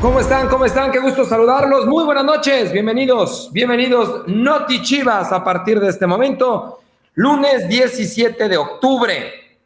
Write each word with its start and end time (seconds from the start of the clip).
¿Cómo 0.00 0.20
están? 0.20 0.48
¿Cómo 0.48 0.64
están? 0.64 0.92
Qué 0.92 1.00
gusto 1.00 1.24
saludarlos. 1.24 1.84
Muy 1.86 2.04
buenas 2.04 2.24
noches. 2.24 2.72
Bienvenidos, 2.72 3.50
bienvenidos 3.52 4.28
Noti 4.28 4.80
Chivas 4.80 5.32
a 5.32 5.42
partir 5.42 5.80
de 5.80 5.88
este 5.88 6.06
momento. 6.06 6.78
Lunes 7.14 7.66
17 7.66 8.48
de 8.48 8.56
octubre. 8.56 9.58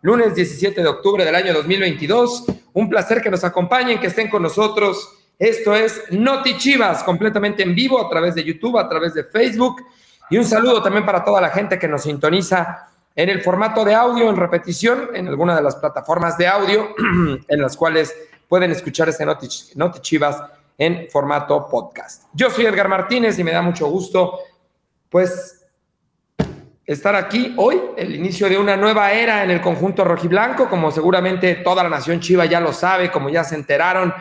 Lunes 0.00 0.34
17 0.34 0.80
de 0.82 0.88
octubre 0.88 1.22
del 1.22 1.34
año 1.34 1.52
2022. 1.52 2.46
Un 2.72 2.88
placer 2.88 3.20
que 3.20 3.30
nos 3.30 3.44
acompañen, 3.44 4.00
que 4.00 4.06
estén 4.06 4.30
con 4.30 4.42
nosotros. 4.42 5.06
Esto 5.38 5.74
es 5.74 6.04
Noti 6.10 6.56
Chivas, 6.56 7.04
completamente 7.04 7.62
en 7.62 7.74
vivo 7.74 8.00
a 8.00 8.08
través 8.08 8.34
de 8.34 8.42
YouTube, 8.42 8.78
a 8.78 8.88
través 8.88 9.12
de 9.12 9.24
Facebook. 9.24 9.84
Y 10.30 10.38
un 10.38 10.46
saludo 10.46 10.82
también 10.82 11.04
para 11.04 11.22
toda 11.22 11.42
la 11.42 11.50
gente 11.50 11.78
que 11.78 11.88
nos 11.88 12.04
sintoniza 12.04 12.88
en 13.14 13.28
el 13.28 13.42
formato 13.42 13.84
de 13.84 13.94
audio, 13.94 14.30
en 14.30 14.36
repetición, 14.36 15.10
en 15.12 15.28
alguna 15.28 15.54
de 15.54 15.62
las 15.62 15.76
plataformas 15.76 16.38
de 16.38 16.46
audio 16.46 16.94
en 17.48 17.60
las 17.60 17.76
cuales 17.76 18.14
pueden 18.54 18.70
escuchar 18.70 19.08
este 19.08 19.26
Noti, 19.26 20.00
Chivas 20.00 20.40
en 20.78 21.08
formato 21.10 21.66
podcast. 21.66 22.26
Yo 22.32 22.50
soy 22.50 22.66
Edgar 22.66 22.86
Martínez 22.86 23.36
y 23.36 23.42
me 23.42 23.50
da 23.50 23.60
mucho 23.60 23.88
gusto, 23.88 24.38
pues, 25.10 25.66
estar 26.86 27.16
aquí 27.16 27.52
hoy, 27.56 27.82
el 27.96 28.14
inicio 28.14 28.48
de 28.48 28.56
una 28.56 28.76
nueva 28.76 29.12
era 29.12 29.42
en 29.42 29.50
el 29.50 29.60
conjunto 29.60 30.04
rojiblanco, 30.04 30.68
como 30.68 30.92
seguramente 30.92 31.56
toda 31.56 31.82
la 31.82 31.88
nación 31.88 32.20
chiva 32.20 32.44
ya 32.44 32.60
lo 32.60 32.72
sabe, 32.72 33.10
como 33.10 33.28
ya 33.28 33.42
se 33.42 33.56
enteraron, 33.56 34.14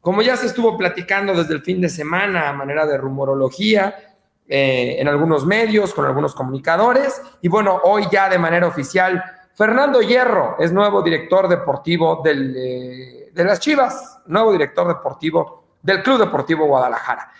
como 0.00 0.20
ya 0.20 0.36
se 0.36 0.46
estuvo 0.46 0.76
platicando 0.76 1.32
desde 1.32 1.54
el 1.54 1.62
fin 1.62 1.80
de 1.80 1.90
semana 1.90 2.48
a 2.48 2.52
manera 2.52 2.84
de 2.86 2.98
rumorología 2.98 4.16
eh, 4.48 4.96
en 4.98 5.06
algunos 5.06 5.46
medios, 5.46 5.94
con 5.94 6.06
algunos 6.06 6.34
comunicadores, 6.34 7.22
y 7.40 7.46
bueno, 7.46 7.80
hoy 7.84 8.08
ya 8.10 8.28
de 8.28 8.38
manera 8.38 8.66
oficial, 8.66 9.22
Fernando 9.54 10.02
Hierro 10.02 10.56
es 10.58 10.72
nuevo 10.72 11.02
director 11.02 11.46
deportivo 11.48 12.20
del... 12.24 12.56
Eh, 12.56 13.19
de 13.32 13.44
las 13.44 13.60
Chivas, 13.60 14.18
nuevo 14.26 14.52
director 14.52 14.88
deportivo 14.88 15.76
del 15.82 16.02
Club 16.02 16.18
Deportivo 16.18 16.66
Guadalajara. 16.66 17.32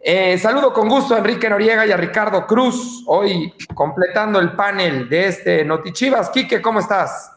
Eh, 0.00 0.38
saludo 0.38 0.72
con 0.72 0.88
gusto 0.88 1.14
a 1.14 1.18
Enrique 1.18 1.48
Noriega 1.48 1.86
y 1.86 1.90
a 1.90 1.96
Ricardo 1.96 2.46
Cruz, 2.46 3.02
hoy 3.06 3.54
completando 3.74 4.38
el 4.38 4.52
panel 4.52 5.08
de 5.08 5.28
este 5.28 5.64
Noti 5.64 5.92
Chivas. 5.92 6.30
Quique, 6.30 6.60
¿cómo 6.60 6.80
estás? 6.80 7.32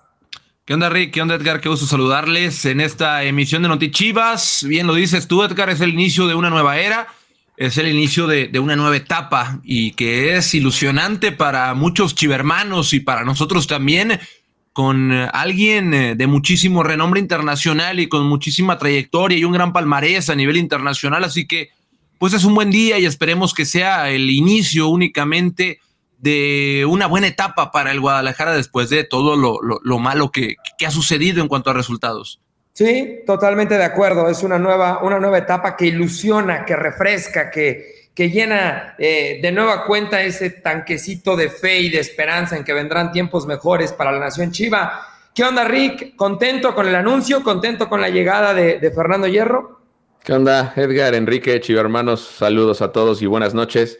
¿Qué 0.66 0.74
onda, 0.74 0.90
Rick? 0.90 1.14
¿Qué 1.14 1.22
onda, 1.22 1.36
Edgar? 1.36 1.62
Qué 1.62 1.70
gusto 1.70 1.86
saludarles 1.86 2.66
en 2.66 2.82
esta 2.82 3.24
emisión 3.24 3.62
de 3.62 3.70
Noti 3.70 3.90
Chivas. 3.90 4.66
Bien 4.68 4.86
lo 4.86 4.96
dices 4.96 5.28
tú, 5.28 5.44
Edgar, 5.44 5.70
es 5.70 5.80
el 5.80 5.92
inicio 5.92 6.28
de 6.28 6.36
una 6.36 6.50
nueva 6.50 6.78
era, 6.78 7.08
es 7.56 7.78
el 7.78 7.88
inicio 7.88 8.28
de 8.28 8.60
una 8.60 8.76
nueva 8.76 8.98
etapa 8.98 9.60
y 9.64 9.92
que 9.92 10.36
es 10.36 10.54
ilusionante 10.54 11.32
para 11.32 11.74
muchos 11.74 12.16
chivermanos 12.16 12.94
y 12.94 13.00
para 13.00 13.24
nosotros 13.24 13.68
también 13.68 14.20
con 14.78 15.12
eh, 15.12 15.28
alguien 15.34 15.92
eh, 15.92 16.14
de 16.14 16.28
muchísimo 16.28 16.84
renombre 16.84 17.20
internacional 17.20 18.00
y 18.00 18.08
con 18.08 18.28
muchísima 18.28 18.78
trayectoria 18.78 19.36
y 19.36 19.44
un 19.44 19.52
gran 19.52 19.74
palmarés 19.74 20.30
a 20.30 20.36
nivel 20.36 20.56
internacional. 20.56 21.24
Así 21.24 21.48
que, 21.48 21.70
pues 22.20 22.34
es 22.34 22.44
un 22.44 22.54
buen 22.54 22.70
día 22.70 23.00
y 23.00 23.08
esperemos 23.08 23.56
que 23.56 23.66
sea 23.66 24.12
el 24.12 24.30
inicio 24.30 24.88
únicamente 24.90 25.80
de 26.20 26.86
una 26.88 27.08
buena 27.08 27.26
etapa 27.26 27.72
para 27.72 27.90
el 27.90 28.00
Guadalajara 28.00 28.54
después 28.54 28.92
de 28.92 29.04
todo 29.04 29.36
lo, 29.36 29.98
malo 29.98 30.30
que, 30.30 30.58
que, 30.78 30.86
ha 30.86 30.92
sucedido 30.92 31.42
en 31.42 31.48
cuanto 31.48 31.72
a 31.72 31.74
resultados. 31.74 32.40
Sí, 32.74 33.22
totalmente 33.26 33.80
de 33.80 33.84
acuerdo. 33.84 34.30
Es 34.30 34.44
una 34.44 34.60
nueva, 34.60 35.00
una 35.02 35.18
nueva 35.18 35.40
etapa 35.40 35.76
que 35.76 35.88
ilusiona, 35.88 36.66
que 36.66 36.76
refresca, 36.76 37.50
que, 37.50 37.97
que 38.18 38.32
llena 38.32 38.96
eh, 38.98 39.38
de 39.44 39.52
nueva 39.52 39.86
cuenta 39.86 40.24
ese 40.24 40.50
tanquecito 40.50 41.36
de 41.36 41.52
fe 41.52 41.82
y 41.82 41.90
de 41.90 42.00
esperanza 42.00 42.58
en 42.58 42.64
que 42.64 42.74
vendrán 42.74 43.12
tiempos 43.12 43.46
mejores 43.46 43.94
para 43.94 44.12
la 44.12 44.18
nación 44.18 44.50
Chiva. 44.50 45.06
¿Qué 45.36 45.44
onda, 45.44 45.64
Rick? 45.64 46.16
¿Contento 46.16 46.74
con 46.74 46.88
el 46.88 46.96
anuncio? 46.96 47.44
¿Contento 47.44 47.88
con 47.88 48.02
la 48.02 48.10
llegada 48.10 48.56
de, 48.56 48.92
Fernando 48.92 49.28
Hierro? 49.28 49.82
¿Qué 50.24 50.34
onda, 50.34 50.74
Edgar, 50.76 51.14
Enrique, 51.14 51.62
Chiva 51.62 51.80
hermanos? 51.80 52.22
Saludos 52.22 52.82
a 52.82 52.92
todos 52.92 53.22
y 53.22 53.28
buenas 53.28 53.54
noches. 53.54 54.00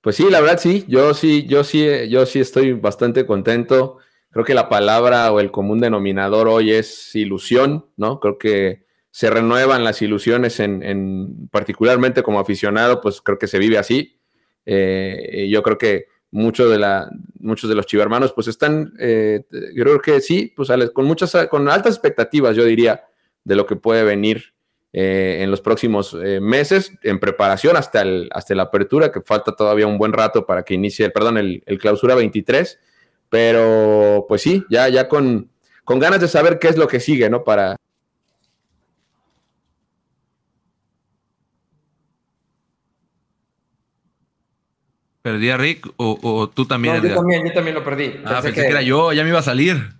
Pues 0.00 0.16
sí, 0.16 0.26
la 0.28 0.40
verdad 0.40 0.58
sí, 0.58 0.84
yo 0.88 1.14
sí, 1.14 1.46
yo 1.46 1.62
sí, 1.62 1.86
yo 2.08 2.26
sí 2.26 2.40
estoy 2.40 2.72
bastante 2.72 3.26
contento. 3.26 3.98
Creo 4.32 4.44
que 4.44 4.54
la 4.54 4.68
palabra 4.68 5.30
o 5.30 5.38
el 5.38 5.52
común 5.52 5.78
denominador 5.78 6.48
hoy 6.48 6.72
es 6.72 7.14
ilusión, 7.14 7.86
¿no? 7.96 8.18
Creo 8.18 8.38
que 8.38 8.86
se 9.12 9.28
renuevan 9.28 9.84
las 9.84 10.00
ilusiones 10.00 10.58
en, 10.58 11.48
particularmente 11.50 12.22
como 12.22 12.40
aficionado, 12.40 13.02
pues 13.02 13.20
creo 13.20 13.38
que 13.38 13.46
se 13.46 13.58
vive 13.58 13.76
así. 13.76 14.18
Eh, 14.64 15.48
yo 15.50 15.62
creo 15.62 15.76
que 15.76 16.06
mucho 16.30 16.66
de 16.70 16.78
la, 16.78 17.10
muchos 17.38 17.68
de 17.68 17.76
los 17.76 17.84
chivermanos 17.84 18.32
pues 18.32 18.48
están, 18.48 18.94
eh, 18.98 19.44
creo 19.76 20.00
que 20.00 20.22
sí, 20.22 20.50
pues 20.56 20.70
con 20.94 21.04
muchas, 21.04 21.36
con 21.50 21.68
altas 21.68 21.92
expectativas, 21.92 22.56
yo 22.56 22.64
diría, 22.64 23.04
de 23.44 23.54
lo 23.54 23.66
que 23.66 23.76
puede 23.76 24.02
venir 24.02 24.54
eh, 24.94 25.40
en 25.42 25.50
los 25.50 25.60
próximos 25.60 26.14
meses, 26.40 26.92
en 27.02 27.20
preparación 27.20 27.76
hasta, 27.76 28.00
el, 28.00 28.30
hasta 28.32 28.54
la 28.54 28.62
apertura, 28.62 29.12
que 29.12 29.20
falta 29.20 29.54
todavía 29.54 29.86
un 29.86 29.98
buen 29.98 30.14
rato 30.14 30.46
para 30.46 30.62
que 30.62 30.72
inicie, 30.72 31.10
perdón, 31.10 31.36
el, 31.36 31.62
el 31.66 31.78
clausura 31.78 32.14
23, 32.14 32.78
pero 33.28 34.24
pues 34.26 34.40
sí, 34.40 34.64
ya, 34.70 34.88
ya 34.88 35.06
con, 35.06 35.50
con 35.84 35.98
ganas 35.98 36.22
de 36.22 36.28
saber 36.28 36.58
qué 36.58 36.68
es 36.68 36.78
lo 36.78 36.88
que 36.88 36.98
sigue, 36.98 37.28
¿no? 37.28 37.44
Para, 37.44 37.76
¿Perdí 45.22 45.50
a 45.50 45.56
Rick 45.56 45.88
o, 45.96 46.50
tú 46.52 46.66
también? 46.66 47.00
yo 47.00 47.14
también, 47.14 47.46
yo 47.46 47.52
también 47.52 47.76
lo 47.76 47.84
perdí. 47.84 48.20
Ah, 48.24 48.40
pensé, 48.42 48.60
que... 48.60 48.66
era 48.66 48.82
yo, 48.82 49.12
ya 49.12 49.22
me 49.22 49.28
iba 49.28 49.38
a 49.38 49.42
salir. 49.42 49.94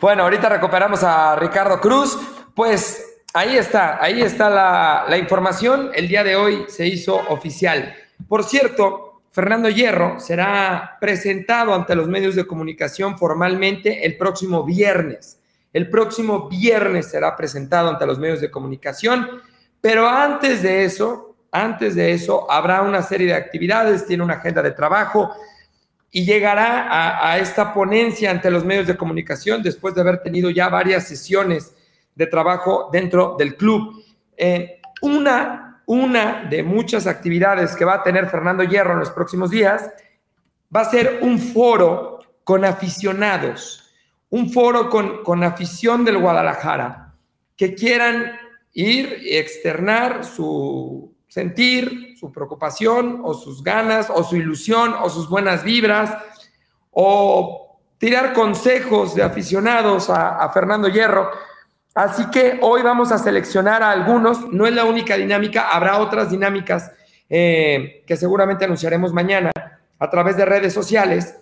Bueno, 0.00 0.22
ahorita 0.22 0.48
recuperamos 0.48 1.02
a 1.02 1.34
Ricardo 1.34 1.80
Cruz. 1.80 2.16
Pues 2.54 3.20
ahí 3.34 3.56
está, 3.56 4.02
ahí 4.02 4.22
está 4.22 4.48
la, 4.48 5.06
la 5.08 5.18
información. 5.18 5.90
El 5.94 6.06
día 6.06 6.22
de 6.22 6.36
hoy 6.36 6.64
se 6.68 6.86
hizo 6.86 7.16
oficial. 7.28 7.92
Por 8.28 8.44
cierto, 8.44 9.22
Fernando 9.32 9.68
Hierro 9.68 10.20
será 10.20 10.96
presentado 11.00 11.74
ante 11.74 11.94
los 11.94 12.08
medios 12.08 12.34
de 12.34 12.46
comunicación 12.46 13.18
formalmente 13.18 14.06
el 14.06 14.16
próximo 14.16 14.64
viernes. 14.64 15.40
El 15.72 15.90
próximo 15.90 16.48
viernes 16.48 17.10
será 17.10 17.36
presentado 17.36 17.88
ante 17.88 18.06
los 18.06 18.18
medios 18.18 18.40
de 18.40 18.50
comunicación, 18.50 19.28
pero 19.80 20.08
antes 20.08 20.62
de 20.62 20.84
eso, 20.84 21.36
antes 21.50 21.94
de 21.94 22.12
eso, 22.12 22.50
habrá 22.50 22.82
una 22.82 23.02
serie 23.02 23.28
de 23.28 23.34
actividades, 23.34 24.06
tiene 24.06 24.22
una 24.22 24.34
agenda 24.34 24.62
de 24.62 24.72
trabajo 24.72 25.34
y 26.10 26.24
llegará 26.24 27.30
a, 27.30 27.38
esta 27.38 27.74
ponencia 27.74 28.30
ante 28.30 28.50
los 28.50 28.64
medios 28.64 28.86
de 28.86 28.96
comunicación 28.96 29.62
después 29.62 29.94
de 29.94 30.00
haber 30.00 30.22
tenido 30.22 30.50
ya 30.50 30.68
varias 30.68 31.06
sesiones 31.06 31.74
de 32.14 32.26
trabajo 32.26 32.88
dentro 32.92 33.36
del 33.38 33.56
club. 33.56 34.02
Eh, 34.36 34.80
una, 35.02 35.82
una 35.86 36.44
de 36.48 36.62
muchas 36.62 37.06
actividades 37.06 37.76
que 37.76 37.84
va 37.84 37.94
a 37.94 38.02
tener 38.02 38.28
Fernando 38.28 38.64
Hierro 38.64 38.94
en 38.94 39.00
los 39.00 39.10
próximos 39.10 39.50
días 39.50 39.90
va 40.74 40.80
a 40.80 40.90
ser 40.90 41.20
un 41.22 41.38
foro 41.38 42.20
con 42.44 42.64
aficionados, 42.64 43.90
un 44.30 44.50
foro 44.50 44.88
con, 44.88 45.22
con 45.22 45.44
afición 45.44 46.04
del 46.04 46.18
Guadalajara 46.18 47.14
que 47.56 47.74
quieran 47.74 48.32
ir 48.72 49.18
y 49.22 49.36
externar 49.36 50.24
su, 50.24 51.12
sentir, 51.28 52.16
su 52.18 52.32
preocupación 52.32 53.20
o 53.22 53.34
sus 53.34 53.62
ganas 53.62 54.10
o 54.10 54.24
su 54.24 54.36
ilusión 54.36 54.94
o 55.00 55.10
sus 55.10 55.28
buenas 55.28 55.62
vibras 55.62 56.16
o 56.90 57.78
tirar 57.98 58.32
consejos 58.32 59.14
de 59.14 59.22
aficionados 59.22 60.08
a, 60.08 60.48
Fernando 60.50 60.88
Hierro. 60.88 61.30
Así 61.94 62.30
que 62.30 62.58
hoy 62.62 62.82
vamos 62.82 63.12
a 63.12 63.18
seleccionar 63.18 63.82
a 63.82 63.90
algunos, 63.90 64.48
no 64.52 64.66
es 64.66 64.72
la 64.72 64.84
única 64.84 65.16
dinámica, 65.16 65.68
habrá 65.68 65.98
otras 65.98 66.30
dinámicas 66.30 66.92
eh, 67.28 68.04
que 68.06 68.16
seguramente 68.16 68.64
anunciaremos 68.64 69.12
mañana 69.12 69.50
a 69.98 70.10
través 70.10 70.36
de 70.36 70.44
redes 70.44 70.72
sociales, 70.72 71.36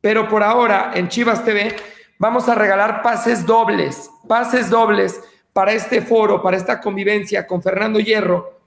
pero 0.00 0.28
por 0.28 0.42
ahora 0.42 0.92
en 0.94 1.08
Chivas 1.08 1.44
TV 1.44 1.74
vamos 2.18 2.48
a 2.48 2.54
regalar 2.54 3.02
pases 3.02 3.44
dobles, 3.44 4.08
pases 4.28 4.70
dobles 4.70 5.20
para 5.52 5.72
este 5.72 6.00
foro, 6.00 6.40
para 6.40 6.56
esta 6.56 6.80
convivencia 6.80 7.46
con 7.46 7.60
Fernando 7.60 7.98
Hierro, 7.98 8.59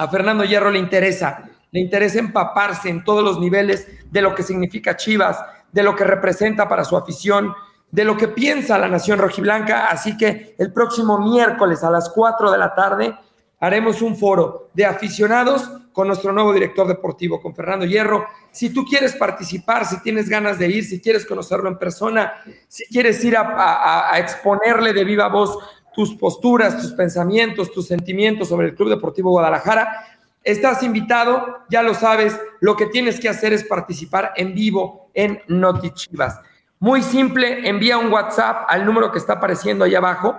a 0.00 0.08
Fernando 0.08 0.44
Hierro 0.44 0.70
le 0.70 0.78
interesa, 0.78 1.50
le 1.70 1.78
interesa 1.78 2.20
empaparse 2.20 2.88
en 2.88 3.04
todos 3.04 3.22
los 3.22 3.38
niveles 3.38 3.86
de 4.10 4.22
lo 4.22 4.34
que 4.34 4.42
significa 4.42 4.96
Chivas, 4.96 5.38
de 5.70 5.82
lo 5.82 5.94
que 5.94 6.04
representa 6.04 6.66
para 6.66 6.86
su 6.86 6.96
afición, 6.96 7.52
de 7.90 8.06
lo 8.06 8.16
que 8.16 8.28
piensa 8.28 8.78
la 8.78 8.88
nación 8.88 9.18
rojiblanca. 9.18 9.88
Así 9.88 10.16
que 10.16 10.54
el 10.58 10.72
próximo 10.72 11.18
miércoles 11.18 11.84
a 11.84 11.90
las 11.90 12.08
4 12.08 12.50
de 12.50 12.56
la 12.56 12.74
tarde 12.74 13.14
haremos 13.60 14.00
un 14.00 14.16
foro 14.16 14.70
de 14.72 14.86
aficionados 14.86 15.70
con 15.92 16.06
nuestro 16.06 16.32
nuevo 16.32 16.54
director 16.54 16.88
deportivo, 16.88 17.42
con 17.42 17.54
Fernando 17.54 17.84
Hierro. 17.84 18.24
Si 18.52 18.70
tú 18.70 18.86
quieres 18.86 19.14
participar, 19.16 19.84
si 19.84 20.00
tienes 20.00 20.30
ganas 20.30 20.58
de 20.58 20.66
ir, 20.66 20.82
si 20.82 21.02
quieres 21.02 21.26
conocerlo 21.26 21.68
en 21.68 21.76
persona, 21.76 22.32
si 22.68 22.86
quieres 22.86 23.22
ir 23.22 23.36
a, 23.36 24.14
a 24.14 24.18
exponerle 24.18 24.94
de 24.94 25.04
viva 25.04 25.28
voz 25.28 25.58
tus 25.94 26.14
posturas, 26.14 26.80
tus 26.80 26.92
pensamientos, 26.92 27.72
tus 27.72 27.86
sentimientos 27.86 28.48
sobre 28.48 28.68
el 28.68 28.74
Club 28.74 28.90
Deportivo 28.90 29.30
Guadalajara. 29.30 30.06
Estás 30.42 30.82
invitado, 30.82 31.58
ya 31.70 31.82
lo 31.82 31.94
sabes, 31.94 32.38
lo 32.60 32.76
que 32.76 32.86
tienes 32.86 33.20
que 33.20 33.28
hacer 33.28 33.52
es 33.52 33.64
participar 33.64 34.32
en 34.36 34.54
vivo 34.54 35.10
en 35.14 35.42
Noti 35.48 35.90
Chivas. 35.90 36.40
Muy 36.78 37.02
simple, 37.02 37.68
envía 37.68 37.98
un 37.98 38.10
WhatsApp 38.10 38.64
al 38.68 38.86
número 38.86 39.12
que 39.12 39.18
está 39.18 39.34
apareciendo 39.34 39.84
ahí 39.84 39.94
abajo, 39.94 40.36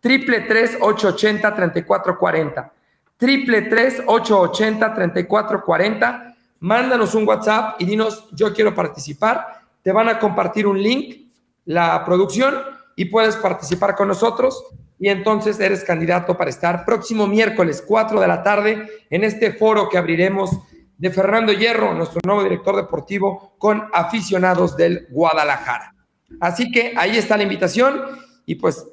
triple 0.00 0.46
880 0.80 1.54
3440 1.54 2.72
triple 3.20 3.68
880 4.06 4.94
3440 4.94 6.34
mándanos 6.60 7.14
un 7.14 7.28
WhatsApp 7.28 7.80
y 7.80 7.84
dinos 7.84 8.28
yo 8.32 8.52
quiero 8.54 8.74
participar. 8.74 9.60
Te 9.82 9.92
van 9.92 10.08
a 10.08 10.18
compartir 10.18 10.66
un 10.66 10.82
link, 10.82 11.28
la 11.66 12.04
producción, 12.04 12.54
y 12.96 13.06
puedes 13.06 13.36
participar 13.36 13.94
con 13.94 14.08
nosotros. 14.08 14.62
Y 15.00 15.08
entonces 15.08 15.58
eres 15.58 15.82
candidato 15.82 16.36
para 16.36 16.50
estar 16.50 16.84
próximo 16.84 17.26
miércoles 17.26 17.82
4 17.84 18.20
de 18.20 18.28
la 18.28 18.42
tarde 18.42 18.86
en 19.08 19.24
este 19.24 19.52
foro 19.54 19.88
que 19.88 19.96
abriremos 19.96 20.50
de 20.98 21.10
Fernando 21.10 21.54
Hierro, 21.54 21.94
nuestro 21.94 22.20
nuevo 22.22 22.42
director 22.42 22.76
deportivo, 22.76 23.54
con 23.56 23.88
aficionados 23.94 24.76
del 24.76 25.06
Guadalajara. 25.10 25.94
Así 26.38 26.70
que 26.70 26.92
ahí 26.96 27.16
está 27.16 27.38
la 27.38 27.44
invitación 27.44 28.02
y 28.44 28.56
pues 28.56 28.86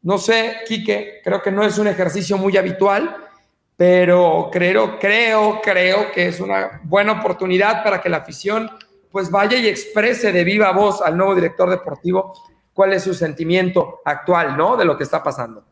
no 0.00 0.16
sé, 0.18 0.58
Quique, 0.66 1.20
creo 1.24 1.42
que 1.42 1.50
no 1.50 1.64
es 1.64 1.76
un 1.76 1.88
ejercicio 1.88 2.38
muy 2.38 2.56
habitual, 2.56 3.16
pero 3.76 4.50
creo, 4.52 4.96
creo, 5.00 5.60
creo 5.60 6.12
que 6.12 6.28
es 6.28 6.38
una 6.38 6.80
buena 6.84 7.14
oportunidad 7.14 7.82
para 7.82 8.00
que 8.00 8.08
la 8.08 8.18
afición 8.18 8.70
pues 9.10 9.28
vaya 9.28 9.58
y 9.58 9.66
exprese 9.66 10.30
de 10.30 10.44
viva 10.44 10.70
voz 10.70 11.02
al 11.02 11.16
nuevo 11.16 11.34
director 11.34 11.68
deportivo 11.68 12.32
cuál 12.78 12.92
es 12.92 13.02
su 13.02 13.12
sentimiento 13.12 14.02
actual, 14.04 14.56
¿no? 14.56 14.76
De 14.76 14.84
lo 14.84 14.96
que 14.96 15.02
está 15.02 15.20
pasando. 15.20 15.64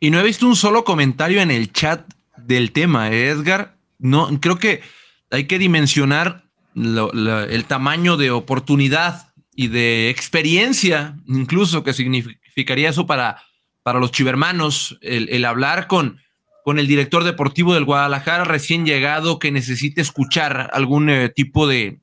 Y 0.00 0.10
no 0.10 0.18
he 0.18 0.24
visto 0.24 0.44
un 0.44 0.56
solo 0.56 0.82
comentario 0.82 1.40
en 1.40 1.52
el 1.52 1.72
chat 1.72 2.04
del 2.36 2.72
tema, 2.72 3.12
¿eh, 3.12 3.28
Edgar. 3.28 3.76
No, 4.00 4.28
creo 4.40 4.58
que 4.58 4.80
hay 5.30 5.46
que 5.46 5.60
dimensionar 5.60 6.42
el 6.74 7.64
tamaño 7.68 8.16
de 8.16 8.32
oportunidad 8.32 9.32
y 9.54 9.68
de 9.68 10.10
experiencia, 10.10 11.16
incluso 11.28 11.84
que 11.84 11.92
significaría 11.92 12.90
eso 12.90 13.06
para, 13.06 13.40
para 13.84 14.00
los 14.00 14.10
chivermanos, 14.10 14.98
el, 15.00 15.44
hablar 15.44 15.86
con, 15.86 16.18
con 16.64 16.80
el 16.80 16.88
director 16.88 17.22
deportivo 17.22 17.74
del 17.74 17.84
Guadalajara 17.84 18.42
recién 18.42 18.84
llegado 18.84 19.38
que 19.38 19.52
necesite 19.52 20.00
escuchar 20.00 20.70
algún 20.72 21.08
eh, 21.08 21.28
tipo 21.28 21.68
de, 21.68 22.01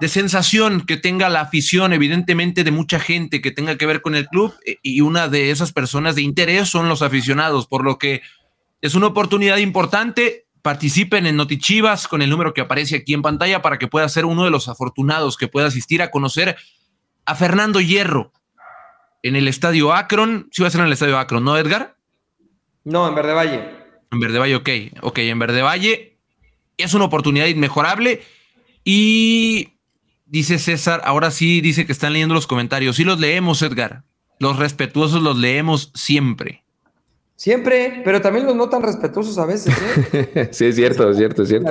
de 0.00 0.08
sensación 0.08 0.82
que 0.82 0.96
tenga 0.96 1.28
la 1.28 1.40
afición, 1.40 1.92
evidentemente, 1.92 2.64
de 2.64 2.70
mucha 2.70 3.00
gente 3.00 3.40
que 3.40 3.50
tenga 3.50 3.76
que 3.76 3.86
ver 3.86 4.02
con 4.02 4.14
el 4.14 4.26
club, 4.28 4.54
eh, 4.64 4.78
y 4.82 5.00
una 5.00 5.28
de 5.28 5.50
esas 5.50 5.72
personas 5.72 6.14
de 6.14 6.22
interés 6.22 6.68
son 6.68 6.88
los 6.88 7.02
aficionados, 7.02 7.66
por 7.66 7.84
lo 7.84 7.98
que 7.98 8.22
es 8.80 8.94
una 8.94 9.06
oportunidad 9.06 9.56
importante. 9.58 10.46
Participen 10.62 11.26
en 11.26 11.36
Notichivas 11.36 12.08
con 12.08 12.22
el 12.22 12.30
número 12.30 12.52
que 12.52 12.60
aparece 12.60 12.96
aquí 12.96 13.14
en 13.14 13.22
pantalla 13.22 13.62
para 13.62 13.78
que 13.78 13.86
pueda 13.86 14.08
ser 14.08 14.24
uno 14.24 14.44
de 14.44 14.50
los 14.50 14.68
afortunados 14.68 15.36
que 15.36 15.48
pueda 15.48 15.68
asistir 15.68 16.02
a 16.02 16.10
conocer 16.10 16.56
a 17.24 17.34
Fernando 17.34 17.80
Hierro 17.80 18.32
en 19.22 19.36
el 19.36 19.48
estadio 19.48 19.94
Akron. 19.94 20.48
Sí 20.50 20.62
va 20.62 20.68
a 20.68 20.70
ser 20.72 20.80
en 20.80 20.88
el 20.88 20.92
estadio 20.92 21.18
Akron, 21.18 21.44
¿no, 21.44 21.56
Edgar? 21.56 21.96
No, 22.84 23.08
en 23.08 23.14
Verde 23.14 23.32
Valle. 23.32 23.70
En 24.10 24.20
Verde 24.20 24.38
Valle, 24.38 24.56
ok. 24.56 24.68
Ok, 25.02 25.18
en 25.18 25.38
Verde 25.38 25.62
Valle 25.62 26.18
es 26.76 26.94
una 26.94 27.04
oportunidad 27.04 27.46
inmejorable 27.46 28.22
y 28.84 29.75
dice 30.26 30.58
César, 30.58 31.00
ahora 31.04 31.30
sí 31.30 31.60
dice 31.60 31.86
que 31.86 31.92
están 31.92 32.12
leyendo 32.12 32.34
los 32.34 32.46
comentarios. 32.46 32.96
Sí 32.96 33.04
los 33.04 33.18
leemos, 33.18 33.62
Edgar. 33.62 34.02
Los 34.38 34.58
respetuosos 34.58 35.22
los 35.22 35.38
leemos 35.38 35.90
siempre. 35.94 36.64
Siempre, 37.36 38.02
pero 38.04 38.20
también 38.20 38.46
los 38.46 38.56
no 38.56 38.68
tan 38.68 38.82
respetuosos 38.82 39.38
a 39.38 39.46
veces. 39.46 39.74
¿eh? 40.12 40.48
sí, 40.52 40.66
es 40.66 40.74
cierto, 40.74 41.10
es 41.10 41.16
cierto, 41.16 41.42
es 41.42 41.48
cierto. 41.48 41.70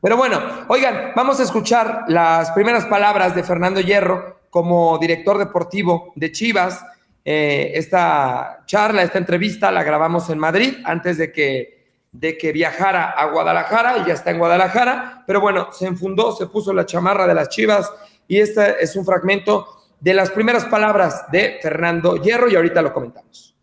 Pero 0.00 0.16
bueno, 0.16 0.40
oigan, 0.68 1.12
vamos 1.16 1.40
a 1.40 1.42
escuchar 1.42 2.04
las 2.08 2.50
primeras 2.52 2.84
palabras 2.86 3.34
de 3.34 3.42
Fernando 3.42 3.80
Hierro 3.80 4.40
como 4.50 4.98
director 4.98 5.38
deportivo 5.38 6.12
de 6.14 6.30
Chivas. 6.30 6.84
Eh, 7.24 7.72
esta 7.74 8.62
charla, 8.66 9.02
esta 9.02 9.18
entrevista 9.18 9.72
la 9.72 9.82
grabamos 9.82 10.28
en 10.28 10.38
Madrid 10.38 10.74
antes 10.84 11.16
de 11.16 11.32
que 11.32 11.73
de 12.14 12.38
que 12.38 12.52
viajara 12.52 13.10
a 13.10 13.26
Guadalajara 13.26 13.98
y 13.98 14.06
ya 14.06 14.14
está 14.14 14.30
en 14.30 14.38
Guadalajara, 14.38 15.24
pero 15.26 15.40
bueno, 15.40 15.72
se 15.72 15.86
enfundó, 15.86 16.30
se 16.30 16.46
puso 16.46 16.72
la 16.72 16.86
chamarra 16.86 17.26
de 17.26 17.34
las 17.34 17.48
Chivas 17.48 17.92
y 18.28 18.38
este 18.38 18.82
es 18.82 18.94
un 18.94 19.04
fragmento 19.04 19.66
de 19.98 20.14
las 20.14 20.30
primeras 20.30 20.64
palabras 20.66 21.24
de 21.32 21.58
Fernando 21.60 22.16
Hierro 22.16 22.48
y 22.48 22.54
ahorita 22.54 22.82
lo 22.82 22.92
comentamos. 22.92 23.56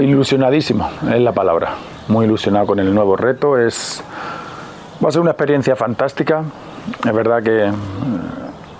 Ilusionadísimo 0.00 0.88
es 1.12 1.20
la 1.20 1.32
palabra, 1.32 1.74
muy 2.06 2.26
ilusionado 2.26 2.68
con 2.68 2.78
el 2.78 2.94
nuevo 2.94 3.16
reto, 3.16 3.58
es 3.58 4.00
va 5.04 5.08
a 5.08 5.12
ser 5.12 5.22
una 5.22 5.32
experiencia 5.32 5.74
fantástica, 5.74 6.44
es 7.04 7.12
verdad 7.12 7.42
que 7.42 7.64
eh, 7.66 7.72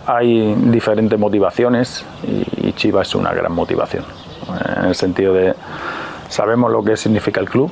hay 0.07 0.55
diferentes 0.55 1.19
motivaciones 1.19 2.05
y 2.23 2.73
Chivas 2.75 3.09
es 3.09 3.15
una 3.17 3.35
gran 3.35 3.53
motivación 3.53 4.05
en 4.79 4.85
el 4.85 4.95
sentido 4.95 5.35
de 5.35 5.55
sabemos 6.29 6.71
lo 6.71 6.83
que 6.83 6.97
significa 6.97 7.41
el 7.41 7.49
club, 7.49 7.71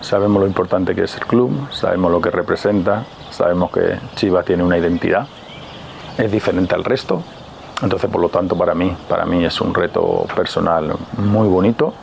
sabemos 0.00 0.40
lo 0.40 0.46
importante 0.46 0.94
que 0.94 1.04
es 1.04 1.14
el 1.16 1.26
club, 1.26 1.68
sabemos 1.70 2.10
lo 2.10 2.20
que 2.20 2.30
representa, 2.30 3.04
sabemos 3.30 3.70
que 3.70 3.98
Chivas 4.14 4.44
tiene 4.44 4.62
una 4.62 4.78
identidad, 4.78 5.26
es 6.18 6.30
diferente 6.30 6.74
al 6.74 6.84
resto, 6.84 7.22
entonces 7.82 8.10
por 8.10 8.20
lo 8.20 8.28
tanto 8.28 8.56
para 8.56 8.74
mí, 8.74 8.94
para 9.08 9.24
mí 9.24 9.44
es 9.44 9.60
un 9.60 9.74
reto 9.74 10.26
personal 10.34 10.94
muy 11.18 11.48
bonito 11.48 11.94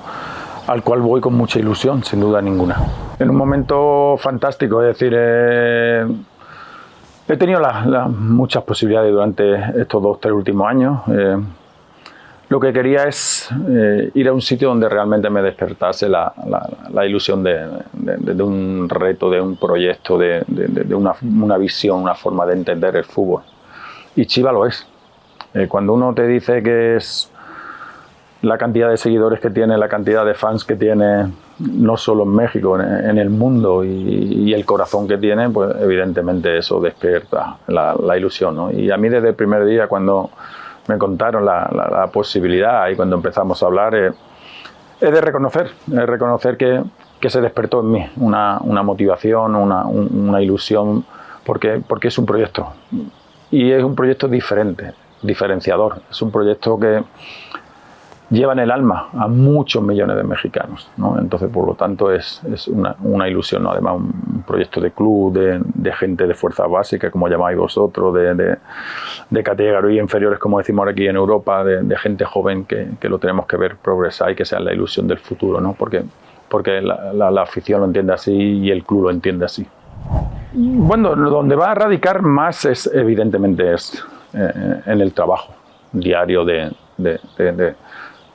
al 0.68 0.84
cual 0.84 1.02
voy 1.02 1.22
con 1.22 1.34
mucha 1.34 1.60
ilusión, 1.60 2.04
sin 2.04 2.20
duda 2.20 2.42
ninguna. 2.42 2.78
En 3.20 3.30
un 3.30 3.36
momento 3.36 4.16
fantástico, 4.18 4.82
es 4.82 4.88
decir, 4.90 5.14
eh, 5.16 6.06
he 7.28 7.38
tenido 7.38 7.62
muchas 8.10 8.64
posibilidades 8.64 9.12
durante 9.12 9.82
estos 9.82 10.02
dos, 10.02 10.20
tres 10.20 10.34
últimos 10.34 10.68
años. 10.68 11.02
Eh, 11.10 11.38
lo 12.52 12.60
que 12.60 12.74
quería 12.74 13.06
es 13.06 13.50
eh, 13.70 14.12
ir 14.14 14.28
a 14.28 14.34
un 14.34 14.42
sitio 14.42 14.68
donde 14.68 14.90
realmente 14.90 15.30
me 15.30 15.42
despertase 15.42 16.10
la, 16.10 16.34
ilusión 17.08 17.42
de, 17.44 17.66
un 18.44 18.90
reto, 18.90 19.30
de 19.30 19.40
un 19.40 19.56
proyecto, 19.56 20.18
de, 20.18 20.44
una, 20.94 21.58
visión, 21.58 22.02
una 22.02 22.14
forma 22.14 22.46
de 22.46 22.56
entender 22.56 22.98
el 22.98 23.06
fútbol. 23.06 23.44
Y 24.18 24.26
Chiva 24.26 24.52
lo 24.52 24.66
es. 24.66 24.86
Eh, 25.54 25.70
cuando 25.70 25.94
uno 25.94 26.14
te 26.14 26.28
dice 26.28 26.62
que 26.62 26.98
es 26.98 27.32
la 28.42 28.58
cantidad 28.58 28.90
de 28.90 28.98
seguidores 28.98 29.40
que 29.40 29.50
tiene, 29.50 29.78
la 29.78 29.88
cantidad 29.88 30.26
de 30.26 30.34
fans 30.34 30.66
que 30.66 30.76
tiene, 30.76 31.32
no 31.60 31.96
solo 31.96 32.24
en 32.24 32.36
México, 32.36 32.78
en, 32.78 33.18
el 33.18 33.30
mundo 33.30 33.86
y, 33.86 34.54
el 34.54 34.66
corazón 34.66 35.08
que 35.08 35.18
tiene, 35.18 35.50
pues 35.52 35.74
evidentemente 35.80 36.58
eso 36.58 36.82
despierta 36.82 37.60
la, 37.68 38.18
ilusión. 38.18 38.78
Y 38.78 38.92
a 38.92 38.98
mí 38.98 39.08
desde 39.08 39.30
el 39.30 39.36
primer 39.36 39.64
día, 39.64 39.88
cuando 39.88 40.32
me 40.88 40.98
contaron 40.98 41.46
la, 41.46 42.10
posibilidad 42.12 42.90
y 42.90 42.96
cuando 42.96 43.16
empezamos 43.16 43.62
a 43.62 43.66
hablar, 43.66 43.96
eh, 43.96 44.12
es 45.00 45.12
de 45.12 45.22
reconocer, 45.22 45.72
es 45.88 46.06
reconocer 46.06 46.58
que, 46.58 46.84
que, 47.20 47.30
se 47.30 47.42
despertó 47.42 47.82
en 47.82 47.92
mí 47.92 48.10
una, 48.18 48.60
una 48.62 48.84
motivación, 48.84 49.56
una, 49.56 49.86
una, 49.86 50.42
ilusión, 50.42 51.06
porque, 51.46 51.82
porque 51.88 52.10
es 52.10 52.18
un 52.18 52.26
proyecto. 52.26 52.74
Y 53.50 53.72
es 53.72 53.84
un 53.84 53.96
proyecto 53.96 54.28
diferente, 54.28 54.94
diferenciador. 55.22 56.02
Es 56.10 56.22
un 56.22 56.32
proyecto 56.32 56.80
que, 56.80 57.04
llevan 58.32 58.60
el 58.60 58.72
alma 58.72 59.10
a 59.14 59.28
muchos 59.28 59.84
millones 59.84 60.16
de 60.16 60.24
mexicanos. 60.24 60.90
¿no? 60.98 61.20
Entonces, 61.20 61.50
por 61.50 61.68
lo 61.68 61.76
tanto, 61.76 62.12
es, 62.12 62.42
es 62.46 62.68
una, 62.70 62.96
una, 63.04 63.28
ilusión, 63.28 63.64
¿no? 63.64 63.72
además 63.72 63.98
un 63.98 64.44
proyecto 64.48 64.80
de 64.80 64.92
club, 64.92 65.34
de, 65.34 65.62
de 65.64 65.94
gente 65.94 66.26
de 66.26 66.34
fuerza 66.34 66.66
básica, 66.66 67.12
como 67.12 67.28
llamáis 67.28 67.58
vosotros, 67.58 68.14
de, 68.16 68.34
de, 68.34 68.58
de 69.30 69.44
categorías 69.44 70.02
inferiores, 70.02 70.40
como 70.40 70.58
decimos 70.58 70.88
aquí 70.88 71.06
en 71.08 71.18
Europa, 71.18 71.64
de, 71.64 71.98
gente 71.98 72.26
joven 72.26 72.66
que, 72.66 72.88
que, 73.00 73.10
lo 73.10 73.20
tenemos 73.20 73.46
que 73.46 73.58
ver 73.58 73.76
progresar 73.76 74.32
y 74.32 74.36
que 74.36 74.46
sea 74.46 74.60
la 74.60 74.74
ilusión 74.74 75.08
del 75.08 75.20
futuro, 75.20 75.60
¿no? 75.62 75.74
porque, 75.78 76.04
porque 76.50 76.82
la, 76.82 77.14
la, 77.14 77.42
afición 77.42 77.82
lo 77.82 77.86
entiende 77.86 78.14
así 78.14 78.34
y 78.34 78.72
el 78.72 78.84
club 78.84 79.04
lo 79.04 79.12
entiende 79.12 79.46
así. 79.46 79.68
Bueno, 80.54 81.16
donde 81.16 81.56
va 81.56 81.72
a 81.72 81.76
radicar 81.76 82.22
más 82.22 82.66
es, 82.66 82.90
evidentemente, 82.94 83.74
es 83.74 84.04
eh, 84.34 84.82
en 84.86 85.02
el 85.02 85.14
trabajo 85.14 85.54
diario 85.92 86.46
de, 86.46 86.72
de, 86.98 87.76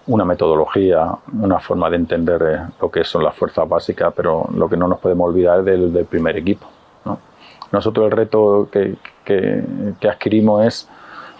una 0.08 0.24
metodología, 0.24 1.10
una 1.32 1.58
forma 1.58 1.90
de 1.90 1.96
entender 1.96 2.42
eh, 2.42 2.72
lo 2.80 2.90
que 2.90 3.04
son 3.04 3.24
las 3.24 3.34
fuerzas 3.34 3.68
básicas, 3.68 4.12
pero 4.14 4.48
lo 4.54 4.68
que 4.68 4.76
no 4.76 4.86
nos 4.86 5.00
podemos 5.00 5.28
olvidar 5.28 5.60
es 5.60 5.92
del, 5.92 6.04
primer 6.04 6.36
equipo. 6.36 6.66
Nosotros 7.72 8.06
el 8.06 8.12
reto 8.12 8.68
que, 8.70 8.94
que, 9.24 10.08
adquirimos 10.08 10.64
es, 10.64 10.88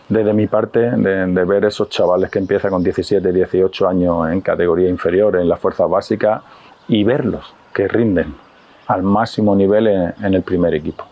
desde 0.09 0.33
mi 0.33 0.49
parte, 0.49 0.81
de, 0.81 1.45
ver 1.45 1.65
esos 1.65 1.89
chavales 1.89 2.31
que 2.31 2.41
empiezan 2.41 2.73
con 2.73 2.83
17, 2.83 3.33
18 3.33 3.89
años 3.89 4.29
en 4.31 4.41
categoría 4.41 4.89
inferior, 4.89 5.37
en 5.37 5.49
las 5.49 5.61
fuerzas 5.61 5.89
básicas, 5.89 6.43
y 6.89 7.05
verlos 7.05 7.55
que 7.73 7.87
rinden 7.87 8.35
al 8.89 9.05
máximo 9.05 9.55
nivel 9.55 9.87
en, 9.87 10.35
el 10.35 10.43
primer 10.43 10.75
equipo. 10.75 11.05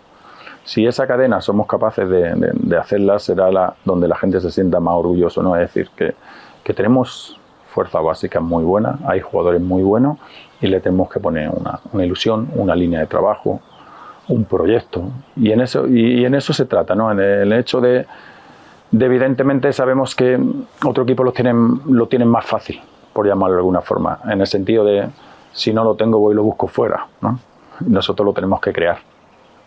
Si 0.64 0.84
esa 0.84 1.06
cadena 1.06 1.40
somos 1.40 1.68
capaces 1.68 2.08
de, 2.08 2.34
de, 2.34 2.76
hacerla, 2.76 3.20
será 3.20 3.52
la, 3.52 3.75
donde 3.84 4.08
la 4.08 4.16
gente 4.16 4.40
se 4.40 4.50
sienta 4.50 4.80
más 4.80 4.94
orgulloso, 4.94 5.42
¿no? 5.42 5.54
Es 5.54 5.73
decir, 5.73 5.90
que, 5.94 6.14
que 6.64 6.75
tenemos 6.75 7.38
fuerza 7.74 8.00
básica 8.00 8.38
muy 8.38 8.62
buena, 8.62 9.00
hay 9.04 9.20
jugadores 9.20 9.60
muy 9.60 9.82
buenos 9.82 10.18
y 10.60 10.68
le 10.68 10.80
tenemos 10.80 11.10
que 11.10 11.18
poner 11.18 11.50
una, 11.50 12.04
ilusión, 12.04 12.48
una 12.54 12.76
línea 12.76 13.00
de 13.00 13.06
trabajo, 13.06 13.60
un 14.28 14.44
proyecto. 14.44 15.02
Y 15.36 15.50
en 15.50 15.60
eso, 15.60 15.88
y, 15.88 16.24
en 16.24 16.36
eso 16.36 16.52
se 16.52 16.66
trata, 16.66 16.94
¿no? 16.94 17.10
en 17.10 17.18
el 17.18 17.52
hecho 17.52 17.80
de, 17.80 18.06
evidentemente 18.92 19.72
sabemos 19.72 20.14
que 20.14 20.38
otro 20.84 21.02
equipo 21.02 21.24
lo 21.24 21.32
tienen, 21.32 21.80
lo 21.86 22.06
tienen 22.06 22.28
más 22.28 22.46
fácil, 22.46 22.80
por 23.12 23.26
llamarlo 23.26 23.56
de 23.56 23.60
alguna 23.60 23.80
forma, 23.80 24.20
en 24.30 24.40
el 24.40 24.46
sentido 24.46 24.84
de 24.84 25.08
si 25.52 25.72
no 25.72 25.82
lo 25.82 25.96
tengo 25.96 26.20
voy 26.20 26.32
y 26.32 26.36
lo 26.36 26.44
busco 26.44 26.68
fuera. 26.68 27.08
¿no? 27.20 27.40
Nosotros 27.80 28.24
lo 28.24 28.32
tenemos 28.32 28.60
que 28.60 28.72
crear. 28.72 28.98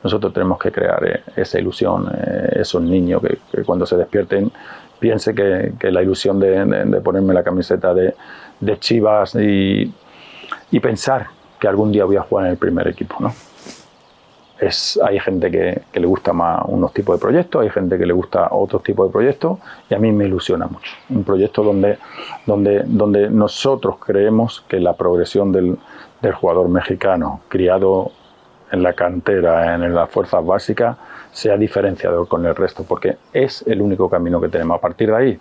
Nosotros 0.02 0.32
tenemos 0.32 0.60
que 0.60 0.72
crear 0.72 1.04
eh, 1.06 1.24
esa 1.36 1.60
ilusión, 1.60 2.10
eh, 2.14 2.60
esos 2.62 2.82
niños 2.82 3.22
que, 3.22 3.64
cuando 3.64 3.86
se 3.86 3.98
despierten 3.98 4.52
piense 5.00 5.34
que, 5.34 5.92
la 5.92 6.02
ilusión 6.02 6.40
de, 6.40 7.02
ponerme 7.04 7.34
la 7.34 7.44
camiseta 7.44 7.94
de, 7.94 8.14
Chivas 8.80 9.36
y, 9.36 9.94
y 10.72 10.80
pensar 10.80 11.28
que 11.60 11.68
algún 11.68 11.92
día 11.92 12.06
voy 12.06 12.18
a 12.18 12.22
jugar 12.22 12.46
en 12.46 12.52
el 12.52 12.58
primer 12.58 12.88
equipo. 12.88 13.16
¿no? 13.20 13.34
es, 14.60 15.00
hay 15.04 15.20
gente 15.20 15.52
que, 15.52 16.00
le 16.00 16.08
gusta 16.08 16.34
más 16.34 16.64
unos 16.68 16.94
tipos 16.94 17.18
de 17.18 17.22
proyectos, 17.22 17.62
hay 17.62 17.70
gente 17.70 17.98
que 17.98 18.06
le 18.06 18.14
gusta 18.14 18.48
otros 18.52 18.84
tipos 18.84 19.08
de 19.08 19.12
proyectos 19.12 19.60
y 19.90 19.94
a 19.94 20.00
mí 20.00 20.12
me 20.12 20.26
ilusiona 20.26 20.68
mucho. 20.68 20.92
Un 21.10 21.24
proyecto 21.24 21.64
donde, 21.64 21.98
donde, 22.46 22.84
donde 22.86 23.30
nosotros 23.30 23.98
creemos 24.00 24.64
que 24.68 24.80
la 24.80 24.94
progresión 24.94 25.52
del, 25.52 25.78
del 26.22 26.34
jugador 26.34 26.70
mexicano 26.70 27.42
criado 27.50 28.12
en 28.72 28.84
la 28.84 28.94
cantera, 28.94 29.76
en 29.76 29.94
las 29.94 30.10
fuerzas 30.10 30.46
básicas, 30.46 30.98
sea 31.32 31.58
diferenciador 31.58 32.28
con 32.28 32.46
el 32.46 32.56
resto, 32.56 32.84
porque 32.84 33.18
es 33.34 33.64
el 33.68 33.82
único 33.82 34.10
camino 34.10 34.42
que 34.42 34.50
tenemos. 34.50 34.78
A 34.78 34.82
partir 34.82 35.10
de 35.10 35.16
ahí, 35.16 35.40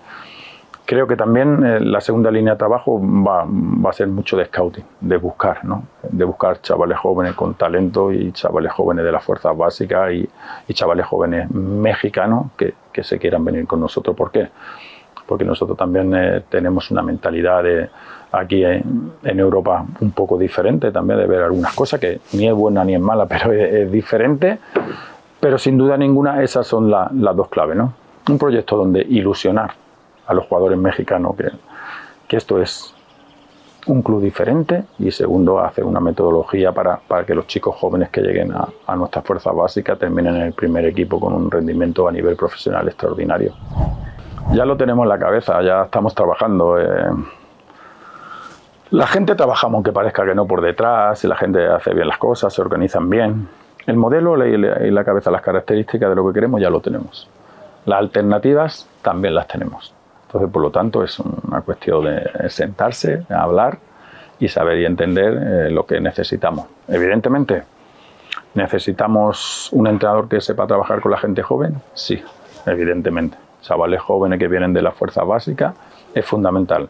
Creo 0.86 1.08
que 1.08 1.16
también 1.16 1.66
eh, 1.66 1.80
la 1.80 2.00
segunda 2.00 2.30
línea 2.30 2.52
de 2.52 2.58
trabajo 2.58 3.00
va, 3.02 3.44
va, 3.44 3.90
a 3.90 3.92
ser 3.92 4.06
mucho 4.06 4.36
de 4.36 4.44
scouting, 4.46 4.84
de 5.00 5.16
buscar, 5.16 5.64
¿no? 5.64 5.82
de 6.08 6.24
buscar 6.24 6.62
chavales 6.62 6.96
jóvenes 6.96 7.34
con 7.34 7.54
talento 7.54 8.12
y 8.12 8.30
chavales 8.30 8.72
jóvenes 8.72 9.04
de 9.04 9.10
las 9.10 9.24
fuerzas 9.24 9.56
básicas 9.56 10.12
y, 10.12 10.28
y 10.68 10.74
chavales 10.74 11.04
jóvenes 11.06 11.50
mexicanos 11.50 12.52
que, 12.56 12.74
que, 12.92 13.02
se 13.02 13.18
quieran 13.18 13.44
venir 13.44 13.66
con 13.66 13.80
nosotros. 13.80 14.14
¿Por 14.14 14.30
qué? 14.30 14.48
Porque 15.26 15.44
nosotros 15.44 15.76
también 15.76 16.14
eh, 16.14 16.44
tenemos 16.48 16.88
una 16.92 17.02
mentalidad 17.02 17.64
de, 17.64 17.90
aquí 18.36 18.64
en, 18.64 19.12
Europa 19.24 19.84
un 20.00 20.12
poco 20.12 20.38
diferente 20.38 20.92
también 20.92 21.18
de 21.18 21.26
ver 21.26 21.42
algunas 21.42 21.74
cosas 21.74 22.00
que 22.00 22.20
ni 22.32 22.48
es 22.48 22.54
buena 22.54 22.84
ni 22.84 22.94
es 22.94 23.00
mala, 23.00 23.26
pero 23.28 23.52
es, 23.52 23.90
diferente. 23.90 24.58
Pero 25.40 25.58
sin 25.58 25.76
duda 25.78 25.96
ninguna 25.96 26.42
esas 26.42 26.66
son 26.66 26.90
las 26.90 27.36
dos 27.36 27.48
claves. 27.48 27.76
¿no? 27.76 27.92
Un 28.28 28.38
proyecto 28.38 28.76
donde 28.76 29.00
ilusionar 29.00 29.72
a 30.26 30.34
los 30.34 30.46
jugadores 30.46 30.78
mexicanos 30.78 31.36
que, 31.36 31.50
que 32.26 32.36
esto 32.36 32.60
es 32.60 32.92
un 33.86 34.02
club 34.02 34.20
diferente 34.20 34.84
y 34.98 35.12
segundo, 35.12 35.60
hacer 35.60 35.84
una 35.84 36.00
metodología 36.00 36.72
para, 36.72 36.96
para 36.96 37.24
que 37.24 37.34
los 37.34 37.46
chicos 37.46 37.76
jóvenes 37.76 38.08
que 38.08 38.20
lleguen 38.20 38.52
a, 38.52 38.66
a 38.86 38.96
nuestra 38.96 39.22
fuerza 39.22 39.52
básica 39.52 39.94
terminen 39.94 40.36
en 40.36 40.42
el 40.42 40.52
primer 40.52 40.84
equipo 40.86 41.20
con 41.20 41.32
un 41.34 41.50
rendimiento 41.50 42.08
a 42.08 42.12
nivel 42.12 42.34
profesional 42.34 42.88
extraordinario. 42.88 43.54
Ya 44.52 44.64
lo 44.64 44.76
tenemos 44.76 45.04
en 45.04 45.08
la 45.08 45.18
cabeza, 45.18 45.60
ya 45.62 45.84
estamos 45.84 46.14
trabajando. 46.14 46.78
Eh. 46.78 47.10
La 48.90 49.06
gente 49.06 49.34
trabajamos, 49.34 49.74
aunque 49.74 49.92
parezca 49.92 50.24
que 50.24 50.34
no 50.34 50.46
por 50.46 50.60
detrás, 50.60 51.24
y 51.24 51.28
la 51.28 51.36
gente 51.36 51.66
hace 51.66 51.92
bien 51.92 52.06
las 52.06 52.18
cosas, 52.18 52.54
se 52.54 52.60
organizan 52.62 53.10
bien. 53.10 53.48
El 53.86 53.96
modelo 53.96 54.44
y 54.46 54.56
la 54.90 55.04
cabeza, 55.04 55.30
las 55.30 55.42
características 55.42 56.08
de 56.08 56.14
lo 56.16 56.26
que 56.26 56.34
queremos 56.34 56.60
ya 56.60 56.70
lo 56.70 56.80
tenemos. 56.80 57.28
Las 57.84 57.98
alternativas 57.98 58.88
también 59.02 59.34
las 59.34 59.46
tenemos. 59.46 59.92
Entonces, 60.26 60.50
por 60.50 60.62
lo 60.62 60.70
tanto, 60.70 61.02
es 61.02 61.18
una 61.18 61.60
cuestión 61.62 62.04
de 62.04 62.50
sentarse, 62.50 63.24
hablar 63.28 63.78
y 64.38 64.48
saber 64.48 64.78
y 64.78 64.84
entender 64.84 65.34
eh, 65.34 65.70
lo 65.70 65.86
que 65.86 66.00
necesitamos. 66.00 66.66
Evidentemente, 66.88 67.62
¿necesitamos 68.54 69.68
un 69.72 69.86
entrenador 69.86 70.28
que 70.28 70.40
sepa 70.40 70.66
trabajar 70.66 71.00
con 71.00 71.12
la 71.12 71.18
gente 71.18 71.42
joven? 71.42 71.80
Sí, 71.94 72.22
evidentemente. 72.66 73.36
Chavales 73.62 74.00
jóvenes 74.00 74.38
que 74.38 74.48
vienen 74.48 74.72
de 74.72 74.82
la 74.82 74.92
fuerza 74.92 75.24
básica 75.24 75.74
es 76.14 76.24
fundamental. 76.24 76.88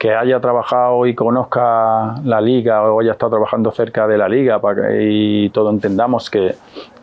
Que 0.00 0.14
haya 0.14 0.40
trabajado 0.40 1.04
y 1.04 1.14
conozca 1.14 2.14
la 2.24 2.40
liga 2.40 2.82
o 2.90 3.00
haya 3.00 3.12
estado 3.12 3.32
trabajando 3.32 3.70
cerca 3.70 4.06
de 4.06 4.16
la 4.16 4.30
liga 4.30 4.58
para 4.58 4.88
que, 4.88 5.02
y 5.02 5.50
todo 5.50 5.68
entendamos 5.68 6.30
que, 6.30 6.54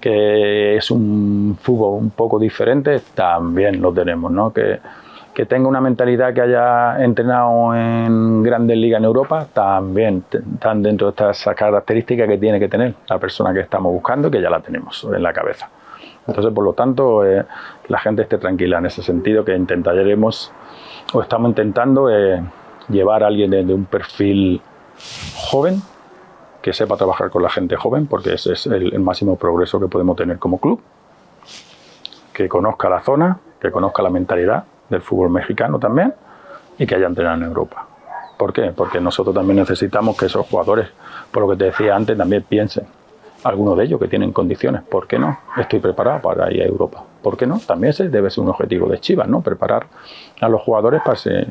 que 0.01 0.77
es 0.77 0.89
un 0.89 1.55
fútbol 1.61 2.01
un 2.01 2.09
poco 2.09 2.39
diferente, 2.39 2.99
también 3.13 3.79
lo 3.83 3.93
tenemos, 3.93 4.31
¿no? 4.31 4.51
Que, 4.51 4.79
que 5.31 5.45
tenga 5.45 5.69
una 5.69 5.79
mentalidad 5.79 6.33
que 6.33 6.41
haya 6.41 7.03
entrenado 7.03 7.75
en 7.75 8.41
grandes 8.41 8.75
ligas 8.75 8.97
en 8.97 9.05
Europa, 9.05 9.45
también 9.53 10.23
están 10.31 10.81
dentro 10.81 11.05
de 11.05 11.11
estas 11.11 11.45
características 11.55 12.27
que 12.27 12.39
tiene 12.39 12.59
que 12.59 12.67
tener 12.67 12.95
la 13.07 13.19
persona 13.19 13.53
que 13.53 13.59
estamos 13.59 13.93
buscando, 13.93 14.31
que 14.31 14.41
ya 14.41 14.49
la 14.49 14.61
tenemos 14.61 15.03
en 15.03 15.21
la 15.21 15.31
cabeza. 15.33 15.69
Entonces, 16.27 16.51
por 16.51 16.63
lo 16.63 16.73
tanto, 16.73 17.23
eh, 17.23 17.45
la 17.87 17.99
gente 17.99 18.23
esté 18.23 18.39
tranquila 18.39 18.79
en 18.79 18.87
ese 18.87 19.03
sentido, 19.03 19.45
que 19.45 19.55
intentaremos 19.55 20.51
o 21.13 21.21
estamos 21.21 21.49
intentando 21.49 22.09
eh, 22.09 22.41
llevar 22.89 23.23
a 23.23 23.27
alguien 23.27 23.51
de, 23.51 23.73
un 23.73 23.85
perfil 23.85 24.61
joven, 25.35 25.81
que 26.61 26.73
sepa 26.73 26.97
trabajar 26.97 27.29
con 27.29 27.43
la 27.43 27.49
gente 27.49 27.75
joven, 27.75 28.07
porque 28.07 28.33
ese 28.33 28.53
es 28.53 28.65
el 28.67 28.99
máximo 28.99 29.37
progreso 29.37 29.79
que 29.79 29.87
podemos 29.87 30.15
tener 30.17 30.37
como 30.37 30.59
club, 30.59 30.81
que 32.33 32.49
conozca 32.49 32.89
la 32.89 33.01
zona, 33.01 33.39
que 33.59 33.71
conozca 33.71 34.03
la 34.03 34.09
mentalidad, 34.09 34.65
del 34.89 35.01
fútbol 35.01 35.29
mexicano 35.29 35.79
también 35.79 36.13
y 36.77 36.85
que 36.85 36.95
haya 36.95 37.07
entrenado 37.07 37.37
en 37.37 37.43
Europa. 37.43 37.87
¿Por 38.37 38.53
qué? 38.53 38.71
Porque 38.75 39.01
nosotros 39.01 39.33
también 39.33 39.57
necesitamos 39.57 40.15
que 40.15 40.27
esos 40.27 40.45
jugadores, 40.45 40.89
por 41.31 41.43
lo 41.43 41.49
que 41.49 41.55
te 41.55 41.65
decía 41.65 41.95
antes, 41.95 42.17
también 42.17 42.43
piensen. 42.43 42.85
Algunos 43.43 43.77
de 43.77 43.85
ellos 43.85 43.99
que 43.99 44.07
tienen 44.07 44.31
condiciones, 44.31 44.83
¿por 44.83 45.07
qué 45.07 45.17
no? 45.17 45.39
Estoy 45.57 45.79
preparado 45.79 46.21
para 46.21 46.51
ir 46.51 46.61
a 46.61 46.65
Europa. 46.65 47.03
¿Por 47.21 47.37
qué 47.37 47.45
no? 47.47 47.59
También 47.59 47.91
ese 47.91 48.09
debe 48.09 48.29
ser 48.29 48.43
un 48.43 48.49
objetivo 48.49 48.87
de 48.87 48.99
Chivas, 48.99 49.27
¿no? 49.27 49.41
Preparar 49.41 49.87
a 50.39 50.49
los 50.49 50.61
jugadores 50.61 51.01
para 51.03 51.17
que 51.17 51.47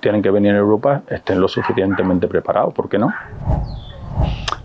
tienen 0.00 0.22
que 0.22 0.30
venir 0.30 0.54
a 0.54 0.58
Europa 0.58 1.02
estén 1.08 1.40
lo 1.40 1.48
suficientemente 1.48 2.26
preparados, 2.26 2.74
¿por 2.74 2.88
qué 2.88 2.98
no? 2.98 3.12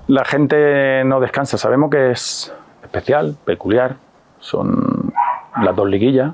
La 0.07 0.23
gente 0.23 1.03
no 1.05 1.19
descansa, 1.19 1.57
sabemos 1.57 1.89
que 1.89 2.11
es 2.11 2.53
especial, 2.83 3.35
peculiar, 3.43 3.95
son 4.39 5.11
las 5.61 5.75
dos 5.75 5.89
liguillas, 5.89 6.33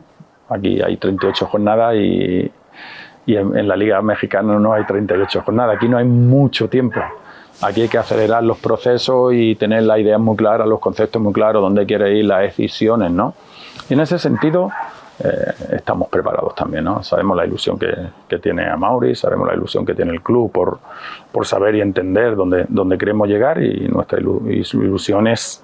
Aquí 0.52 0.82
hay 0.82 0.98
38 0.98 1.46
jornadas 1.46 1.96
y, 1.96 2.52
en, 3.28 3.68
la 3.68 3.78
Liga 3.78 4.02
Mexicana 4.02 4.60
no 4.60 4.74
hay 4.74 4.84
38 4.84 5.44
jornadas. 5.44 5.78
Aquí 5.78 5.88
no 5.88 5.98
hay 5.98 6.04
mucho 6.04 6.68
tiempo. 6.68 7.00
Aquí 7.62 7.84
hay 7.84 7.88
que 7.88 7.98
acelerar 7.98 8.44
los 8.44 8.58
procesos 8.58 9.34
y 9.34 9.56
tener 9.56 9.84
las 9.84 10.00
ideas 10.00 10.20
muy 10.20 10.36
claras, 10.36 10.68
los 10.68 10.80
conceptos 10.82 11.22
muy 11.22 11.32
claros, 11.32 11.62
dónde 11.62 11.86
quiere 11.86 12.18
ir, 12.18 12.26
las 12.26 12.42
decisiones, 12.42 13.12
¿no? 13.12 13.34
Y 13.90 13.94
en 13.94 14.02
ese 14.02 14.20
sentido 14.20 14.72
eh, 15.24 15.76
estamos 15.76 16.10
preparados 16.10 16.56
también, 16.56 16.84
¿no? 16.84 17.04
Sabemos 17.04 17.38
la 17.38 17.46
ilusión 17.46 17.78
que, 17.78 17.94
que, 18.28 18.40
tiene 18.40 18.68
a 18.68 18.76
Mauri, 18.78 19.16
sabemos 19.16 19.48
la 19.48 19.54
ilusión 19.54 19.86
que 19.86 19.94
tiene 19.94 20.12
el 20.14 20.22
club 20.22 20.52
por, 20.52 20.80
por 21.32 21.46
saber 21.46 21.76
y 21.76 21.82
entender 21.82 22.36
dónde, 22.36 22.66
dónde 22.70 22.98
queremos 22.98 23.28
llegar 23.28 23.62
y 23.62 23.88
nuestra 23.88 24.20
ilusión 24.20 25.28
es, 25.28 25.64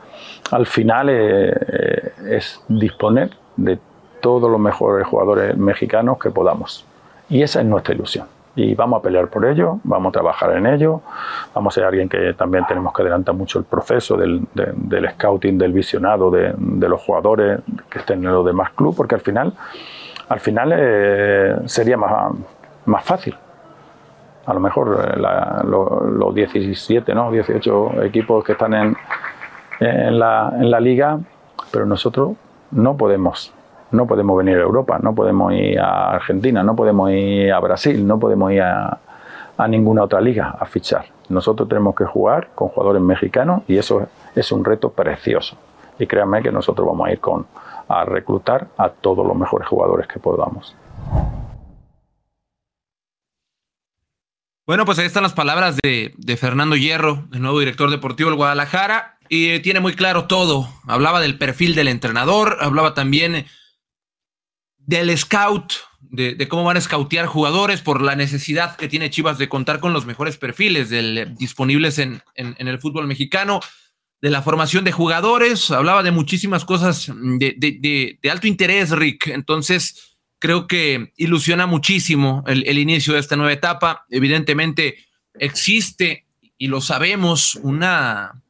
al 0.51 0.65
final, 0.65 1.09
eh, 1.09 1.53
eh, 1.67 2.11
es 2.29 2.61
disponer 2.67 3.31
de 3.55 3.79
todos 4.21 4.49
los 4.49 4.59
mejores 4.59 5.07
jugadores 5.07 5.57
mexicanos 5.57 6.19
que 6.19 6.29
podamos. 6.29 6.85
Y 7.29 7.41
esa 7.41 7.61
es 7.61 7.65
nuestra 7.65 7.95
ilusión. 7.95 8.27
Y 8.57 8.73
vamos 8.73 8.99
a 8.99 9.01
pelear 9.03 9.27
por 9.27 9.45
ello, 9.45 9.79
vamos 9.83 10.09
a 10.09 10.13
trabajar 10.13 10.57
en 10.57 10.65
ello, 10.65 11.01
vamos 11.53 11.71
a 11.71 11.75
ser 11.75 11.83
alguien 11.83 12.09
que 12.09 12.33
también 12.33 12.65
tenemos 12.67 12.91
que 12.91 13.03
adelantar 13.03 13.35
mucho 13.35 13.59
el 13.59 13.65
proceso 13.65 14.17
del, 14.17 14.47
del 14.51 15.09
scouting, 15.11 15.59
del 15.59 15.71
visionado 15.71 16.31
de, 16.31 16.55
de, 16.57 16.89
los 16.89 16.99
jugadores 16.99 17.59
que 17.87 17.99
estén 17.99 18.25
en 18.25 18.33
los 18.33 18.43
demás 18.43 18.71
clubes, 18.71 18.97
porque 18.97 19.13
al 19.13 19.21
final, 19.21 19.53
al 20.27 20.39
final 20.39 20.73
eh, 20.75 21.55
sería 21.65 21.97
más, 21.97 22.33
más 22.85 23.05
fácil. 23.05 23.35
A 24.47 24.53
lo 24.55 24.59
mejor 24.59 25.13
eh, 25.13 25.19
la, 25.19 25.63
los 25.63 26.33
17, 26.33 27.13
¿no? 27.13 27.29
18 27.29 28.01
equipos 28.05 28.43
que 28.43 28.53
están 28.53 28.73
en, 28.73 28.97
en, 29.79 30.17
la, 30.17 30.51
en 30.55 30.71
la 30.71 30.79
liga, 30.79 31.19
pero 31.71 31.85
nosotros 31.85 32.31
no 32.71 32.97
podemos 32.97 33.53
no 33.91 34.07
podemos 34.07 34.37
venir 34.37 34.57
a 34.57 34.61
Europa, 34.61 34.99
no 35.01 35.15
podemos 35.15 35.53
ir 35.53 35.79
a 35.79 36.11
Argentina, 36.11 36.63
no 36.63 36.75
podemos 36.75 37.11
ir 37.11 37.51
a 37.51 37.59
Brasil, 37.59 38.05
no 38.05 38.19
podemos 38.19 38.51
ir 38.51 38.61
a, 38.61 38.99
ninguna 39.67 40.03
otra 40.03 40.21
liga 40.21 40.55
a 40.59 40.65
fichar. 40.65 41.05
Nosotros 41.29 41.67
tenemos 41.67 41.95
que 41.95 42.05
jugar 42.05 42.49
con 42.53 42.69
jugadores 42.69 43.01
mexicanos 43.01 43.63
y 43.67 43.77
eso 43.77 44.07
es 44.35 44.51
un 44.51 44.63
reto 44.63 44.91
precioso. 44.91 45.57
Y 45.99 46.05
créanme 46.05 46.43
que 46.43 46.51
nosotros 46.51 46.85
vamos 46.85 47.07
a 47.07 47.11
ir 47.11 47.19
con, 47.19 47.47
a 47.87 48.05
reclutar 48.05 48.67
a 48.77 48.89
todos 48.89 49.25
los 49.25 49.35
mejores 49.35 49.67
jugadores 49.67 50.07
que 50.07 50.19
podamos. 50.19 50.75
Bueno, 54.67 54.85
pues 54.85 54.99
ahí 54.99 55.05
están 55.05 55.23
las 55.23 55.33
palabras 55.33 55.77
de, 55.81 56.13
de 56.17 56.37
Fernando 56.37 56.75
Hierro, 56.75 57.23
el 57.33 57.41
nuevo 57.41 57.59
director 57.59 57.89
deportivo 57.89 58.29
del 58.29 58.37
Guadalajara, 58.37 59.17
y 59.29 59.59
tiene 59.61 59.79
muy 59.79 59.93
claro 59.93 60.25
todo. 60.25 60.67
Hablaba 60.87 61.19
del 61.19 61.37
perfil 61.37 61.73
del 61.73 61.87
entrenador, 61.87 62.57
hablaba 62.59 62.93
también 62.93 63.45
del 64.87 65.15
scout, 65.15 65.73
de, 65.99 66.47
cómo 66.47 66.63
van 66.63 66.77
a 66.77 66.81
scoutear 66.81 67.27
jugadores 67.27 67.81
por 67.81 68.01
la 68.01 68.15
necesidad 68.15 68.77
que 68.77 68.87
tiene 68.87 69.09
Chivas 69.09 69.37
de 69.37 69.49
contar 69.49 69.79
con 69.79 69.93
los 69.93 70.05
mejores 70.05 70.37
perfiles 70.37 70.89
disponibles 71.37 71.99
en, 71.99 72.23
el 72.35 72.79
fútbol 72.79 73.05
mexicano, 73.05 73.59
de 74.21 74.31
la 74.31 74.41
formación 74.41 74.83
de 74.83 74.93
jugadores, 74.93 75.69
hablaba 75.69 76.01
de 76.01 76.09
muchísimas 76.09 76.65
cosas 76.65 77.11
de, 77.13 78.17
alto 78.31 78.47
interés, 78.47 78.89
Rick. 78.91 79.27
Entonces, 79.27 80.17
creo 80.39 80.65
que 80.65 81.11
ilusiona 81.17 81.67
muchísimo 81.67 82.43
el, 82.47 82.79
inicio 82.79 83.13
de 83.13 83.19
esta 83.19 83.35
nueva 83.35 83.53
etapa. 83.53 84.05
Evidentemente 84.09 85.05
existe, 85.35 86.25
y 86.57 86.67
lo 86.67 86.79
sabemos, 86.79 87.55
una 87.61 88.41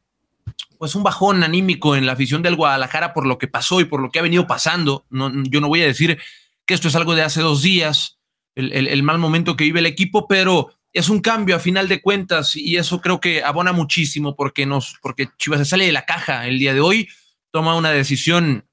pues 0.77 0.95
un 0.95 1.03
bajón 1.03 1.43
anímico 1.43 1.95
en 1.95 2.05
la 2.05 2.13
afición 2.13 2.41
del 2.41 2.55
Guadalajara 2.55 3.13
por 3.13 3.25
lo 3.25 3.37
que 3.37 3.47
pasó 3.47 3.79
y 3.79 3.85
por 3.85 4.01
lo 4.01 4.11
que 4.11 4.19
ha 4.19 4.23
venido 4.23 4.47
pasando. 4.47 5.05
No, 5.09 5.31
yo 5.43 5.61
no 5.61 5.67
voy 5.67 5.81
a 5.81 5.87
decir 5.87 6.19
que 6.65 6.73
esto 6.73 6.87
es 6.87 6.95
algo 6.95 7.15
de 7.15 7.23
hace 7.23 7.41
dos 7.41 7.61
días, 7.61 8.19
el, 8.55 9.03
mal 9.03 9.19
momento 9.19 9.55
que 9.55 9.63
vive 9.65 9.79
el 9.79 9.85
equipo, 9.85 10.27
pero 10.27 10.73
es 10.91 11.09
un 11.09 11.21
cambio 11.21 11.55
a 11.55 11.59
final 11.59 11.87
de 11.87 12.01
cuentas 12.01 12.55
y 12.55 12.77
eso 12.77 13.01
creo 13.01 13.19
que 13.19 13.43
abona 13.43 13.71
muchísimo 13.71 14.35
porque 14.35 14.65
nos, 14.65 14.97
porque 15.01 15.29
Chivas 15.37 15.59
se 15.59 15.65
sale 15.65 15.85
de 15.85 15.91
la 15.91 16.05
caja 16.05 16.47
el 16.47 16.57
día 16.57 16.73
de 16.73 16.81
hoy, 16.81 17.07
toma 17.51 17.75
una 17.75 17.91
decisión 17.91 18.65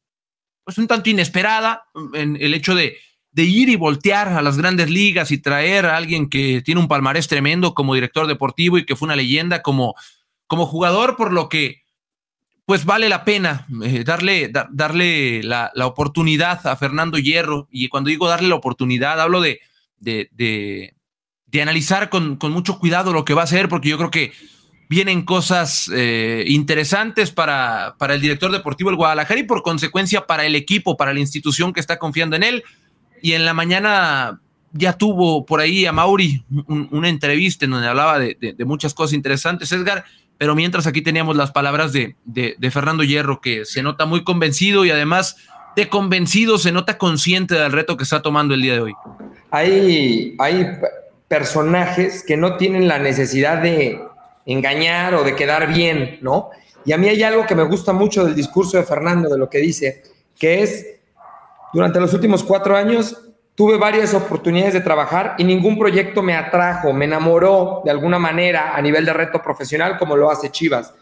pues 0.64 0.78
un 0.78 0.86
tanto 0.86 1.10
inesperada 1.10 1.84
en 2.14 2.38
el 2.40 2.54
hecho 2.54 2.74
de, 2.74 2.96
de 3.34 3.42
ir 3.42 3.68
y 3.68 3.76
voltear 3.76 4.28
a 4.28 4.42
las 4.42 4.56
grandes 4.56 4.88
ligas 4.88 5.30
y 5.30 5.38
traer 5.38 5.86
a 5.86 5.96
alguien 5.96 6.30
que 6.30 6.62
tiene 6.62 6.80
un 6.80 6.88
palmarés 6.88 7.28
tremendo 7.28 7.74
como 7.74 7.94
director 7.94 8.26
deportivo 8.26 8.78
y 8.78 8.86
que 8.86 8.96
fue 8.96 9.06
una 9.06 9.16
leyenda 9.16 9.60
como, 9.60 9.94
como 10.46 10.66
jugador, 10.66 11.16
por 11.16 11.32
lo 11.32 11.48
que 11.48 11.83
pues 12.66 12.84
vale 12.84 13.08
la 13.08 13.24
pena 13.24 13.66
eh, 13.82 14.04
darle, 14.04 14.50
darle 14.70 15.42
la, 15.42 15.70
oportunidad 15.84 16.66
a 16.66 16.76
Fernando 16.76 17.18
Hierro. 17.18 17.68
Y 17.70 17.88
cuando 17.88 18.08
digo 18.08 18.28
darle 18.28 18.48
la 18.48 18.54
oportunidad, 18.54 19.20
hablo 19.20 19.40
de, 19.40 19.60
de, 19.98 20.28
de, 20.32 21.62
analizar 21.62 22.08
con, 22.08 22.36
con, 22.36 22.52
mucho 22.52 22.78
cuidado 22.78 23.12
lo 23.12 23.24
que 23.24 23.34
va 23.34 23.42
a 23.42 23.44
hacer, 23.44 23.68
porque 23.68 23.88
yo 23.88 23.98
creo 23.98 24.10
que 24.10 24.32
vienen 24.88 25.22
cosas 25.22 25.90
eh, 25.94 26.44
interesantes 26.48 27.30
para, 27.30 27.94
para 27.98 28.14
el 28.14 28.20
director 28.20 28.50
deportivo 28.50 28.90
del 28.90 28.96
Guadalajara 28.96 29.40
y 29.40 29.44
por 29.44 29.62
consecuencia 29.62 30.26
para 30.26 30.44
el 30.44 30.54
equipo, 30.56 30.96
para 30.96 31.14
la 31.14 31.20
institución 31.20 31.72
que 31.72 31.80
está 31.80 31.98
confiando 31.98 32.34
en 32.36 32.42
él. 32.42 32.64
Y 33.22 33.32
en 33.32 33.44
la 33.44 33.54
mañana 33.54 34.40
ya 34.72 34.94
tuvo 34.94 35.46
por 35.46 35.60
ahí 35.60 35.86
a 35.86 35.92
Mauri 35.92 36.44
una 36.68 37.08
entrevista 37.08 37.64
en 37.64 37.70
donde 37.70 37.88
hablaba 37.88 38.18
de, 38.18 38.36
de 38.56 38.64
muchas 38.64 38.92
cosas 38.92 39.14
interesantes. 39.14 39.70
Edgar, 39.70 40.04
pero 40.38 40.54
mientras 40.54 40.86
aquí 40.86 41.02
teníamos 41.02 41.36
las 41.36 41.52
palabras 41.52 41.92
de, 41.92 42.16
de, 42.24 42.70
Fernando 42.70 43.04
Hierro, 43.04 43.40
que 43.40 43.64
se 43.64 43.82
nota 43.82 44.04
muy 44.04 44.24
convencido 44.24 44.84
y 44.84 44.90
además 44.90 45.36
de 45.76 45.88
convencido 45.88 46.58
se 46.58 46.72
nota 46.72 46.98
consciente 46.98 47.54
del 47.54 47.72
reto 47.72 47.96
que 47.96 48.04
está 48.04 48.22
tomando 48.22 48.54
el 48.54 48.62
día 48.62 48.74
de 48.74 48.80
hoy. 48.80 48.94
Hay, 49.50 50.34
hay 50.38 50.66
personajes 51.28 52.24
que 52.26 52.36
no 52.36 52.56
tienen 52.56 52.88
la 52.88 52.98
necesidad 52.98 53.62
de 53.62 54.00
engañar 54.46 55.14
o 55.14 55.24
de 55.24 55.34
quedar 55.34 55.72
bien, 55.72 56.18
¿no? 56.20 56.50
Y 56.84 56.92
a 56.92 56.98
mí 56.98 57.08
hay 57.08 57.22
algo 57.22 57.46
que 57.46 57.54
me 57.54 57.62
gusta 57.62 57.92
mucho 57.92 58.24
del 58.24 58.34
discurso 58.34 58.76
de 58.76 58.84
Fernando, 58.84 59.28
de 59.28 59.38
lo 59.38 59.48
que 59.48 59.58
dice, 59.58 60.02
que 60.38 60.62
es, 60.62 60.86
durante 61.72 61.98
los 61.98 62.12
últimos 62.12 62.44
cuatro 62.44 62.76
años 62.76 63.16
tuve 63.54 63.76
varias 63.76 64.14
oportunidades 64.14 64.74
de 64.74 64.80
trabajar 64.80 65.34
y 65.38 65.44
ningún 65.44 65.78
proyecto 65.78 66.22
me 66.22 66.34
atrajo, 66.34 66.92
me 66.92 67.04
enamoró 67.04 67.82
de 67.84 67.90
alguna 67.90 68.18
manera 68.18 68.74
a 68.74 68.82
nivel 68.82 69.04
de 69.04 69.12
reto 69.12 69.40
profesional 69.42 69.98
como 69.98 70.16
lo 70.16 70.30
hace 70.30 70.50
Chivas. 70.50 70.92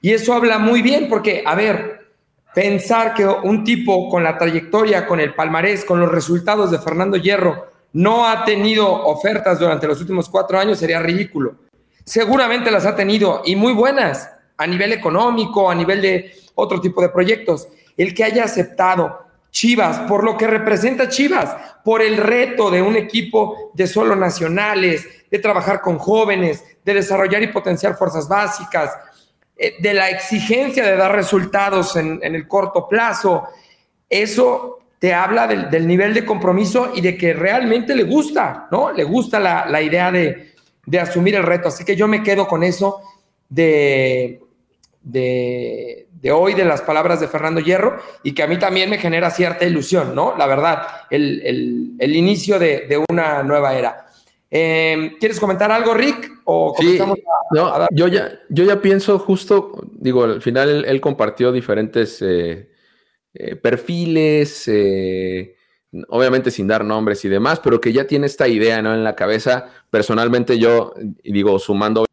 Y 0.00 0.12
eso 0.12 0.32
habla 0.32 0.58
muy 0.58 0.80
bien 0.80 1.08
porque, 1.08 1.42
a 1.44 1.54
ver, 1.56 2.06
pensar 2.54 3.14
que 3.14 3.26
un 3.26 3.64
tipo 3.64 4.08
con 4.08 4.22
la 4.22 4.38
trayectoria, 4.38 5.06
con 5.06 5.18
el 5.18 5.34
palmarés, 5.34 5.84
con 5.84 5.98
los 5.98 6.10
resultados 6.10 6.70
de 6.70 6.78
Fernando 6.78 7.16
Hierro, 7.16 7.66
no 7.92 8.26
ha 8.26 8.44
tenido 8.44 8.86
ofertas 9.06 9.58
durante 9.58 9.88
los 9.88 10.00
últimos 10.00 10.28
cuatro 10.28 10.58
años 10.58 10.78
sería 10.78 11.00
ridículo. 11.00 11.56
Seguramente 12.04 12.70
las 12.70 12.86
ha 12.86 12.94
tenido 12.94 13.42
y 13.44 13.56
muy 13.56 13.72
buenas 13.72 14.30
a 14.56 14.66
nivel 14.66 14.92
económico, 14.92 15.70
a 15.70 15.74
nivel 15.74 16.00
de 16.00 16.32
otro 16.54 16.80
tipo 16.80 17.02
de 17.02 17.08
proyectos. 17.08 17.68
El 17.96 18.14
que 18.14 18.24
haya 18.24 18.44
aceptado 18.44 19.27
Chivas, 19.50 20.00
por 20.00 20.24
lo 20.24 20.36
que 20.36 20.46
representa 20.46 21.08
Chivas, 21.08 21.56
por 21.84 22.02
el 22.02 22.16
reto 22.16 22.70
de 22.70 22.82
un 22.82 22.96
equipo 22.96 23.70
de 23.74 23.86
solo 23.86 24.14
nacionales, 24.14 25.06
de 25.30 25.38
trabajar 25.38 25.80
con 25.80 25.98
jóvenes, 25.98 26.64
de 26.84 26.94
desarrollar 26.94 27.42
y 27.42 27.48
potenciar 27.48 27.96
fuerzas 27.96 28.28
básicas, 28.28 28.90
eh, 29.56 29.74
de 29.80 29.94
la 29.94 30.10
exigencia 30.10 30.84
de 30.84 30.96
dar 30.96 31.14
resultados 31.14 31.96
en, 31.96 32.20
el 32.22 32.46
corto 32.46 32.88
plazo. 32.88 33.44
Eso 34.08 34.78
te 34.98 35.12
habla 35.12 35.46
del, 35.46 35.86
nivel 35.86 36.14
de 36.14 36.24
compromiso 36.24 36.92
y 36.94 37.00
de 37.00 37.16
que 37.16 37.32
realmente 37.32 37.94
le 37.94 38.04
gusta, 38.04 38.68
¿no? 38.70 38.92
Le 38.92 39.04
gusta 39.04 39.38
la, 39.40 39.82
idea 39.82 40.10
de, 40.10 40.54
de, 40.86 41.00
asumir 41.00 41.34
el 41.34 41.42
reto. 41.42 41.68
Así 41.68 41.84
que 41.84 41.96
yo 41.96 42.06
me 42.06 42.22
quedo 42.22 42.46
con 42.46 42.62
eso 42.62 43.00
de, 43.48 44.40
de, 45.02 46.07
de 46.20 46.32
hoy, 46.32 46.54
de 46.54 46.64
las 46.64 46.82
palabras 46.82 47.20
de 47.20 47.28
Fernando 47.28 47.60
Hierro, 47.60 47.98
y 48.22 48.32
que 48.32 48.42
a 48.42 48.46
mí 48.46 48.58
también 48.58 48.90
me 48.90 48.98
genera 48.98 49.30
cierta 49.30 49.64
ilusión, 49.64 50.14
¿no? 50.14 50.34
La 50.36 50.46
verdad, 50.46 50.82
el, 51.10 51.96
inicio 52.00 52.58
de, 52.58 53.02
una 53.08 53.42
nueva 53.42 53.74
era. 53.76 54.06
Em, 54.50 55.16
¿Quieres 55.18 55.38
comentar 55.38 55.70
algo, 55.70 55.94
Rick? 55.94 56.40
O 56.44 56.74
no, 57.50 57.86
yo, 57.90 58.08
ya, 58.08 58.40
yo 58.48 58.64
ya 58.64 58.80
pienso 58.80 59.18
justo, 59.18 59.72
digo, 59.92 60.24
al 60.24 60.42
final 60.42 60.84
él, 60.84 61.00
compartió 61.00 61.52
diferentes 61.52 62.20
eh, 62.22 62.70
eh, 63.34 63.56
perfiles, 63.56 64.64
eh, 64.66 65.54
obviamente 66.08 66.50
sin 66.50 66.66
dar 66.66 66.84
nombres 66.84 67.24
y 67.24 67.28
demás, 67.28 67.60
pero 67.60 67.80
que 67.80 67.92
ya 67.92 68.06
tiene 68.06 68.26
esta 68.26 68.48
idea 68.48 68.82
¿no? 68.82 68.94
en 68.94 69.04
la 69.04 69.14
cabeza. 69.14 69.66
Personalmente 69.90 70.58
yo, 70.58 70.94
digo, 71.22 71.58
sumando 71.58 72.04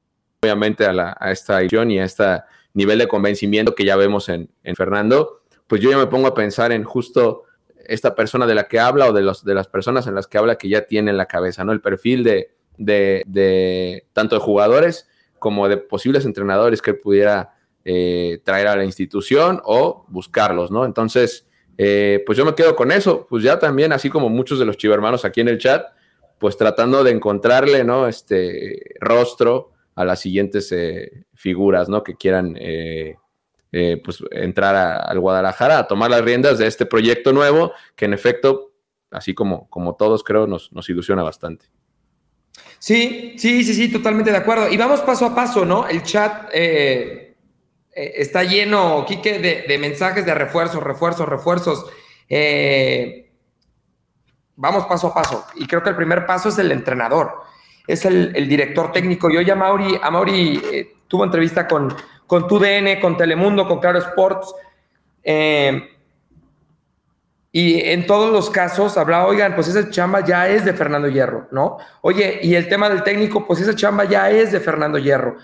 obviamente 0.42 0.86
a, 0.86 0.94
la, 0.94 1.18
a 1.20 1.32
esta 1.32 1.62
edición 1.62 1.92
y 1.92 2.00
a 2.00 2.06
esta 2.06 2.48
nivel 2.76 3.00
de 3.00 3.08
convencimiento 3.08 3.74
que 3.74 3.86
ya 3.86 3.96
vemos 3.96 4.30
en, 4.30 4.50
Fernando, 4.76 5.42
pues 5.66 5.82
yo 5.82 5.90
ya 5.90 5.98
me 5.98 6.08
pongo 6.08 6.28
a 6.28 6.36
pensar 6.36 6.72
en 6.72 6.84
justo 6.84 7.44
esta 7.88 8.14
persona 8.16 8.46
de 8.46 8.54
la 8.54 8.68
que 8.68 8.80
habla 8.80 9.10
o 9.10 9.14
de, 9.14 9.22
los, 9.22 9.44
de 9.44 9.56
las 9.56 9.68
personas 9.68 10.06
en 10.08 10.14
las 10.14 10.28
que 10.28 10.38
habla 10.38 10.58
que 10.58 10.70
ya 10.70 10.86
tiene 10.86 11.12
en 11.12 11.18
la 11.18 11.26
cabeza, 11.26 11.64
¿no? 11.64 11.72
El 11.72 11.82
perfil 11.82 12.24
de, 12.24 12.52
de, 12.78 14.06
tanto 14.14 14.36
de 14.36 14.42
jugadores 14.42 15.08
como 15.40 15.68
de 15.70 15.78
posibles 15.78 16.26
entrenadores 16.26 16.82
que 16.82 16.94
pudiera 16.94 17.56
eh, 17.86 18.42
traer 18.44 18.68
a 18.68 18.76
la 18.76 18.84
institución 18.84 19.62
o 19.64 20.06
buscarlos, 20.10 20.70
¿no? 20.70 20.86
Entonces, 20.86 21.48
eh, 21.78 22.24
pues 22.26 22.38
yo 22.38 22.46
me 22.46 22.56
quedo 22.56 22.76
con 22.76 22.92
eso, 22.92 23.26
pues 23.30 23.44
ya 23.44 23.58
también, 23.58 23.94
así 23.94 24.10
como 24.10 24.30
muchos 24.30 24.60
de 24.60 24.66
los 24.66 24.78
chivermanos 24.78 25.24
aquí 25.24 25.42
en 25.42 25.48
el 25.48 25.60
chat, 25.60 25.86
pues 26.40 26.58
tratando 26.58 27.04
de 27.04 27.12
encontrarle, 27.12 27.86
¿no? 27.86 28.08
Este 28.08 28.96
rostro 29.00 29.75
a 29.96 30.04
las 30.04 30.20
siguientes 30.20 30.72
eh, 30.72 31.26
figuras, 31.34 31.90
¿no? 31.90 32.04
Que 32.04 32.16
quieran 32.16 32.56
eh, 32.60 33.16
eh, 33.72 34.02
pues 34.04 34.24
entrar 34.32 34.76
al 34.76 35.20
Guadalajara 35.20 35.80
a 35.80 35.88
tomar 35.88 36.12
las 36.12 36.22
riendas 36.22 36.58
de 36.58 36.68
este 36.68 36.86
proyecto 36.86 37.32
nuevo, 37.32 37.72
que 37.96 38.06
en 38.06 38.14
efecto, 38.14 38.74
así 39.10 39.34
como, 39.34 39.70
como 39.70 39.96
todos 39.96 40.24
creo, 40.24 40.48
nos, 40.48 40.72
nos 40.74 40.90
ilusiona 40.90 41.24
bastante. 41.24 41.66
Sí, 42.78 43.36
sí, 43.38 43.64
sí, 43.64 43.74
sí, 43.74 43.92
totalmente 43.92 44.32
de 44.32 44.38
acuerdo. 44.38 44.70
Y 44.70 44.78
vamos 44.78 45.00
paso 45.02 45.26
a 45.26 45.34
paso, 45.34 45.66
¿no? 45.66 45.88
El 45.88 46.04
chat 46.04 46.50
está 46.54 48.44
lleno, 48.44 49.06
Quique, 49.08 49.40
de, 49.40 49.66
de, 49.68 49.78
mensajes 49.78 50.26
de 50.26 50.34
refuerzos, 50.34 50.84
refuerzos, 50.84 51.28
refuerzos. 51.28 51.86
vamos 54.56 54.86
paso 54.86 55.08
a 55.08 55.14
paso. 55.14 55.46
Y 55.56 55.66
creo 55.68 55.82
que 55.82 55.90
el 55.90 55.96
primer 55.96 56.26
paso 56.26 56.50
es 56.50 56.58
el 56.60 56.72
entrenador 56.72 57.46
es 57.88 58.06
el, 58.06 58.34
director 58.48 58.92
técnico. 58.92 59.30
Y 59.30 59.38
hoy 59.38 59.50
a 59.50 59.56
Mauri, 59.56 60.00
a 60.02 60.10
Mauri 60.12 60.62
eh, 60.72 60.94
tuvo 61.08 61.24
entrevista 61.24 61.68
con, 61.68 61.94
con 62.28 62.48
TUDN, 62.48 63.00
con 63.02 63.18
Telemundo, 63.18 63.68
con 63.68 63.80
Claro 63.80 64.00
Sports. 64.00 64.54
Eh, 65.24 65.92
y 67.52 67.80
en 67.90 68.06
todos 68.06 68.34
los 68.34 68.50
casos 68.50 68.98
hablaba, 68.98 69.28
oigan, 69.28 69.56
pues 69.56 69.70
esa 69.70 69.90
chamba 69.90 70.26
ya 70.26 70.50
es 70.50 70.66
de 70.66 70.74
Fernando 70.74 71.08
Hierro, 71.08 71.48
¿no? 71.52 71.78
Oye, 72.02 72.40
y 72.44 72.56
el 72.56 72.68
tema 72.68 72.90
del 72.90 73.02
técnico, 73.02 73.48
pues 73.48 73.62
esa 73.62 73.74
chamba 73.74 74.04
ya 74.04 74.30
es 74.30 74.52
de 74.52 74.60
Fernando 74.60 74.98
Hierro. 74.98 75.38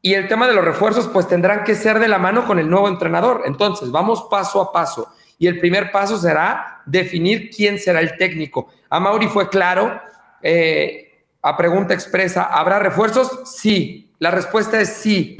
Y 0.00 0.14
el 0.14 0.28
tema 0.28 0.46
de 0.46 0.54
los 0.54 0.64
refuerzos, 0.64 1.08
pues 1.08 1.26
tendrán 1.26 1.64
que 1.64 1.74
ser 1.74 1.98
de 1.98 2.06
la 2.06 2.18
mano 2.18 2.46
con 2.46 2.60
el 2.60 2.70
nuevo 2.70 2.86
entrenador. 2.86 3.42
Entonces, 3.46 3.90
vamos 3.90 4.28
paso 4.30 4.60
a 4.62 4.72
paso. 4.72 5.12
Y 5.38 5.48
el 5.48 5.58
primer 5.58 5.90
paso 5.90 6.18
será 6.18 6.82
definir 6.86 7.50
quién 7.50 7.80
será 7.80 7.98
el 7.98 8.16
técnico. 8.16 8.68
A 8.88 9.00
Mauri 9.00 9.26
fue 9.26 9.48
claro, 9.48 10.00
eh, 10.40 11.07
a 11.42 11.56
pregunta 11.56 11.94
expresa, 11.94 12.44
¿habrá 12.44 12.78
refuerzos? 12.78 13.30
Sí. 13.44 14.12
La 14.18 14.30
respuesta 14.30 14.80
es 14.80 14.88
sí. 14.94 15.36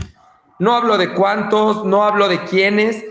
No 0.59 0.75
hablo 0.75 0.99
de 0.99 1.13
cuántos, 1.15 1.85
no 1.85 2.05
hablo 2.05 2.29
de 2.29 2.45
quiénes, 2.45 3.05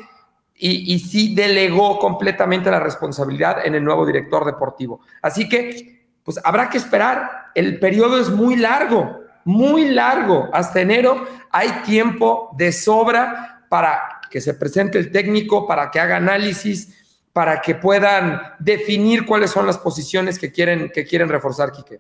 y, 0.60 0.98
sí 1.00 1.36
delegó 1.36 2.00
completamente 2.00 2.72
la 2.72 2.80
responsabilidad 2.80 3.66
en 3.66 3.76
el 3.76 3.84
nuevo 3.84 4.06
director 4.06 4.44
deportivo. 4.44 5.02
Así 5.22 5.48
que, 5.48 6.08
pues 6.24 6.40
habrá 6.44 6.70
que 6.70 6.80
esperar. 6.80 7.52
El 7.54 7.80
periodo 7.80 8.20
es 8.20 8.30
muy 8.30 8.56
largo, 8.56 9.22
muy 9.46 9.90
largo. 9.90 10.50
Hasta 10.52 10.82
enero 10.82 11.28
hay 11.52 11.70
tiempo 11.86 12.50
de 12.58 12.72
sobra 12.72 13.66
para 13.70 14.20
que 14.32 14.42
se 14.42 14.56
presente 14.56 14.98
el 14.98 15.12
técnico, 15.12 15.68
para 15.68 15.92
que 15.92 16.00
haga 16.00 16.18
análisis, 16.18 17.22
para 17.34 17.62
que 17.62 17.76
puedan 17.76 18.42
definir 18.58 19.26
cuáles 19.28 19.52
son 19.52 19.68
las 19.68 19.78
posiciones 19.78 20.40
que 20.40 20.52
quieren, 20.52 20.92
que 20.92 21.06
quieren 21.06 21.30
reforzar, 21.30 21.72
Quique. 21.72 22.00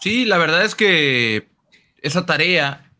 Sí, 0.00 0.24
la 0.24 0.38
verdad 0.38 0.64
es 0.64 0.74
que 0.74 1.48
esa 2.02 2.24
tarea, 2.26 2.90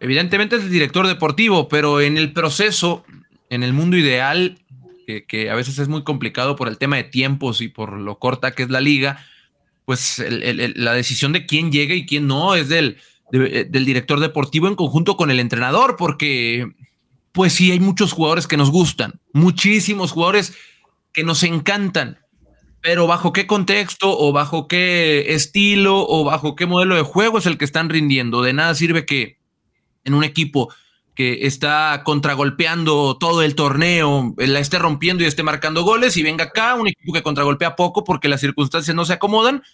evidentemente 0.00 0.56
es 0.56 0.62
el 0.62 0.70
director 0.70 1.06
deportivo, 1.06 1.68
pero 1.68 2.00
en 2.00 2.16
el 2.16 2.32
proceso, 2.32 3.04
en 3.50 3.62
el 3.62 3.72
mundo 3.72 3.96
ideal, 3.96 4.58
que, 5.06 5.50
a 5.50 5.54
veces 5.54 5.78
es 5.78 5.88
muy 5.88 6.04
complicado 6.04 6.56
por 6.56 6.68
el 6.68 6.78
tema 6.78 6.96
de 6.96 7.04
tiempos 7.04 7.60
y 7.60 7.68
por 7.68 7.92
lo 7.92 8.18
corta 8.18 8.52
que 8.52 8.62
es 8.62 8.70
la 8.70 8.80
liga, 8.80 9.24
pues 9.84 10.22
la 10.28 10.92
decisión 10.92 11.32
de 11.32 11.46
quién 11.46 11.70
llega 11.70 11.94
y 11.94 12.06
quién 12.06 12.26
no 12.26 12.54
es 12.54 12.68
del, 12.68 12.98
del 13.30 13.84
director 13.84 14.18
deportivo 14.20 14.68
en 14.68 14.74
conjunto 14.74 15.16
con 15.16 15.30
el 15.30 15.40
entrenador, 15.40 15.96
porque 15.96 16.72
pues 17.32 17.52
sí, 17.52 17.70
hay 17.70 17.80
muchos 17.80 18.12
jugadores 18.12 18.46
que 18.46 18.56
nos 18.56 18.70
gustan, 18.70 19.20
muchísimos 19.32 20.12
jugadores 20.12 20.54
que 21.12 21.22
nos 21.22 21.42
encantan, 21.42 22.18
pero 22.86 23.08
bajo 23.08 23.32
qué 23.32 23.48
contexto 23.48 24.16
o 24.16 24.30
bajo 24.30 24.68
qué 24.68 25.34
estilo 25.34 26.06
o 26.08 26.22
bajo 26.22 26.54
qué 26.54 26.66
modelo 26.66 26.94
de 26.94 27.02
juego 27.02 27.38
es 27.38 27.46
el 27.46 27.58
que 27.58 27.64
están 27.64 27.88
rindiendo. 27.88 28.42
De 28.42 28.52
nada 28.52 28.76
sirve 28.76 29.04
que 29.04 29.40
en 30.04 30.14
un 30.14 30.22
equipo 30.22 30.72
que 31.16 31.48
está 31.48 32.02
contragolpeando 32.04 33.18
todo 33.18 33.42
el 33.42 33.56
torneo, 33.56 34.36
la 34.36 34.60
esté 34.60 34.78
rompiendo 34.78 35.24
y 35.24 35.26
esté 35.26 35.42
marcando 35.42 35.82
goles 35.82 36.16
y 36.16 36.22
venga 36.22 36.44
acá 36.44 36.76
un 36.76 36.86
equipo 36.86 37.12
que 37.12 37.24
contragolpea 37.24 37.74
poco 37.74 38.04
porque 38.04 38.28
las 38.28 38.40
circunstancias 38.40 38.94
no 38.94 39.04
se 39.04 39.14
acomodan. 39.14 39.64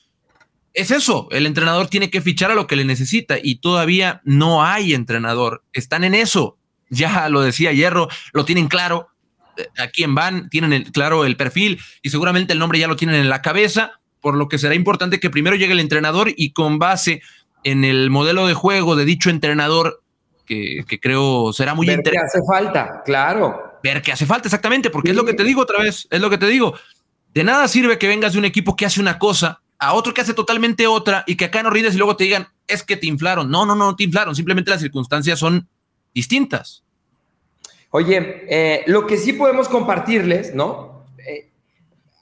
Es 0.73 0.91
eso, 0.91 1.29
el 1.33 1.45
entrenador 1.45 1.89
tiene 1.89 2.09
que 2.09 2.23
fichar 2.23 2.51
a 2.51 2.55
lo 2.55 2.67
que 2.67 2.77
le 2.77 2.87
necesita 2.87 3.37
y 3.43 3.57
todavía 3.57 4.23
no 4.25 4.65
hay 4.65 4.95
entrenador. 4.95 5.65
Están 5.75 6.05
en 6.05 6.15
eso. 6.15 6.57
Ya 6.89 7.29
lo 7.29 7.43
decía 7.43 7.73
Hierro, 7.73 8.09
lo 8.33 8.47
tienen 8.47 8.69
claro. 8.69 9.12
A 9.79 9.89
quién 9.89 10.15
van, 10.15 10.49
tienen 10.49 10.73
el, 10.73 10.93
claro 10.93 11.25
el 11.25 11.37
perfil 11.37 11.79
y 12.01 12.11
seguramente 12.11 12.53
el 12.53 12.59
nombre 12.59 12.79
ya 12.79 12.89
lo 12.89 12.97
tienen 12.97 13.17
en 13.17 13.29
la 13.29 13.43
cabeza, 13.43 14.01
por 14.21 14.37
lo 14.37 14.49
que 14.49 14.59
será 14.59 14.75
importante 14.75 15.21
que 15.21 15.31
primero 15.31 15.57
llegue 15.57 15.73
el 15.73 15.81
entrenador 15.81 16.33
y 16.35 16.53
con 16.53 16.79
base 16.79 17.23
en 17.65 17.85
el 17.85 18.11
modelo 18.11 18.47
de 18.47 18.55
juego 18.55 18.97
de 18.97 19.05
dicho 19.05 19.31
entrenador 19.31 20.03
que, 20.47 20.85
creo 21.01 21.53
será 21.53 21.75
muy 21.75 21.89
interesante. 21.89 22.11
Ver 22.11 22.21
qué 22.21 22.27
hace 22.27 22.47
falta, 22.47 23.03
claro. 23.05 23.79
Ver 23.83 24.03
qué 24.03 24.13
hace 24.13 24.27
falta, 24.27 24.49
exactamente, 24.49 24.91
porque 24.91 25.11
es 25.11 25.17
lo 25.17 25.25
que 25.25 25.35
te 25.35 25.45
digo 25.45 25.63
otra 25.63 25.83
vez, 25.83 26.07
es 26.11 26.21
lo 26.21 26.31
que 26.31 26.39
te 26.39 26.47
digo. 26.47 26.75
De 27.35 27.45
nada 27.45 27.67
sirve 27.69 27.99
que 27.99 28.09
vengas 28.09 28.35
de 28.35 28.39
un 28.39 28.45
equipo 28.45 28.77
que 28.77 28.87
hace 28.87 29.01
una 29.01 29.19
cosa 29.19 29.61
a 29.79 29.95
otro 29.95 30.15
que 30.15 30.21
hace 30.21 30.35
totalmente 30.35 30.87
otra 30.87 31.25
y 31.27 31.35
que 31.37 31.47
acá 31.47 31.63
no 31.63 31.71
rindes 31.71 31.95
y 31.95 31.99
luego 31.99 32.15
te 32.15 32.25
digan, 32.25 32.47
es 32.69 32.85
que 32.85 32.97
te 32.97 33.07
inflaron. 33.07 33.51
No, 33.51 33.67
no, 33.67 33.75
no, 33.75 33.87
no 33.87 33.97
te 33.97 34.05
inflaron, 34.05 34.37
simplemente 34.37 34.71
las 34.71 34.81
circunstancias 34.81 35.39
son 35.39 35.69
distintas. 36.15 36.85
Oye, 37.95 38.47
eh, 38.49 38.85
lo 38.87 39.07
que 39.07 39.19
sí 39.19 39.35
podemos 39.35 39.69
compartirles, 39.69 40.55
¿no? 40.55 41.05
Eh, 41.19 41.51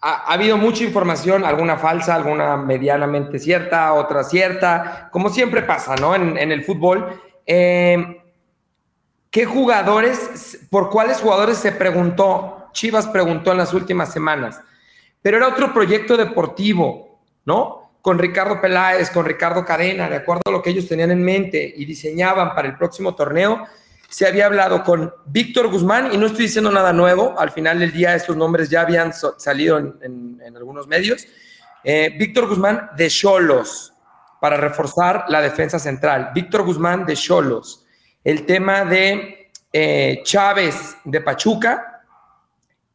ha, 0.03 0.33
habido 0.33 0.57
mucha 0.57 0.83
información, 0.83 1.45
alguna 1.45 1.77
falsa, 1.77 2.17
alguna 2.17 2.57
medianamente 2.57 3.39
cierta, 3.39 3.93
otra 3.93 4.25
cierta, 4.25 5.09
como 5.13 5.31
siempre 5.31 5.63
pasa, 5.63 5.95
¿no? 5.95 6.17
En, 6.17 6.37
el 6.37 6.65
fútbol. 6.65 7.23
Eh, 7.47 8.21
¿Qué 9.31 9.45
jugadores, 9.45 10.67
por 10.71 10.91
cuáles 10.91 11.21
jugadores 11.21 11.59
se 11.59 11.71
preguntó? 11.71 12.67
Chivas 12.73 13.07
preguntó 13.07 13.53
en 13.53 13.59
las 13.59 13.73
últimas 13.73 14.13
semanas, 14.13 14.61
pero 15.23 15.37
era 15.37 15.47
otro 15.47 15.73
proyecto 15.73 16.17
deportivo, 16.17 17.21
¿no? 17.45 17.93
Con 18.03 18.19
Ricardo 18.19 18.61
Peláez, 18.61 19.09
con 19.11 19.25
Ricardo 19.25 19.65
Cadena, 19.65 20.09
de 20.09 20.17
acuerdo 20.17 20.43
a 20.47 20.51
lo 20.51 20.63
que 20.63 20.71
ellos 20.71 20.89
tenían 20.89 21.13
en 21.13 21.23
mente 21.23 21.73
y 21.77 21.85
diseñaban 21.85 22.57
para 22.57 22.67
el 22.67 22.77
próximo 22.77 23.15
torneo, 23.15 23.69
se 24.11 24.27
había 24.27 24.45
hablado 24.47 24.85
con 24.85 25.15
Víctor 25.25 25.69
Guzmán, 25.69 26.11
y 26.13 26.19
no 26.19 26.27
estoy 26.27 26.43
diciendo 26.43 26.71
nada 26.71 26.93
nuevo, 26.93 27.35
al 27.39 27.51
final 27.51 27.79
del 27.79 27.93
día 27.93 28.15
estos 28.15 28.37
nombres 28.37 28.69
ya 28.69 28.83
habían 28.83 29.13
salido 29.39 29.79
en, 29.79 30.39
algunos 30.55 30.87
medios. 30.87 31.27
Eh, 31.83 32.15
Víctor 32.19 32.49
Guzmán 32.49 32.91
de 32.97 33.09
Cholos, 33.09 33.95
para 34.41 34.59
reforzar 34.59 35.25
la 35.29 35.41
defensa 35.41 35.79
central. 35.79 36.33
Víctor 36.35 36.65
Guzmán 36.65 37.07
de 37.07 37.15
Cholos 37.15 37.87
el 38.25 38.45
tema 38.45 38.85
de 38.85 39.51
eh, 39.73 40.21
Chávez 40.25 40.97
de 41.05 41.21
Pachuca 41.21 42.03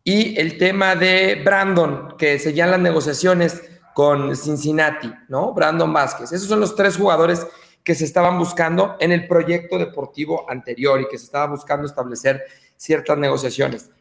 y 0.04 0.39
el 0.39 0.58
tema 0.58 0.95
de 0.95 1.41
Brandon, 1.43 2.15
que 2.17 2.38
seguían 2.38 2.71
las 2.71 2.80
negociaciones 2.80 3.63
con 3.93 4.36
Cincinnati, 4.36 5.12
¿no? 5.30 5.54
Brandon 5.54 5.91
Vázquez. 5.91 6.32
Esos 6.32 6.47
son 6.47 6.60
los 6.60 6.75
tres 6.75 6.97
jugadores 6.97 7.47
que 7.85 7.95
se 7.95 8.03
estaban 8.03 8.37
buscando 8.39 8.97
en 8.99 9.11
el 9.11 9.27
proyecto 9.27 9.77
deportivo 9.77 10.49
anterior 10.49 10.99
y 10.99 11.07
que 11.07 11.19
se 11.19 11.25
estaba 11.25 11.45
buscando 11.45 11.85
establecer 11.85 12.43
ciertas 12.75 13.17
negociaciones. 13.17 13.91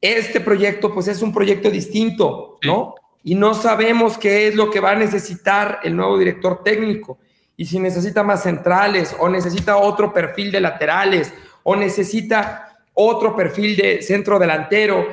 Este 0.00 0.40
proyecto, 0.40 0.92
pues 0.92 1.06
es 1.06 1.20
un 1.20 1.32
proyecto 1.32 1.70
distinto, 1.70 2.58
¿no? 2.64 2.94
Y 3.22 3.34
no 3.34 3.52
sabemos 3.52 4.16
qué 4.16 4.48
es 4.48 4.54
lo 4.54 4.70
que 4.70 4.80
va 4.80 4.92
a 4.92 4.96
necesitar 4.96 5.80
el 5.84 5.94
nuevo 5.94 6.16
director 6.16 6.62
técnico 6.64 7.18
y 7.56 7.66
si 7.66 7.78
necesita 7.78 8.22
más 8.22 8.42
centrales 8.42 9.14
o 9.18 9.28
necesita 9.28 9.76
otro 9.76 10.12
perfil 10.12 10.50
de 10.50 10.60
laterales 10.60 11.32
o 11.62 11.76
necesita 11.76 12.78
otro 12.94 13.36
perfil 13.36 13.76
de 13.76 14.02
centro 14.02 14.38
delantero, 14.38 15.06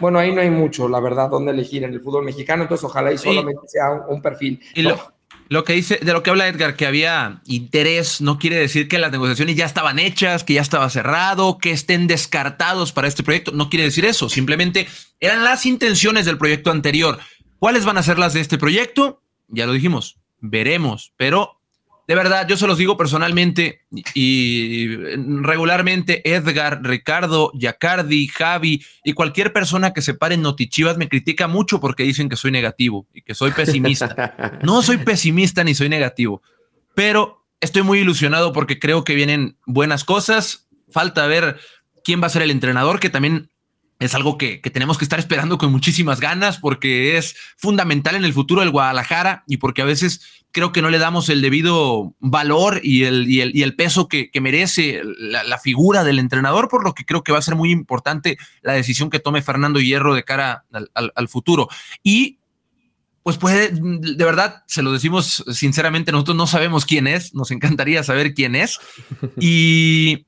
bueno, 0.00 0.18
ahí 0.18 0.34
no 0.34 0.40
hay 0.40 0.50
mucho, 0.50 0.88
la 0.88 1.00
verdad, 1.00 1.28
donde 1.28 1.52
elegir 1.52 1.84
en 1.84 1.92
el 1.92 2.00
fútbol 2.00 2.24
mexicano, 2.24 2.62
entonces 2.62 2.84
ojalá 2.84 3.12
y 3.12 3.18
solamente 3.18 3.66
sea 3.66 3.92
un, 4.08 4.22
perfil. 4.22 4.60
Y 4.74 4.82
lo, 4.82 4.96
que 5.64 5.74
dice, 5.74 5.98
de 6.02 6.12
lo 6.12 6.22
que 6.22 6.30
habla 6.30 6.48
Edgar, 6.48 6.76
que 6.76 6.86
había 6.86 7.40
interés, 7.46 8.20
no 8.20 8.38
quiere 8.38 8.56
decir 8.56 8.88
que 8.88 8.98
las 8.98 9.12
negociaciones 9.12 9.56
ya 9.56 9.64
estaban 9.64 9.98
hechas, 9.98 10.42
que 10.42 10.54
ya 10.54 10.62
estaba 10.62 10.90
cerrado, 10.90 11.58
que 11.58 11.70
estén 11.70 12.06
descartados 12.06 12.92
para 12.92 13.08
este 13.08 13.22
proyecto, 13.22 13.52
no 13.52 13.70
quiere 13.70 13.84
decir 13.84 14.04
eso, 14.04 14.28
simplemente 14.28 14.88
eran 15.20 15.44
las 15.44 15.64
intenciones 15.66 16.26
del 16.26 16.38
proyecto 16.38 16.70
anterior. 16.70 17.18
¿Cuáles 17.58 17.84
van 17.84 17.98
a 17.98 18.02
ser 18.02 18.18
las 18.18 18.32
de 18.34 18.40
este 18.40 18.58
proyecto? 18.58 19.22
Ya 19.48 19.66
lo 19.66 19.72
dijimos, 19.72 20.18
veremos, 20.40 21.12
pero 21.16 21.55
de 22.06 22.14
verdad, 22.14 22.46
yo 22.46 22.56
se 22.56 22.68
los 22.68 22.78
digo 22.78 22.96
personalmente 22.96 23.82
y 24.14 24.96
regularmente 25.42 26.22
Edgar, 26.24 26.80
Ricardo, 26.84 27.50
Yacardi, 27.54 28.28
Javi 28.28 28.84
y 29.02 29.12
cualquier 29.12 29.52
persona 29.52 29.92
que 29.92 30.02
se 30.02 30.14
pare 30.14 30.36
en 30.36 30.42
Notichivas 30.42 30.98
me 30.98 31.08
critica 31.08 31.48
mucho 31.48 31.80
porque 31.80 32.04
dicen 32.04 32.28
que 32.28 32.36
soy 32.36 32.52
negativo 32.52 33.08
y 33.12 33.22
que 33.22 33.34
soy 33.34 33.50
pesimista. 33.50 34.34
No 34.62 34.82
soy 34.82 34.98
pesimista 34.98 35.64
ni 35.64 35.74
soy 35.74 35.88
negativo, 35.88 36.42
pero 36.94 37.44
estoy 37.60 37.82
muy 37.82 38.00
ilusionado 38.00 38.52
porque 38.52 38.78
creo 38.78 39.04
que 39.04 39.14
vienen 39.14 39.56
buenas 39.66 40.04
cosas. 40.04 40.68
Falta 40.88 41.26
ver 41.26 41.58
quién 42.04 42.22
va 42.22 42.26
a 42.26 42.30
ser 42.30 42.42
el 42.42 42.50
entrenador, 42.50 43.00
que 43.00 43.10
también 43.10 43.50
es 43.98 44.14
algo 44.14 44.36
que, 44.36 44.58
tenemos 44.72 44.98
que 44.98 45.04
estar 45.04 45.18
esperando 45.18 45.56
con 45.58 45.72
muchísimas 45.72 46.20
ganas 46.20 46.58
porque 46.58 47.16
es 47.16 47.34
fundamental 47.56 48.14
en 48.14 48.24
el 48.24 48.32
futuro 48.32 48.60
del 48.60 48.70
Guadalajara 48.70 49.44
y 49.46 49.56
porque 49.56 49.82
a 49.82 49.86
veces 49.86 50.44
creo 50.52 50.72
que 50.72 50.82
no 50.82 50.90
le 50.90 50.98
damos 50.98 51.28
el 51.28 51.42
debido 51.42 52.14
valor 52.18 52.80
y 52.82 53.04
el, 53.04 53.28
y 53.28 53.62
el, 53.62 53.76
peso 53.76 54.08
que, 54.08 54.30
merece 54.40 55.02
la, 55.18 55.58
figura 55.58 56.04
del 56.04 56.18
entrenador, 56.18 56.68
por 56.68 56.84
lo 56.84 56.94
que 56.94 57.04
creo 57.04 57.22
que 57.22 57.32
va 57.32 57.38
a 57.38 57.42
ser 57.42 57.56
muy 57.56 57.70
importante 57.70 58.38
la 58.62 58.72
decisión 58.72 59.10
que 59.10 59.18
tome 59.18 59.42
Fernando 59.42 59.80
Hierro 59.80 60.14
de 60.14 60.24
cara 60.24 60.64
al, 60.94 61.28
futuro. 61.28 61.68
Y 62.02 62.38
pues 63.22 63.36
puede, 63.36 63.70
de 63.70 64.24
verdad, 64.24 64.62
se 64.66 64.82
lo 64.82 64.92
decimos 64.92 65.44
sinceramente, 65.52 66.12
nosotros 66.12 66.36
no 66.36 66.46
sabemos 66.46 66.86
quién 66.86 67.06
es, 67.06 67.34
nos 67.34 67.50
encantaría 67.50 68.02
saber 68.02 68.32
quién 68.32 68.54
es. 68.54 68.78
Y 69.38 70.26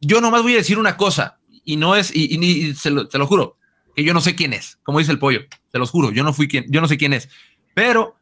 yo 0.00 0.20
nomás 0.20 0.42
voy 0.42 0.54
a 0.54 0.58
decir 0.58 0.78
una 0.78 0.96
cosa, 0.96 1.38
y 1.66 1.76
no 1.76 1.96
es, 1.96 2.14
y, 2.14 2.74
se, 2.74 2.90
lo, 2.90 3.06
lo, 3.12 3.26
juro, 3.26 3.58
que 3.94 4.04
yo 4.04 4.14
no 4.14 4.20
sé 4.22 4.36
quién 4.36 4.54
es, 4.54 4.78
como 4.84 5.00
dice 5.00 5.10
el 5.10 5.18
pollo, 5.18 5.40
se 5.70 5.78
los 5.78 5.90
juro, 5.90 6.12
yo 6.12 6.22
no 6.22 6.32
fui 6.32 6.48
quien, 6.48 6.64
yo 6.68 6.80
no 6.80 6.88
sé 6.88 6.96
quién 6.96 7.12
es, 7.12 7.28
pero 7.74 8.16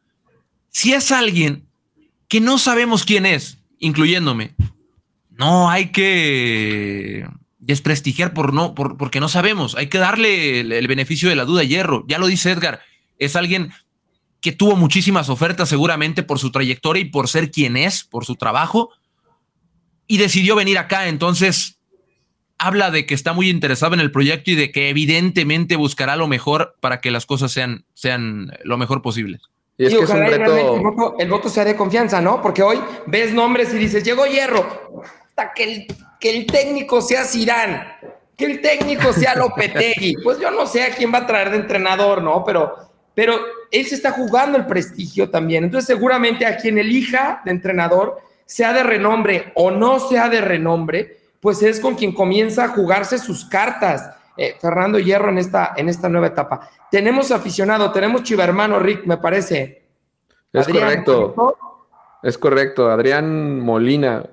si 0.69 0.93
es 0.93 1.11
alguien 1.11 1.67
que 2.27 2.41
no 2.41 2.57
sabemos 2.57 3.05
quién 3.05 3.25
es, 3.25 3.59
incluyéndome, 3.77 4.55
no 5.29 5.69
hay 5.69 5.91
que 5.91 7.27
desprestigiar 7.59 8.33
por 8.33 8.51
no, 8.51 8.73
por, 8.73 8.97
porque 8.97 9.19
no 9.19 9.29
sabemos, 9.29 9.75
hay 9.75 9.87
que 9.87 9.99
darle 9.99 10.61
el, 10.61 10.87
beneficio 10.87 11.29
de 11.29 11.35
la 11.35 11.45
duda 11.45 11.61
a 11.61 11.65
Hierro, 11.65 12.03
ya 12.07 12.17
lo 12.17 12.25
dice 12.25 12.51
Edgar, 12.51 12.81
es 13.19 13.35
alguien 13.35 13.71
que 14.41 14.53
tuvo 14.53 14.75
muchísimas 14.75 15.29
ofertas 15.29 15.69
seguramente 15.69 16.23
por 16.23 16.39
su 16.39 16.51
trayectoria 16.51 17.01
y 17.01 17.09
por 17.09 17.29
ser 17.29 17.51
quien 17.51 17.77
es, 17.77 18.03
por 18.03 18.25
su 18.25 18.35
trabajo, 18.35 18.89
y 20.07 20.17
decidió 20.17 20.55
venir 20.55 20.79
acá, 20.79 21.07
entonces 21.07 21.74
habla 22.57 22.91
de 22.91 23.05
que 23.05 23.13
está 23.13 23.33
muy 23.33 23.49
interesado 23.49 23.93
en 23.93 23.99
el 23.99 24.11
proyecto 24.11 24.51
y 24.51 24.55
de 24.55 24.71
que 24.71 24.89
evidentemente 24.89 25.75
buscará 25.75 26.15
lo 26.15 26.27
mejor 26.27 26.75
para 26.79 27.01
que 27.01 27.11
las 27.11 27.25
cosas 27.25 27.51
sean, 27.51 27.85
sean 27.93 28.51
lo 28.63 28.77
mejor 28.77 29.01
posible. 29.01 29.39
Y 29.77 29.85
es 29.85 29.93
que 29.93 30.03
es 30.03 30.09
un 30.09 30.25
reto... 30.25 31.15
el, 31.19 31.29
voto, 31.29 31.49
sea 31.49 31.65
de 31.65 31.75
confianza, 31.75 32.21
¿no? 32.21 32.41
Porque 32.41 32.63
hoy 32.63 32.79
ves 33.07 33.33
nombres 33.33 33.73
y 33.73 33.77
dices, 33.77 34.03
llegó 34.03 34.25
Hierro, 34.25 35.03
hasta 35.27 35.53
que 35.53 35.63
el, 35.63 35.87
que 36.19 36.29
el 36.29 36.45
técnico 36.45 37.01
sea 37.01 37.25
Zidane, 37.25 37.83
que 38.37 38.45
el 38.45 38.61
técnico 38.61 39.11
sea 39.11 39.35
Lopetegui. 39.37 40.15
pues 40.23 40.39
yo 40.39 40.49
no 40.49 40.65
sé 40.65 40.83
a 40.83 40.95
quién 40.95 41.13
va 41.13 41.19
a 41.19 41.27
traer 41.27 41.49
de 41.49 41.57
entrenador, 41.57 42.21
¿no? 42.23 42.43
Pero, 42.45 42.73
pero 43.13 43.37
él 43.69 43.85
se 43.85 43.95
está 43.95 44.11
jugando 44.11 44.57
el 44.57 44.65
prestigio 44.65 45.29
también. 45.29 45.65
Entonces 45.65 45.87
seguramente 45.87 46.45
a 46.45 46.55
quien 46.55 46.77
elija 46.77 47.41
de 47.43 47.51
entrenador, 47.51 48.21
sea 48.45 48.71
de 48.71 48.83
renombre 48.83 49.51
o 49.55 49.71
no 49.71 49.99
sea 49.99 50.29
de 50.29 50.39
renombre, 50.39 51.17
pues 51.45 51.61
es 51.61 51.79
con 51.79 51.93
quien 51.93 52.11
comienza 52.11 52.63
a 52.63 52.67
jugarse 52.69 53.19
sus 53.19 53.45
cartas. 53.45 54.09
Eh, 54.35 54.55
Fernando 54.59 54.97
Hierro 54.97 55.29
en 55.29 55.37
esta, 55.37 55.75
en 55.77 55.89
esta 55.89 56.09
nueva 56.09 56.25
etapa. 56.25 56.71
Tenemos 56.89 57.29
aficionado, 57.29 57.91
tenemos 57.91 58.23
chivermano 58.23 58.79
Rick, 58.79 59.05
me 59.05 59.17
parece. 59.17 59.83
Es 60.51 60.67
correcto. 60.67 61.55
Es 62.23 62.35
correcto, 62.39 62.89
Adrián 62.89 63.59
Molina. 63.59 64.25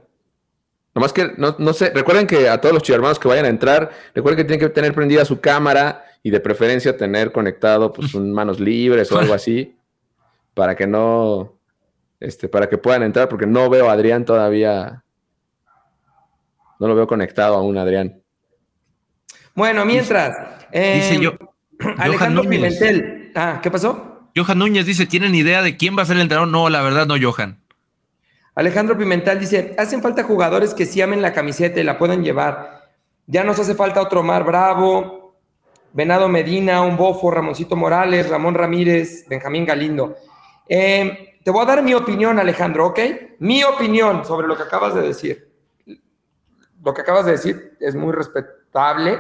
Nomás 0.95 1.13
que 1.13 1.35
no, 1.37 1.55
no 1.59 1.75
sé, 1.75 1.91
recuerden 1.91 2.27
que 2.27 2.49
a 2.49 2.59
todos 2.59 2.73
los 2.73 2.83
chivermanos 2.83 3.19
que 3.19 3.29
vayan 3.29 3.45
a 3.45 3.49
entrar, 3.49 3.91
recuerden 4.15 4.39
que 4.39 4.45
tienen 4.45 4.67
que 4.67 4.73
tener 4.73 4.95
prendida 4.95 5.27
su 5.27 5.39
cámara 5.39 6.07
y 6.23 6.31
de 6.31 6.41
preferencia 6.41 6.97
tener 6.97 7.31
conectado 7.31 7.93
pues 7.93 8.15
un 8.15 8.33
manos 8.33 8.59
libres 8.59 9.13
o 9.13 9.19
algo 9.19 9.35
así 9.35 9.77
para 10.55 10.75
que 10.75 10.87
no, 10.87 11.59
este, 12.21 12.49
para 12.49 12.71
que 12.71 12.79
puedan 12.79 13.03
entrar, 13.03 13.29
porque 13.29 13.47
no 13.47 13.69
veo 13.69 13.91
a 13.91 13.93
Adrián 13.93 14.25
todavía, 14.25 15.05
no 16.83 16.89
lo 16.89 16.97
veo 16.97 17.07
conectado 17.07 17.55
aún, 17.55 17.79
Adrián. 17.79 18.21
Bueno, 19.55 19.85
mientras, 19.85 20.37
Dice 20.73 21.15
eh, 21.15 21.21
yo. 21.21 21.33
Alejandro 21.97 22.43
Johan 22.43 22.51
Núñez. 22.51 22.79
Pimentel. 22.79 23.33
Ah, 23.37 23.61
¿qué 23.63 23.71
pasó? 23.71 24.31
Johan 24.35 24.59
Núñez 24.59 24.85
dice, 24.85 25.07
¿tienen 25.07 25.35
idea 25.35 25.63
de 25.63 25.77
quién 25.77 25.97
va 25.97 26.03
a 26.03 26.07
ser 26.07 26.17
el 26.17 26.23
entrenador? 26.23 26.49
No, 26.49 26.69
la 26.69 26.83
verdad 26.83 27.07
no, 27.07 27.15
Johan. 27.21 27.63
Alejandro 28.57 28.99
Pimentel 28.99 29.39
dice, 29.39 29.77
hacen 29.79 30.03
falta 30.03 30.25
jugadores 30.25 30.75
que 30.75 30.85
sí 30.85 31.01
amen 31.01 31.23
la 31.23 31.33
camiseta 31.33 31.79
y 31.79 31.85
la 31.85 31.99
puedan 31.99 32.25
llevar. 32.25 32.91
Ya 33.27 33.45
nos 33.45 33.61
hace 33.61 33.77
falta 33.77 34.03
otro 34.03 34.25
Mar 34.25 34.45
Bravo, 34.45 35.37
Venado 35.93 36.29
Medina, 36.29 36.83
un 36.83 36.97
Bofo, 36.97 37.31
Ramoncito 37.31 37.77
Morales, 37.77 38.29
Ramón 38.29 38.55
Ramírez, 38.55 39.27
Benjamín 39.29 39.65
Galindo. 39.65 40.17
Eh, 40.69 41.39
te 41.45 41.51
voy 41.53 41.63
a 41.63 41.67
dar 41.67 41.83
mi 41.83 41.95
opinión, 41.95 42.41
Alejandro, 42.41 42.89
¿ok? 42.89 42.99
Mi 43.39 43.63
opinión 43.63 44.25
sobre 44.25 44.49
lo 44.49 44.57
que 44.57 44.65
acabas 44.65 44.97
de 44.97 45.03
decir. 45.03 45.52
Lo 46.85 46.93
que 46.95 47.01
acabas 47.03 47.25
de 47.27 47.33
decir 47.33 47.77
es 47.81 47.95
muy 47.95 48.13
respetable. 48.13 49.19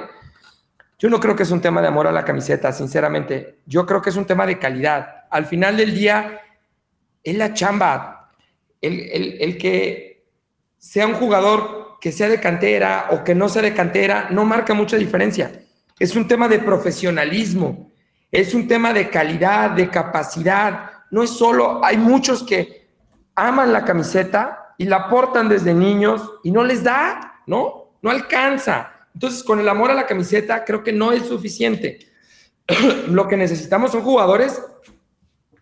Yo 0.98 1.08
no 1.08 1.18
creo 1.20 1.34
que 1.36 1.42
es 1.42 1.50
un 1.50 1.60
tema 1.60 1.80
de 1.82 1.88
amor 1.88 2.06
a 2.06 2.12
la 2.12 2.24
camiseta, 2.24 2.72
sinceramente. 2.72 3.60
Yo 3.66 3.86
creo 3.86 4.00
que 4.02 4.10
es 4.10 4.16
un 4.16 4.24
tema 4.26 4.46
de 4.46 4.58
calidad. 4.58 5.24
Al 5.30 5.46
final 5.46 5.76
del 5.76 5.94
día, 5.94 6.40
es 7.22 7.36
la 7.36 7.54
chamba. 7.54 8.30
El, 8.80 9.00
el- 9.00 9.36
el 9.40 9.58
que 9.58 10.24
sea 10.78 11.06
un 11.06 11.14
jugador 11.14 11.98
que 12.00 12.10
sea 12.10 12.28
de 12.28 12.40
cantera 12.40 13.08
o 13.12 13.22
que 13.22 13.34
no 13.34 13.48
sea 13.48 13.62
de 13.62 13.74
cantera 13.74 14.26
no 14.30 14.44
marca 14.44 14.74
mucha 14.74 14.96
diferencia. 14.96 15.52
Es 16.00 16.16
un 16.16 16.26
tema 16.26 16.48
de 16.48 16.58
profesionalismo, 16.58 17.92
es 18.32 18.54
un 18.54 18.66
tema 18.66 18.92
de 18.92 19.08
calidad, 19.08 19.70
de 19.70 19.88
capacidad. 19.88 20.90
No 21.12 21.22
es 21.22 21.30
solo, 21.30 21.84
hay 21.84 21.96
muchos 21.98 22.42
que 22.42 22.88
aman 23.36 23.72
la 23.72 23.84
camiseta 23.84 24.74
y 24.78 24.86
la 24.86 25.08
portan 25.08 25.48
desde 25.48 25.74
niños 25.74 26.28
y 26.42 26.50
no 26.50 26.64
les 26.64 26.82
da, 26.82 27.31
¿no? 27.46 27.90
No 28.02 28.10
alcanza. 28.10 28.92
Entonces, 29.14 29.42
con 29.42 29.60
el 29.60 29.68
amor 29.68 29.90
a 29.90 29.94
la 29.94 30.06
camiseta, 30.06 30.64
creo 30.64 30.82
que 30.82 30.92
no 30.92 31.12
es 31.12 31.26
suficiente. 31.26 31.98
Lo 33.08 33.28
que 33.28 33.36
necesitamos 33.36 33.92
son 33.92 34.02
jugadores 34.02 34.62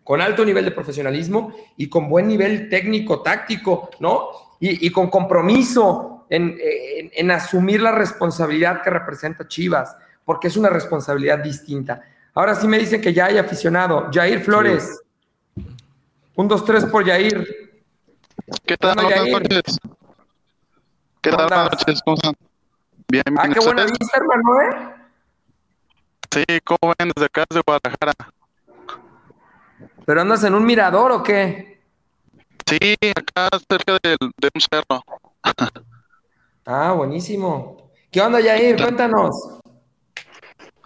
con 0.05 0.21
alto 0.21 0.45
nivel 0.45 0.65
de 0.65 0.71
profesionalismo 0.73 1.53
y 1.77 1.89
con 1.89 2.09
buen 2.09 2.27
nivel 2.29 2.69
técnico, 2.69 3.23
táctico, 3.23 3.91
¿no? 4.01 4.29
Y, 4.61 4.87
y 4.87 4.91
con 4.91 5.09
compromiso 5.09 6.27
en, 6.31 6.57
en- 6.61 7.11
en 7.15 7.31
asumir 7.31 7.81
la 7.81 7.93
responsabilidad 7.93 8.83
que 8.83 8.91
representa 8.91 9.47
Chivas, 9.49 9.97
porque 10.25 10.49
es 10.49 10.57
una 10.57 10.69
responsabilidad 10.69 11.39
distinta. 11.39 12.03
Ahora 12.35 12.55
sí 12.55 12.69
me 12.69 12.79
dicen 12.79 13.01
que 13.01 13.13
ya 13.13 13.27
hay 13.27 13.39
aficionado. 13.39 14.09
Jair 14.13 14.41
Flores. 14.43 15.01
Un, 16.37 16.47
dos, 16.49 16.65
tres 16.65 16.85
por 16.87 17.05
Jair. 17.05 17.45
¿Qué 18.65 18.77
tal? 18.77 18.95
Buenas 18.95 19.15
Yair. 19.21 19.33
noches. 19.33 19.79
¿Qué 21.23 21.31
tal? 21.31 21.49
¿Cómo 21.49 21.49
Buenas 21.49 21.73
noches. 21.73 22.03
¿Cómo 22.05 22.15
están? 22.17 22.35
Bien, 23.09 23.23
Ah, 23.37 23.43
bien. 23.43 23.55
qué 23.55 23.61
buena 23.61 23.85
vista, 23.85 24.19
hermano, 24.19 24.61
¿eh? 24.63 24.95
Sí, 26.33 26.45
¿cómo 26.65 26.95
ven 26.99 27.11
desde 27.15 27.27
acá 27.27 27.45
desde 27.51 27.63
Guadalajara? 27.67 28.13
¿Pero 30.07 30.21
andas 30.21 30.45
en 30.45 30.55
un 30.55 30.65
mirador 30.65 31.13
o 31.13 31.23
qué? 31.23 31.83
Sí, 32.67 32.79
acá 33.17 33.49
cerca 33.69 33.99
del- 34.03 34.17
de 34.39 34.51
un 34.55 34.61
cerro. 34.61 35.05
Ah, 36.67 36.93
buenísimo. 36.93 37.91
¿Qué 38.13 38.21
onda, 38.21 38.39
Jair? 38.41 38.77
Cuéntanos. 38.77 39.59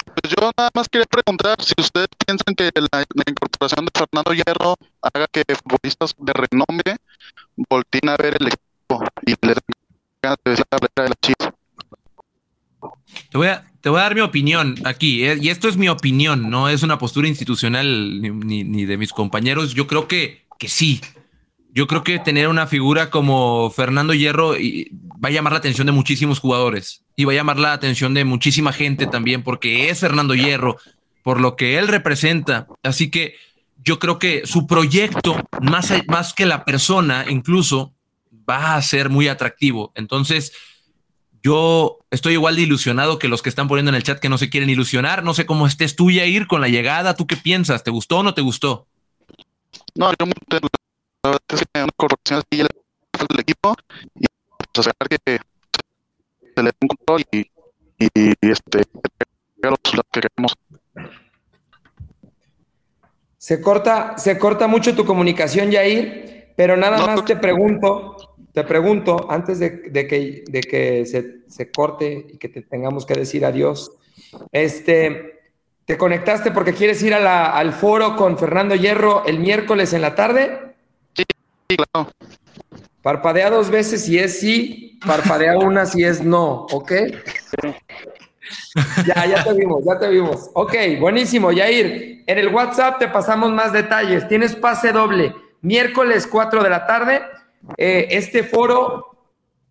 Pues 0.06 0.32
yo 0.34 0.50
nada 0.56 0.70
más 0.72 0.88
quería 0.88 1.04
preguntar 1.04 1.60
si 1.60 1.74
ustedes 1.76 2.06
piensan 2.24 2.54
que 2.54 2.70
la, 2.74 3.04
la 3.12 3.24
incorporación 3.26 3.84
de 3.84 3.90
Fernando 3.94 4.32
Hierro 4.32 4.76
haga 5.02 5.26
que 5.30 5.42
futbolistas 5.56 6.14
de 6.16 6.32
renombre 6.32 6.96
volteen 7.68 8.08
a 8.08 8.16
ver 8.16 8.36
el 8.40 8.46
equipo 8.46 9.04
y 9.26 9.34
les 9.46 9.58
Te 13.30 13.38
voy, 13.38 13.48
a, 13.48 13.64
dar 13.82 14.14
mi 14.14 14.20
opinión 14.20 14.76
aquí, 14.84 15.24
¿eh? 15.24 15.38
y 15.40 15.48
esto 15.48 15.68
es 15.68 15.76
mi 15.76 15.88
opinión, 15.88 16.50
no 16.50 16.68
es 16.68 16.82
una 16.82 16.98
postura 16.98 17.28
institucional 17.28 18.20
ni, 18.20 18.64
ni- 18.64 18.84
de 18.86 18.96
mis 18.96 19.12
compañeros. 19.12 19.74
Yo 19.74 19.86
creo 19.86 20.08
que, 20.08 20.46
que 20.58 20.68
sí. 20.68 21.00
Yo 21.72 21.86
creo 21.86 22.04
que 22.04 22.18
tener 22.20 22.48
una 22.48 22.66
figura 22.66 23.10
como 23.10 23.70
Fernando 23.70 24.14
Hierro 24.14 24.56
y- 24.58 24.90
va 25.22 25.28
a 25.28 25.32
llamar 25.32 25.52
la 25.52 25.58
atención 25.58 25.86
de 25.86 25.92
muchísimos 25.92 26.38
jugadores 26.38 27.04
y 27.16 27.24
va 27.24 27.32
a 27.32 27.36
llamar 27.36 27.58
la 27.58 27.72
atención 27.72 28.14
de 28.14 28.24
muchísima 28.24 28.72
gente 28.72 29.06
también, 29.06 29.42
porque 29.42 29.88
es 29.88 30.00
Fernando 30.00 30.34
Hierro, 30.34 30.76
por 31.22 31.40
lo 31.40 31.56
que 31.56 31.78
él 31.78 31.88
representa. 31.88 32.66
Así 32.82 33.10
que 33.10 33.34
yo 33.82 33.98
creo 33.98 34.18
que 34.18 34.46
su 34.46 34.66
proyecto, 34.66 35.36
más, 35.60 35.92
más 36.06 36.32
que 36.34 36.46
la 36.46 36.64
persona, 36.64 37.24
incluso, 37.28 37.93
va 38.48 38.76
a 38.76 38.82
ser 38.82 39.10
muy 39.10 39.28
atractivo. 39.28 39.92
Entonces, 39.94 40.52
yo 41.42 41.98
estoy 42.10 42.32
igual 42.32 42.56
de 42.56 42.62
ilusionado 42.62 43.18
que 43.18 43.28
los 43.28 43.42
que 43.42 43.50
están 43.50 43.68
poniendo 43.68 43.90
en 43.90 43.96
el 43.96 44.02
chat 44.02 44.18
que 44.18 44.30
no 44.30 44.38
se 44.38 44.48
quieren 44.48 44.70
ilusionar. 44.70 45.22
No 45.22 45.34
sé 45.34 45.44
cómo 45.44 45.66
estés 45.66 45.94
tú, 45.94 46.08
ir 46.10 46.46
con 46.46 46.60
la 46.60 46.68
llegada. 46.68 47.14
¿Tú 47.14 47.26
qué 47.26 47.36
piensas? 47.36 47.84
¿Te 47.84 47.90
gustó 47.90 48.18
o 48.18 48.22
no 48.22 48.32
te 48.32 48.40
gustó? 48.40 48.86
No, 49.94 50.10
yo 50.10 50.26
muy 50.26 50.32
contento. 50.34 50.68
la 51.22 51.30
verdad 51.30 51.42
es 51.52 51.60
que 51.60 51.66
una 51.74 51.84
incorporación 51.84 52.38
así 52.38 52.58
ya 52.58 52.64
le 52.64 52.70
falta 53.18 53.34
al 53.34 53.40
equipo 53.40 53.76
y 54.14 54.24
pues 54.72 54.86
esperar 54.86 55.08
que 55.08 55.40
se 56.56 56.62
le 56.62 56.70
dé 56.70 56.76
un 56.80 56.88
control 56.88 57.24
y, 57.30 57.38
y, 57.38 58.08
y, 58.14 58.50
este 58.50 58.78
que 59.64 59.70
los 59.70 59.78
resultados 59.84 60.10
que 60.12 60.20
queremos. 60.20 60.54
Se 63.38 63.60
corta, 63.60 64.16
se 64.16 64.38
corta 64.38 64.66
mucho 64.66 64.94
tu 64.94 65.04
comunicación, 65.04 65.70
Yair, 65.70 66.54
pero 66.56 66.76
nada 66.76 66.98
No, 66.98 67.06
más 67.06 67.24
te 67.24 67.36
pregunto, 67.36 68.33
te 68.54 68.62
pregunto, 68.64 69.26
antes 69.30 69.58
de, 69.58 69.68
de 69.90 70.06
que, 70.06 70.44
de 70.48 70.60
que 70.60 71.04
se, 71.06 71.40
se 71.48 71.70
corte 71.70 72.26
y 72.32 72.38
que 72.38 72.48
te 72.48 72.62
tengamos 72.62 73.04
que 73.04 73.14
decir 73.14 73.44
adiós, 73.44 73.90
este, 74.52 75.40
¿te 75.84 75.98
conectaste 75.98 76.52
porque 76.52 76.72
quieres 76.72 77.02
ir 77.02 77.12
a 77.14 77.20
la- 77.20 77.50
al 77.50 77.72
foro 77.72 78.14
con 78.16 78.38
Fernando 78.38 78.74
Hierro 78.76 79.24
el 79.26 79.40
miércoles 79.40 79.92
en 79.92 80.02
la 80.02 80.14
tarde? 80.14 80.74
Sí, 81.16 81.24
claro. 81.76 82.10
Parpadea 83.02 83.50
dos 83.50 83.70
veces 83.70 84.04
si 84.04 84.18
es 84.18 84.38
sí, 84.38 84.98
parpadea 85.04 85.58
una 85.58 85.84
si 85.84 86.04
es 86.04 86.22
no, 86.22 86.66
¿ok? 86.70 86.92
Ya, 89.06 89.26
ya 89.26 89.42
te 89.44 89.52
vimos, 89.54 89.84
ya 89.84 89.98
te 89.98 90.08
vimos. 90.08 90.50
Ok, 90.54 90.74
buenísimo, 91.00 91.50
Yair. 91.50 92.22
En 92.26 92.38
el 92.38 92.48
WhatsApp 92.54 92.98
te 92.98 93.08
pasamos 93.08 93.50
más 93.52 93.72
detalles. 93.72 94.26
Tienes 94.28 94.54
pase 94.54 94.92
doble. 94.92 95.34
Miércoles 95.62 96.26
4 96.26 96.62
de 96.62 96.70
la 96.70 96.86
tarde. 96.86 97.22
Eh, 97.76 98.06
este 98.10 98.44
foro 98.44 99.10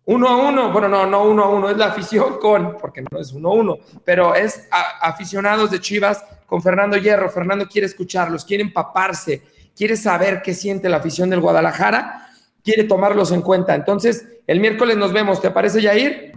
uno 0.06 0.28
a 0.28 0.36
uno. 0.36 0.70
Bueno, 0.72 0.88
no, 0.88 1.06
no 1.06 1.24
uno 1.24 1.44
a 1.44 1.48
uno, 1.48 1.70
es 1.70 1.76
la 1.76 1.86
afición 1.86 2.38
con, 2.38 2.76
porque 2.78 3.02
no 3.02 3.18
es 3.18 3.32
uno 3.32 3.50
a 3.50 3.54
uno, 3.54 3.78
pero 4.04 4.34
es 4.34 4.68
a- 4.70 5.06
aficionados 5.08 5.70
de 5.70 5.80
Chivas 5.80 6.24
con 6.46 6.62
Fernando 6.62 6.96
Hierro. 6.96 7.30
Fernando 7.30 7.66
quiere 7.66 7.86
escucharlos, 7.86 8.44
quiere 8.44 8.62
empaparse, 8.62 9.42
quiere 9.74 9.96
saber 9.96 10.42
qué 10.42 10.54
siente 10.54 10.88
la 10.88 10.98
afición 10.98 11.30
del 11.30 11.40
Guadalajara, 11.40 12.28
quiere 12.62 12.84
tomarlos 12.84 13.32
en 13.32 13.42
cuenta. 13.42 13.74
Entonces, 13.74 14.26
el 14.46 14.60
miércoles 14.60 14.96
nos 14.96 15.12
vemos. 15.12 15.40
¿Te 15.40 15.50
parece, 15.50 15.80
Yair? 15.80 16.32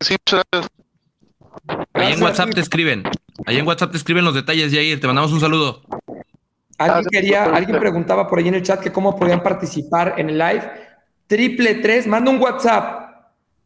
Sí, 0.00 0.16
muchas 0.26 0.44
gracias. 0.52 0.70
Ahí 1.94 2.12
en 2.12 2.22
WhatsApp 2.22 2.50
te 2.54 2.60
escriben. 2.60 3.02
Ahí 3.46 3.58
en 3.58 3.66
WhatsApp 3.66 3.90
te 3.90 3.96
escriben 3.96 4.24
los 4.24 4.34
detalles, 4.34 4.72
Jair. 4.72 5.00
Te 5.00 5.06
mandamos 5.06 5.32
un 5.32 5.40
saludo. 5.40 5.82
Alguien 6.78 7.04
quería, 7.10 7.44
alguien 7.44 7.78
preguntaba 7.78 8.28
por 8.28 8.38
ahí 8.38 8.48
en 8.48 8.54
el 8.54 8.62
chat 8.62 8.80
que 8.80 8.92
cómo 8.92 9.16
podían 9.16 9.42
participar 9.42 10.14
en 10.18 10.30
el 10.30 10.38
live. 10.38 10.70
Triple 11.26 11.76
tres, 11.76 12.06
manda 12.06 12.30
un 12.30 12.40
WhatsApp. 12.40 13.06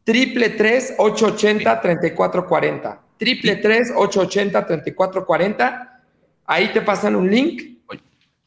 Triple 0.04 0.50
tres, 0.50 0.94
880 0.98 1.80
3440. 1.80 3.00
Triple 3.18 3.56
tres, 3.56 3.92
880 3.94 4.66
3440. 4.66 6.02
Ahí 6.46 6.72
te 6.72 6.80
pasan 6.80 7.16
un 7.16 7.30
link. 7.30 7.62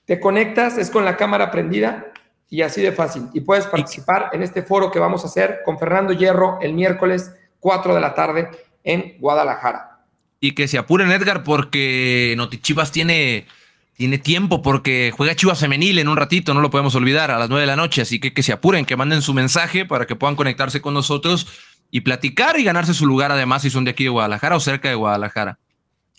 Te 0.05 0.19
conectas, 0.19 0.77
es 0.77 0.89
con 0.89 1.05
la 1.05 1.15
cámara 1.15 1.51
prendida 1.51 2.13
y 2.49 2.61
así 2.61 2.81
de 2.81 2.91
fácil. 2.91 3.29
Y 3.33 3.41
puedes 3.41 3.65
participar 3.65 4.29
en 4.33 4.43
este 4.43 4.61
foro 4.61 4.91
que 4.91 4.99
vamos 4.99 5.23
a 5.23 5.27
hacer 5.27 5.61
con 5.65 5.79
Fernando 5.79 6.13
Hierro 6.13 6.59
el 6.61 6.73
miércoles 6.73 7.31
4 7.59 7.95
de 7.95 8.01
la 8.01 8.13
tarde 8.13 8.49
en 8.83 9.17
Guadalajara. 9.19 10.05
Y 10.39 10.53
que 10.53 10.67
se 10.67 10.77
apuren, 10.77 11.09
Edgar, 11.11 11.43
porque 11.43 12.35
Notichivas 12.37 12.91
tiene, 12.91 13.47
tiene 13.95 14.17
tiempo, 14.17 14.61
porque 14.61 15.11
juega 15.15 15.35
Chivas 15.35 15.59
Femenil 15.59 15.99
en 15.99 16.07
un 16.07 16.17
ratito, 16.17 16.53
no 16.53 16.61
lo 16.61 16.69
podemos 16.69 16.95
olvidar, 16.95 17.31
a 17.31 17.37
las 17.37 17.49
nueve 17.49 17.61
de 17.61 17.67
la 17.67 17.75
noche. 17.75 18.01
Así 18.01 18.19
que 18.19 18.33
que 18.33 18.43
se 18.43 18.53
apuren, 18.53 18.85
que 18.85 18.97
manden 18.97 19.21
su 19.21 19.33
mensaje 19.33 19.85
para 19.85 20.05
que 20.05 20.15
puedan 20.15 20.35
conectarse 20.35 20.81
con 20.81 20.93
nosotros 20.93 21.47
y 21.91 22.01
platicar 22.01 22.59
y 22.59 22.63
ganarse 22.63 22.93
su 22.93 23.05
lugar, 23.05 23.31
además, 23.31 23.61
si 23.61 23.69
son 23.69 23.85
de 23.85 23.91
aquí 23.91 24.03
de 24.03 24.09
Guadalajara 24.09 24.55
o 24.55 24.59
cerca 24.59 24.89
de 24.89 24.95
Guadalajara. 24.95 25.59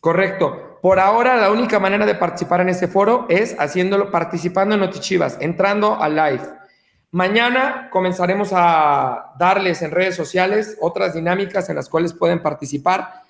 Correcto. 0.01 0.79
Por 0.81 1.01
ahora, 1.01 1.37
la 1.37 1.51
única 1.51 1.81
manera 1.81 2.07
de 2.07 2.15
participar 2.15 2.61
en 2.61 2.69
este 2.69 2.89
foro 2.89 3.27
es 3.29 3.57
haciéndolo, 3.59 4.11
participando 4.11 4.75
en 4.75 4.83
Notichivas, 4.83 5.39
entrando 5.41 6.01
al 6.01 6.15
live. 6.15 6.43
Mañana 7.11 7.89
comenzaremos 7.91 8.51
a 8.53 9.33
darles 9.39 9.83
en 9.83 9.93
redes 9.93 10.15
sociales 10.15 10.77
otras 10.81 11.15
dinámicas 11.15 11.69
en 11.71 11.77
las 11.77 11.89
cuales 11.89 12.13
pueden 12.13 12.43
participar 12.43 13.23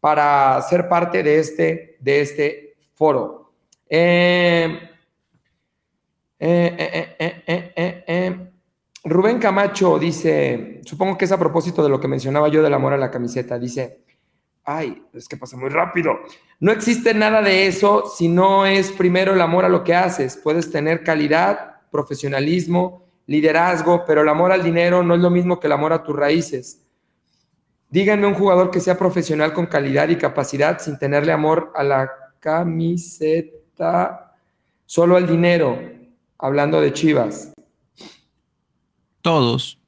para 0.00 0.62
ser 0.62 0.88
parte 0.88 1.22
de 1.22 1.38
este, 1.38 1.96
de 2.00 2.20
este 2.20 2.76
foro. 2.94 3.43
Eh, 3.88 4.90
eh, 6.38 8.50
Rubén 9.04 9.38
Camacho 9.38 9.98
dice, 9.98 10.80
supongo 10.84 11.18
que 11.18 11.26
es 11.26 11.32
a 11.32 11.38
propósito 11.38 11.82
de 11.82 11.90
lo 11.90 12.00
que 12.00 12.08
mencionaba 12.08 12.48
yo 12.48 12.62
del 12.62 12.74
amor 12.74 12.94
a 12.94 12.98
la 12.98 13.10
camiseta, 13.10 13.58
dice, 13.58 14.04
ay, 14.64 15.04
es 15.12 15.28
que 15.28 15.36
pasa 15.36 15.56
muy 15.56 15.68
rápido. 15.68 16.18
No 16.60 16.72
existe 16.72 17.14
nada 17.14 17.42
de 17.42 17.66
eso 17.66 18.06
si 18.06 18.28
no 18.28 18.66
es 18.66 18.90
primero 18.92 19.34
el 19.34 19.40
amor 19.40 19.64
a 19.64 19.68
lo 19.68 19.84
que 19.84 19.94
haces. 19.94 20.36
Puedes 20.36 20.70
tener 20.70 21.04
calidad, 21.04 21.80
profesionalismo, 21.90 23.04
liderazgo, 23.26 24.04
pero 24.06 24.22
el 24.22 24.28
amor 24.28 24.52
al 24.52 24.62
dinero 24.62 25.02
no 25.02 25.14
es 25.14 25.20
lo 25.20 25.30
mismo 25.30 25.60
que 25.60 25.66
el 25.66 25.72
amor 25.72 25.92
a 25.92 26.02
tus 26.02 26.16
raíces. 26.16 26.80
Díganme 27.90 28.26
un 28.26 28.34
jugador 28.34 28.70
que 28.70 28.80
sea 28.80 28.98
profesional 28.98 29.52
con 29.52 29.66
calidad 29.66 30.08
y 30.08 30.16
capacidad 30.16 30.78
sin 30.78 30.98
tenerle 30.98 31.32
amor 31.32 31.72
a 31.74 31.84
la 31.84 32.10
camiseta, 32.40 33.56
solo 34.86 35.16
al 35.16 35.26
dinero, 35.26 35.78
hablando 36.38 36.80
de 36.80 36.92
Chivas. 36.92 37.52
Todos. 39.22 39.78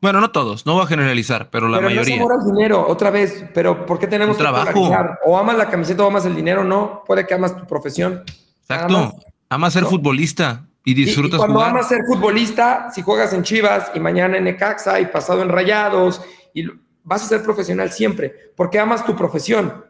Bueno, 0.00 0.20
no 0.20 0.30
todos, 0.30 0.66
no 0.66 0.74
voy 0.74 0.84
a 0.84 0.86
generalizar, 0.86 1.48
pero 1.50 1.68
la 1.68 1.80
mayoría. 1.80 2.16
No 2.16 2.24
es 2.24 2.30
amor 2.30 2.32
al 2.34 2.52
dinero, 2.52 2.86
otra 2.86 3.10
vez, 3.10 3.44
pero 3.54 3.86
¿por 3.86 3.98
qué 3.98 4.06
tenemos 4.06 4.36
que 4.36 4.42
trabajo? 4.42 4.90
O 5.24 5.38
amas 5.38 5.56
la 5.56 5.68
camiseta 5.68 6.04
o 6.04 6.08
amas 6.08 6.26
el 6.26 6.36
dinero, 6.36 6.62
no. 6.62 7.02
Puede 7.06 7.26
que 7.26 7.34
amas 7.34 7.56
tu 7.56 7.66
profesión. 7.66 8.22
Exacto. 8.60 9.14
Amas 9.48 9.72
ser 9.72 9.84
futbolista 9.84 10.66
y 10.84 10.92
disfrutas 10.92 11.38
y, 11.38 11.38
cuando 11.38 11.60
amas 11.60 11.88
ser 11.88 12.04
futbolista, 12.06 12.90
si 12.92 13.02
juegas 13.02 13.32
en 13.32 13.42
Chivas 13.42 13.90
y 13.94 14.00
mañana 14.00 14.36
en 14.36 14.44
Necaxa 14.44 15.00
y 15.00 15.06
pasado 15.06 15.42
en 15.42 15.48
Rayados 15.48 16.20
y 16.52 16.66
vas 17.02 17.24
a 17.24 17.26
ser 17.26 17.42
profesional 17.42 17.90
siempre, 17.90 18.52
porque 18.54 18.78
amas 18.78 19.04
tu 19.06 19.16
profesión. 19.16 19.85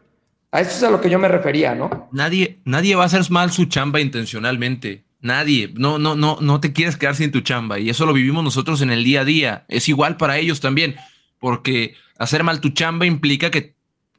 A 0.51 0.61
eso 0.61 0.71
es 0.71 0.83
a 0.83 0.89
lo 0.89 1.01
que 1.01 1.09
yo 1.09 1.19
me 1.19 1.27
refería, 1.27 1.75
¿no? 1.75 2.09
Nadie, 2.11 2.59
nadie 2.63 2.95
va 2.95 3.03
a 3.03 3.07
hacer 3.07 3.29
mal 3.29 3.51
su 3.51 3.65
chamba 3.65 3.99
intencionalmente. 3.99 5.03
Nadie. 5.19 5.73
No, 5.75 5.97
no, 5.99 6.15
no, 6.15 6.37
no 6.39 6.59
te 6.59 6.73
quieres 6.73 6.95
quedar 6.95 7.15
sin 7.15 7.31
tu 7.31 7.41
chamba. 7.41 7.79
Y 7.79 7.89
eso 7.89 8.05
lo 8.05 8.13
vivimos 8.13 8.43
nosotros 8.43 8.81
en 8.81 8.91
el 8.91 9.03
día 9.03 9.21
a 9.21 9.25
día. 9.25 9.65
Es 9.67 9.89
igual 9.89 10.17
para 10.17 10.37
ellos 10.37 10.61
también, 10.61 10.95
porque 11.39 11.95
hacer 12.17 12.43
mal 12.43 12.61
tu 12.61 12.69
chamba 12.69 13.05
implica 13.05 13.51
que 13.51 13.75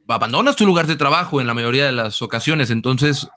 abandonas 0.07 0.55
tu 0.55 0.65
lugar 0.65 0.87
de 0.87 0.95
trabajo 0.95 1.41
en 1.41 1.47
la 1.47 1.53
mayoría 1.53 1.85
de 1.85 1.91
las 1.91 2.21
ocasiones. 2.21 2.69
Entonces, 2.69 3.27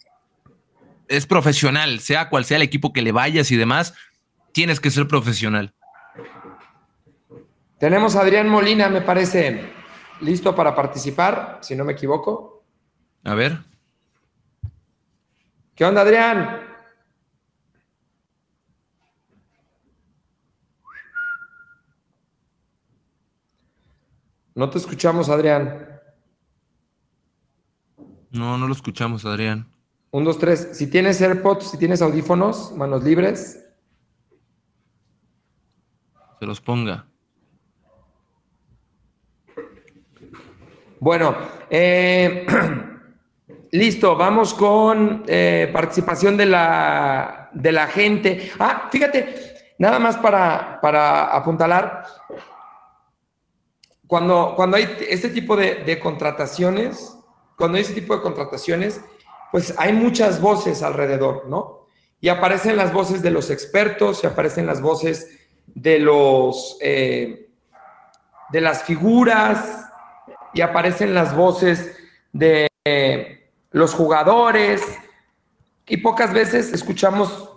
es 1.08 1.26
profesional, 1.26 2.00
sea 2.00 2.28
cual 2.28 2.44
sea 2.44 2.56
el 2.56 2.62
equipo 2.62 2.92
que 2.92 3.02
le 3.02 3.12
vayas 3.12 3.50
y 3.50 3.56
demás, 3.56 3.94
tienes 4.52 4.80
que 4.80 4.90
ser 4.90 5.08
profesional. 5.08 5.72
Tenemos 7.78 8.16
a 8.16 8.20
Adrián 8.20 8.48
Molina, 8.48 8.88
me 8.88 9.00
parece, 9.00 9.72
listo 10.20 10.54
para 10.54 10.74
participar, 10.74 11.58
si 11.62 11.74
no 11.74 11.84
me 11.84 11.92
equivoco. 11.92 12.51
A 13.24 13.34
ver. 13.34 13.58
¿Qué 15.74 15.84
onda, 15.84 16.02
Adrián? 16.02 16.60
No 24.54 24.68
te 24.68 24.78
escuchamos, 24.78 25.28
Adrián. 25.28 26.00
No, 28.30 28.58
no 28.58 28.66
lo 28.66 28.72
escuchamos, 28.72 29.24
Adrián. 29.24 29.66
Un, 30.10 30.24
dos, 30.24 30.38
tres. 30.38 30.70
Si 30.72 30.90
tienes 30.90 31.20
AirPods, 31.20 31.70
si 31.70 31.78
tienes 31.78 32.02
audífonos, 32.02 32.72
manos 32.76 33.02
libres. 33.02 33.64
Se 36.38 36.46
los 36.46 36.60
ponga. 36.60 37.06
Bueno, 41.00 41.34
eh, 41.70 42.46
listo, 43.72 44.14
vamos 44.16 44.52
con 44.54 45.24
eh, 45.26 45.68
participación 45.72 46.36
de 46.36 46.46
la, 46.46 47.50
de 47.52 47.72
la 47.72 47.86
gente. 47.88 48.52
Ah, 48.58 48.88
fíjate, 48.92 49.74
nada 49.78 49.98
más 49.98 50.16
para, 50.18 50.78
para 50.80 51.34
apuntalar. 51.34 52.04
Cuando, 54.06 54.52
cuando 54.54 54.76
hay 54.76 54.88
este 55.08 55.30
tipo 55.30 55.56
de, 55.56 55.98
contrataciones, 55.98 57.16
cuando 57.56 57.76
hay 57.76 57.82
este 57.82 57.94
tipo 57.94 58.14
de 58.14 58.22
contrataciones, 58.22 59.00
pues 59.50 59.74
hay 59.78 59.94
muchas 59.94 60.40
voces 60.40 60.82
alrededor, 60.82 61.48
¿no? 61.48 61.88
Y 62.20 62.28
aparecen 62.28 62.76
las 62.76 62.92
voces 62.92 63.22
de 63.22 63.30
los 63.30 63.50
expertos, 63.50 64.22
y 64.22 64.26
aparecen 64.26 64.66
las 64.66 64.80
voces 64.82 65.38
de 65.66 65.98
los 65.98 66.76
eh, 66.80 67.48
de 68.50 68.60
las 68.60 68.84
figuras, 68.84 69.86
y 70.52 70.60
aparecen 70.60 71.14
las 71.14 71.34
voces 71.34 71.96
de 72.32 72.68
los 73.72 73.94
jugadores 73.94 74.82
y 75.86 75.96
pocas 75.98 76.32
veces 76.32 76.72
escuchamos 76.72 77.50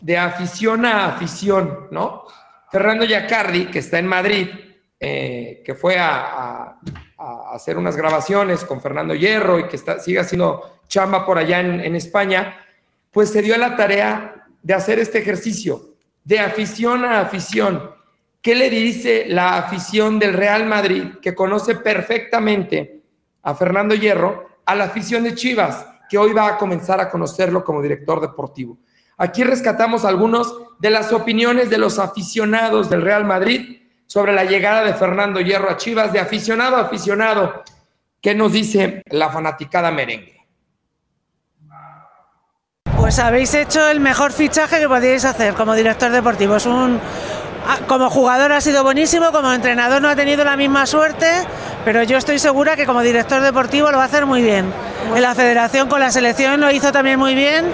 de 0.00 0.18
afición 0.18 0.84
a 0.86 1.06
afición, 1.06 1.88
¿no? 1.90 2.24
Fernando 2.70 3.04
Yacardi, 3.04 3.66
que 3.66 3.80
está 3.80 3.98
en 3.98 4.06
Madrid, 4.06 4.48
eh, 4.98 5.62
que 5.64 5.74
fue 5.74 5.96
a, 5.98 6.78
hacer 7.52 7.76
unas 7.76 7.96
grabaciones 7.96 8.64
con 8.64 8.80
Fernando 8.80 9.14
Hierro 9.14 9.58
y 9.58 9.68
que 9.68 9.76
está, 9.76 10.00
sigue 10.00 10.18
haciendo 10.18 10.80
chamba 10.88 11.24
por 11.24 11.38
allá 11.38 11.60
en, 11.60 11.80
en 11.80 11.94
España, 11.94 12.56
pues 13.10 13.30
se 13.30 13.42
dio 13.42 13.56
la 13.56 13.76
tarea 13.76 14.46
de 14.62 14.74
hacer 14.74 14.98
este 14.98 15.18
ejercicio 15.18 15.94
de 16.24 16.40
afición 16.40 17.04
a 17.04 17.20
afición 17.20 17.92
¿Qué 18.42 18.56
le 18.56 18.70
dice 18.70 19.26
la 19.28 19.56
afición 19.56 20.18
del 20.18 20.32
Real 20.32 20.66
Madrid, 20.66 21.04
que 21.22 21.32
conoce 21.32 21.76
perfectamente 21.76 23.02
a 23.40 23.54
Fernando 23.54 23.94
Hierro, 23.94 24.48
a 24.64 24.74
la 24.74 24.84
afición 24.84 25.24
de 25.24 25.34
Chivas, 25.34 25.86
que 26.08 26.18
hoy 26.18 26.32
va 26.32 26.46
a 26.46 26.58
comenzar 26.58 27.00
a 27.00 27.10
conocerlo 27.10 27.64
como 27.64 27.82
director 27.82 28.20
deportivo? 28.20 28.78
Aquí 29.16 29.44
rescatamos 29.44 30.04
algunos 30.04 30.54
de 30.78 30.90
las 30.90 31.12
opiniones 31.12 31.70
de 31.70 31.78
los 31.78 31.98
aficionados 31.98 32.90
del 32.90 33.02
Real 33.02 33.24
Madrid 33.24 33.82
sobre 34.06 34.32
la 34.32 34.44
llegada 34.44 34.84
de 34.84 34.94
Fernando 34.94 35.40
Hierro 35.40 35.70
a 35.70 35.76
Chivas, 35.76 36.12
de 36.12 36.20
aficionado 36.20 36.76
a 36.76 36.82
aficionado. 36.82 37.62
¿Qué 38.20 38.34
nos 38.34 38.52
dice 38.52 39.02
la 39.06 39.30
fanaticada 39.30 39.90
merengue? 39.90 40.42
Pues 42.96 43.18
habéis 43.18 43.54
hecho 43.54 43.88
el 43.88 44.00
mejor 44.00 44.32
fichaje 44.32 44.78
que 44.80 44.88
podíais 44.88 45.24
hacer 45.24 45.54
como 45.54 45.74
director 45.74 46.10
deportivo. 46.10 46.56
Es 46.56 46.66
un, 46.66 47.00
como 47.86 48.10
jugador 48.10 48.52
ha 48.52 48.60
sido 48.60 48.82
buenísimo, 48.82 49.32
como 49.32 49.52
entrenador 49.52 50.02
no 50.02 50.08
ha 50.08 50.16
tenido 50.16 50.44
la 50.44 50.56
misma 50.56 50.86
suerte, 50.86 51.26
pero 51.84 52.02
yo 52.02 52.16
estoy 52.18 52.38
segura 52.38 52.76
que 52.76 52.86
como 52.86 53.02
director 53.02 53.40
deportivo 53.40 53.90
lo 53.90 53.98
va 53.98 54.04
a 54.04 54.06
hacer 54.06 54.26
muy 54.26 54.42
bien. 54.42 54.72
En 55.14 55.22
la 55.22 55.34
federación 55.34 55.88
con 55.88 56.00
la 56.00 56.10
selección 56.10 56.60
lo 56.60 56.70
hizo 56.70 56.92
también 56.92 57.18
muy 57.18 57.34
bien 57.34 57.66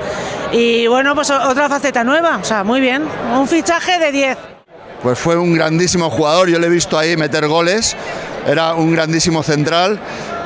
y 0.53 0.87
bueno, 0.87 1.15
pues 1.15 1.31
otra 1.31 1.69
faceta 1.69 2.05
nueva, 2.05 2.39
o 2.39 2.45
sea, 2.45 2.65
muy 2.65 2.81
bien. 2.81 3.05
Un 3.35 3.47
fichaje 3.49 3.99
de 3.99 4.13
10. 4.13 4.39
Pues 5.03 5.19
fue 5.19 5.37
un 5.37 5.55
grandísimo 5.55 6.11
jugador, 6.11 6.49
yo 6.49 6.59
le 6.59 6.67
he 6.67 6.71
visto 6.71 6.99
ahí 6.99 7.17
meter 7.17 7.47
goles, 7.47 7.97
era 8.47 8.75
un 8.75 8.93
grandísimo 8.93 9.43
central 9.43 10.01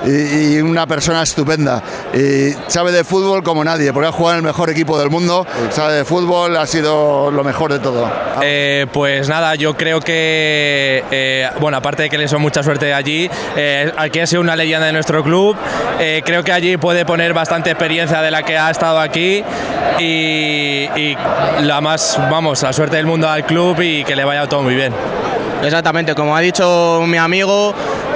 y, 0.04 0.60
una 0.60 0.86
persona 0.86 1.22
estupenda. 1.22 1.82
Y 2.14 2.52
sabe 2.68 2.92
de 2.92 3.04
fútbol 3.04 3.42
como 3.42 3.64
nadie, 3.64 3.92
porque 3.92 4.08
ha 4.08 4.12
jugado 4.12 4.38
en 4.38 4.44
el 4.44 4.46
mejor 4.46 4.70
equipo 4.70 4.98
del 4.98 5.10
mundo, 5.10 5.46
sabe 5.70 5.94
de 5.94 6.04
fútbol, 6.04 6.56
ha 6.56 6.66
sido 6.66 7.30
lo 7.30 7.44
mejor 7.44 7.72
de 7.72 7.78
todo. 7.78 8.10
Eh, 8.42 8.86
pues 8.92 9.28
nada, 9.28 9.54
yo 9.54 9.76
creo 9.76 10.00
que, 10.00 11.04
eh, 11.10 11.48
bueno, 11.60 11.76
aparte 11.76 12.04
de 12.04 12.10
que 12.10 12.18
le 12.18 12.28
son 12.28 12.42
mucha 12.42 12.62
suerte 12.62 12.92
allí, 12.92 13.30
eh, 13.56 13.92
aquí 13.96 14.20
ha 14.20 14.26
sido 14.26 14.40
una 14.40 14.56
leyenda 14.56 14.86
de 14.86 14.92
nuestro 14.92 15.22
club, 15.22 15.56
creo 16.24 16.42
que 16.42 16.52
allí 16.52 16.76
puede 16.76 17.04
poner 17.04 17.32
bastante 17.32 17.70
experiencia 17.70 18.20
de 18.22 18.30
la 18.30 18.42
que 18.42 18.58
ha 18.58 18.70
estado 18.70 18.98
aquí 18.98 19.44
y, 19.98 20.88
y 20.96 21.16
la 21.60 21.80
más, 21.80 22.18
vamos, 22.30 22.62
la 22.62 22.72
suerte 22.72 22.96
del 22.96 23.06
mundo 23.06 23.28
al 23.28 23.44
club 23.44 23.80
y 23.80 24.04
que 24.04 24.16
le 24.16 24.24
vaya 24.24 24.46
todo 24.48 24.62
muy 24.62 24.74
bien. 24.74 24.92
Exactamente, 25.62 26.14
como 26.16 26.36
ha 26.36 26.40
dicho 26.40 27.04
mi 27.06 27.18
amigo, 27.18 27.72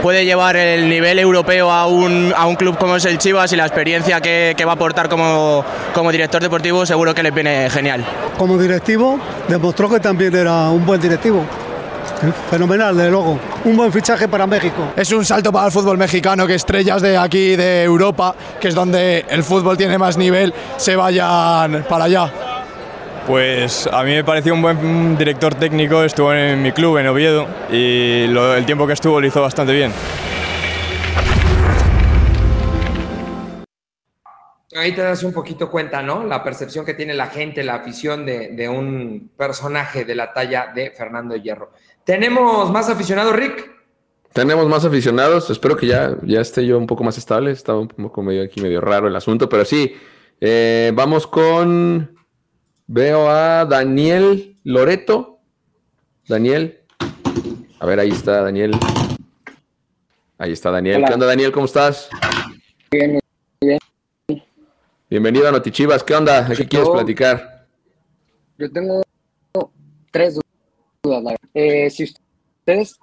puede 0.06 0.24
llevar 0.24 0.54
el 0.54 0.88
nivel 0.88 1.18
europeo 1.18 1.68
a 1.68 1.88
un, 1.88 2.32
a 2.36 2.46
un 2.46 2.54
club 2.54 2.78
como 2.78 2.94
es 2.94 3.04
el 3.06 3.18
Chivas 3.18 3.52
y 3.52 3.56
la 3.56 3.66
experiencia 3.66 4.20
que, 4.20 4.54
que 4.56 4.64
va 4.64 4.70
a 4.70 4.74
aportar 4.76 5.08
como, 5.08 5.64
como 5.92 6.12
director 6.12 6.40
deportivo 6.40 6.86
seguro 6.86 7.12
que 7.12 7.24
le 7.24 7.32
viene 7.32 7.68
genial. 7.70 8.04
Como 8.38 8.56
directivo, 8.56 9.18
demostró 9.48 9.90
que 9.90 9.98
también 9.98 10.32
era 10.32 10.70
un 10.70 10.86
buen 10.86 11.00
directivo. 11.00 11.44
Fenomenal, 12.48 12.96
de 12.96 13.10
luego. 13.10 13.36
Un 13.64 13.76
buen 13.76 13.92
fichaje 13.92 14.28
para 14.28 14.46
México. 14.46 14.92
Es 14.94 15.10
un 15.10 15.24
salto 15.24 15.50
para 15.50 15.66
el 15.66 15.72
fútbol 15.72 15.98
mexicano 15.98 16.46
que 16.46 16.54
estrellas 16.54 17.02
de 17.02 17.16
aquí, 17.16 17.56
de 17.56 17.82
Europa, 17.82 18.32
que 18.60 18.68
es 18.68 18.76
donde 18.76 19.26
el 19.28 19.42
fútbol 19.42 19.76
tiene 19.76 19.98
más 19.98 20.16
nivel, 20.16 20.54
se 20.76 20.94
vayan 20.94 21.84
para 21.88 22.04
allá. 22.04 22.30
Pues 23.26 23.88
a 23.88 24.04
mí 24.04 24.12
me 24.12 24.22
pareció 24.22 24.54
un 24.54 24.62
buen 24.62 25.18
director 25.18 25.54
técnico, 25.56 26.04
estuvo 26.04 26.32
en 26.32 26.62
mi 26.62 26.70
club, 26.70 26.98
en 26.98 27.08
Oviedo, 27.08 27.48
y 27.72 28.22
el 28.22 28.64
tiempo 28.66 28.86
que 28.86 28.92
estuvo 28.92 29.20
lo 29.20 29.26
hizo 29.26 29.42
bastante 29.42 29.72
bien. 29.72 29.92
Ahí 34.76 34.92
te 34.92 35.02
das 35.02 35.24
un 35.24 35.32
poquito 35.32 35.70
cuenta, 35.70 36.02
¿no? 36.02 36.22
La 36.24 36.44
percepción 36.44 36.84
que 36.84 36.94
tiene 36.94 37.14
la 37.14 37.26
gente, 37.26 37.64
la 37.64 37.76
afición 37.76 38.24
de, 38.24 38.50
de 38.50 38.68
un 38.68 39.32
personaje 39.36 40.04
de 40.04 40.14
la 40.14 40.32
talla 40.32 40.70
de 40.72 40.92
Fernando 40.92 41.34
Hierro. 41.34 41.72
¿Tenemos 42.04 42.70
más 42.70 42.88
aficionados, 42.88 43.34
Rick? 43.34 43.68
Tenemos 44.32 44.68
más 44.68 44.84
aficionados. 44.84 45.50
Espero 45.50 45.76
que 45.76 45.86
ya, 45.86 46.14
ya 46.22 46.40
esté 46.40 46.64
yo 46.64 46.78
un 46.78 46.86
poco 46.86 47.02
más 47.02 47.18
estable. 47.18 47.50
Estaba 47.50 47.80
un 47.80 47.88
poco 47.88 48.22
medio 48.22 48.44
aquí, 48.44 48.60
medio 48.60 48.80
raro 48.80 49.08
el 49.08 49.16
asunto, 49.16 49.48
pero 49.48 49.64
sí. 49.64 49.96
Eh, 50.40 50.92
vamos 50.94 51.26
con. 51.26 52.15
Veo 52.88 53.28
a 53.28 53.64
Daniel 53.64 54.56
Loreto. 54.62 55.40
Daniel. 56.28 56.84
A 57.80 57.86
ver, 57.86 57.98
ahí 57.98 58.10
está 58.10 58.42
Daniel. 58.42 58.78
Ahí 60.38 60.52
está 60.52 60.70
Daniel. 60.70 60.98
Hola. 60.98 61.08
¿Qué 61.08 61.14
onda, 61.14 61.26
Daniel? 61.26 61.50
¿Cómo 61.50 61.66
estás? 61.66 62.08
Bien, 62.92 63.18
bien. 63.60 63.78
Bienvenido 65.10 65.48
a 65.48 65.50
Notichivas. 65.50 66.04
¿Qué 66.04 66.14
onda? 66.14 66.42
¿De 66.42 66.54
qué 66.54 66.68
quieres 66.68 66.88
platicar? 66.88 67.66
Yo 68.56 68.70
tengo 68.70 69.02
tres 70.12 70.38
dudas. 71.02 71.34
Eh, 71.54 71.90
si 71.90 72.04
ustedes 72.04 73.00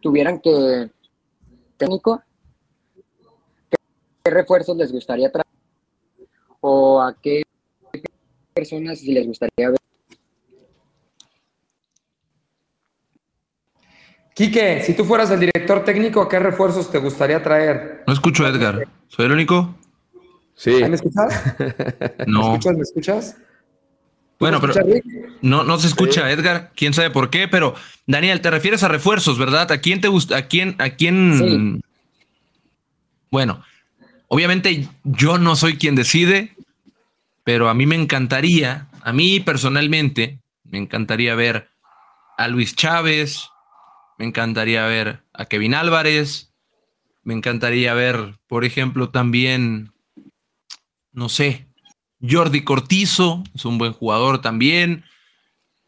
tuvieran 0.00 0.40
que 0.40 0.88
técnico, 1.76 2.22
¿qué, 3.68 3.76
qué 4.22 4.30
refuerzos 4.30 4.76
les 4.76 4.92
gustaría 4.92 5.32
traer? 5.32 5.46
¿O 6.60 7.02
a 7.02 7.12
qué 7.20 7.42
personas 8.60 8.98
si 8.98 9.12
les 9.12 9.26
gustaría 9.26 9.70
ver? 9.70 9.78
Quique, 14.34 14.82
si 14.84 14.92
tú 14.94 15.04
fueras 15.04 15.30
el 15.30 15.40
director 15.40 15.82
técnico, 15.84 16.28
¿qué 16.28 16.38
refuerzos 16.38 16.90
te 16.90 16.98
gustaría 16.98 17.42
traer? 17.42 18.04
No 18.06 18.12
escucho 18.12 18.44
a 18.44 18.50
Edgar. 18.50 18.86
¿Soy 19.08 19.26
el 19.26 19.32
único? 19.32 19.74
Sí. 20.54 20.70
¿Ahí 20.74 20.90
¿Me 20.90 20.96
escuchas? 20.96 21.54
¿Me 22.18 22.24
No. 22.26 22.52
escuchas? 22.52 22.76
¿Me 22.76 22.82
escuchas? 22.82 23.36
Bueno, 24.38 24.60
¿Me 24.60 24.68
pero 24.68 24.86
no, 25.42 25.64
no 25.64 25.78
se 25.78 25.88
escucha, 25.88 26.30
Edgar. 26.30 26.70
Quién 26.74 26.92
sabe 26.94 27.10
por 27.10 27.30
qué, 27.30 27.48
pero 27.48 27.74
Daniel, 28.06 28.40
te 28.42 28.50
refieres 28.50 28.82
a 28.82 28.88
refuerzos, 28.88 29.38
¿verdad? 29.38 29.70
¿A 29.72 29.80
quién 29.80 30.00
te 30.02 30.08
gusta? 30.08 30.36
¿A 30.36 30.48
quién? 30.48 30.76
¿A 30.78 30.90
quién? 30.90 31.80
Bueno, 33.30 33.62
obviamente 34.28 34.88
yo 35.04 35.38
no 35.38 35.56
soy 35.56 35.76
quien 35.76 35.94
decide, 35.94 36.56
pero 37.50 37.68
a 37.68 37.74
mí 37.74 37.84
me 37.84 37.96
encantaría, 37.96 38.86
a 39.02 39.12
mí 39.12 39.40
personalmente, 39.40 40.40
me 40.62 40.78
encantaría 40.78 41.34
ver 41.34 41.68
a 42.38 42.46
Luis 42.46 42.76
Chávez, 42.76 43.48
me 44.18 44.24
encantaría 44.24 44.86
ver 44.86 45.24
a 45.32 45.46
Kevin 45.46 45.74
Álvarez, 45.74 46.54
me 47.24 47.34
encantaría 47.34 47.92
ver, 47.92 48.38
por 48.46 48.64
ejemplo, 48.64 49.08
también, 49.08 49.92
no 51.10 51.28
sé, 51.28 51.66
Jordi 52.22 52.62
Cortizo, 52.62 53.42
es 53.52 53.64
un 53.64 53.78
buen 53.78 53.94
jugador 53.94 54.40
también, 54.40 55.04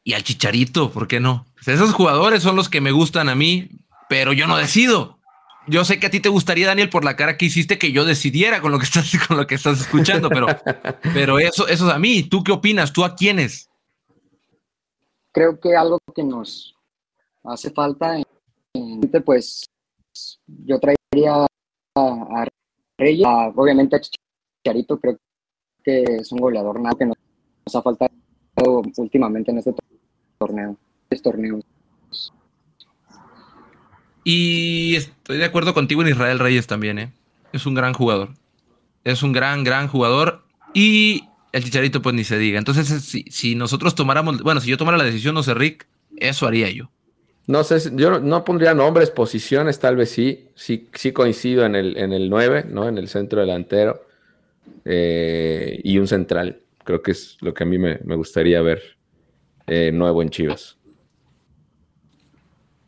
y 0.02 0.14
al 0.14 0.24
Chicharito, 0.24 0.90
¿por 0.90 1.06
qué 1.06 1.20
no? 1.20 1.46
Pues 1.54 1.68
esos 1.68 1.92
jugadores 1.92 2.42
son 2.42 2.56
los 2.56 2.68
que 2.68 2.80
me 2.80 2.90
gustan 2.90 3.28
a 3.28 3.36
mí, 3.36 3.68
pero 4.08 4.32
yo 4.32 4.48
no 4.48 4.56
decido. 4.56 5.20
Yo 5.68 5.84
sé 5.84 6.00
que 6.00 6.06
a 6.06 6.10
ti 6.10 6.20
te 6.20 6.28
gustaría, 6.28 6.66
Daniel, 6.66 6.88
por 6.90 7.04
la 7.04 7.14
cara 7.16 7.36
que 7.36 7.46
hiciste, 7.46 7.78
que 7.78 7.92
yo 7.92 8.04
decidiera 8.04 8.60
con 8.60 8.72
lo 8.72 8.78
que 8.78 8.84
estás, 8.90 9.12
con 9.26 9.36
lo 9.36 9.46
que 9.46 9.54
estás 9.54 9.80
escuchando, 9.80 10.28
pero, 10.28 10.46
pero 11.14 11.38
eso, 11.38 11.68
eso 11.68 11.86
es 11.88 11.94
a 11.94 11.98
mí. 11.98 12.24
¿Tú 12.24 12.42
qué 12.42 12.52
opinas? 12.52 12.92
¿Tú 12.92 13.04
a 13.04 13.14
quiénes? 13.14 13.68
Creo 15.32 15.58
que 15.60 15.74
algo 15.76 15.98
que 16.14 16.22
nos 16.22 16.74
hace 17.44 17.70
falta, 17.70 18.16
en, 18.18 18.24
en- 18.74 19.22
pues 19.24 19.64
yo 20.46 20.78
traería 20.78 21.34
a, 21.34 21.46
a 21.96 22.46
Reyes, 22.98 23.26
a- 23.26 23.48
obviamente 23.54 23.96
a 23.96 24.00
Chicharito, 24.00 24.98
creo 25.00 25.16
que 25.84 26.02
es 26.02 26.30
un 26.32 26.38
goleador 26.38 26.78
nada 26.80 26.94
que 26.98 27.06
nos, 27.06 27.16
nos 27.66 27.74
ha 27.76 27.82
faltado 27.82 28.10
últimamente 28.96 29.50
en 29.50 29.58
este 29.58 29.74
torneo. 30.38 30.76
Este 31.10 31.22
torneo. 31.22 31.60
Y 34.24 34.94
estoy 34.96 35.38
de 35.38 35.44
acuerdo 35.44 35.74
contigo 35.74 36.02
en 36.02 36.08
Israel 36.08 36.38
Reyes 36.38 36.66
también, 36.66 36.98
¿eh? 36.98 37.12
Es 37.52 37.66
un 37.66 37.74
gran 37.74 37.92
jugador. 37.92 38.30
Es 39.04 39.22
un 39.22 39.32
gran, 39.32 39.64
gran 39.64 39.88
jugador. 39.88 40.44
Y 40.74 41.24
el 41.52 41.64
Chicharito, 41.64 42.02
pues 42.02 42.14
ni 42.14 42.24
se 42.24 42.38
diga. 42.38 42.58
Entonces, 42.58 42.86
si, 43.04 43.24
si 43.30 43.54
nosotros 43.54 43.94
tomáramos, 43.94 44.42
bueno, 44.42 44.60
si 44.60 44.70
yo 44.70 44.76
tomara 44.78 44.96
la 44.96 45.04
decisión, 45.04 45.34
no 45.34 45.42
sé, 45.42 45.54
Rick, 45.54 45.86
eso 46.16 46.46
haría 46.46 46.70
yo. 46.70 46.90
No 47.48 47.64
sé, 47.64 47.78
yo 47.96 48.20
no- 48.20 48.44
pondría 48.44 48.72
nombres, 48.74 49.10
posiciones, 49.10 49.80
tal 49.80 49.96
vez 49.96 50.10
sí. 50.10 50.46
Sí, 50.54 50.88
sí 50.94 51.12
coincido 51.12 51.66
en 51.66 51.74
el, 51.74 51.96
en 51.96 52.12
el 52.12 52.30
9, 52.30 52.66
¿no? 52.68 52.88
En 52.88 52.98
el 52.98 53.08
centro 53.08 53.40
delantero. 53.40 54.06
eh, 54.84 55.80
y 55.84 55.98
un 55.98 56.06
central. 56.08 56.60
Creo 56.84 57.02
que 57.02 57.12
es 57.12 57.36
lo 57.40 57.54
que 57.54 57.64
a 57.64 57.66
mí 57.66 57.78
me, 57.78 57.98
me 58.04 58.16
gustaría 58.16 58.60
ver 58.62 58.82
eh, 59.66 59.90
nuevo 59.92 60.22
en 60.22 60.30
Chivas. 60.30 60.76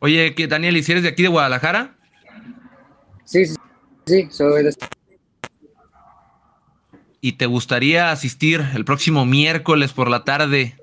Oye, 0.05 0.35
que 0.35 0.45
Daniel, 0.45 0.77
¿y 0.77 0.83
si 0.83 0.91
eres 0.91 1.01
de 1.01 1.09
aquí 1.09 1.23
de 1.23 1.29
Guadalajara? 1.29 1.95
Sí, 3.23 3.47
sí, 3.47 3.55
sí, 4.05 4.27
soy 4.29 4.61
de 4.61 4.75
¿Y 7.21 7.31
te 7.31 7.47
gustaría 7.47 8.11
asistir 8.11 8.63
el 8.75 8.85
próximo 8.85 9.25
miércoles 9.25 9.93
por 9.93 10.11
la 10.11 10.23
tarde 10.23 10.75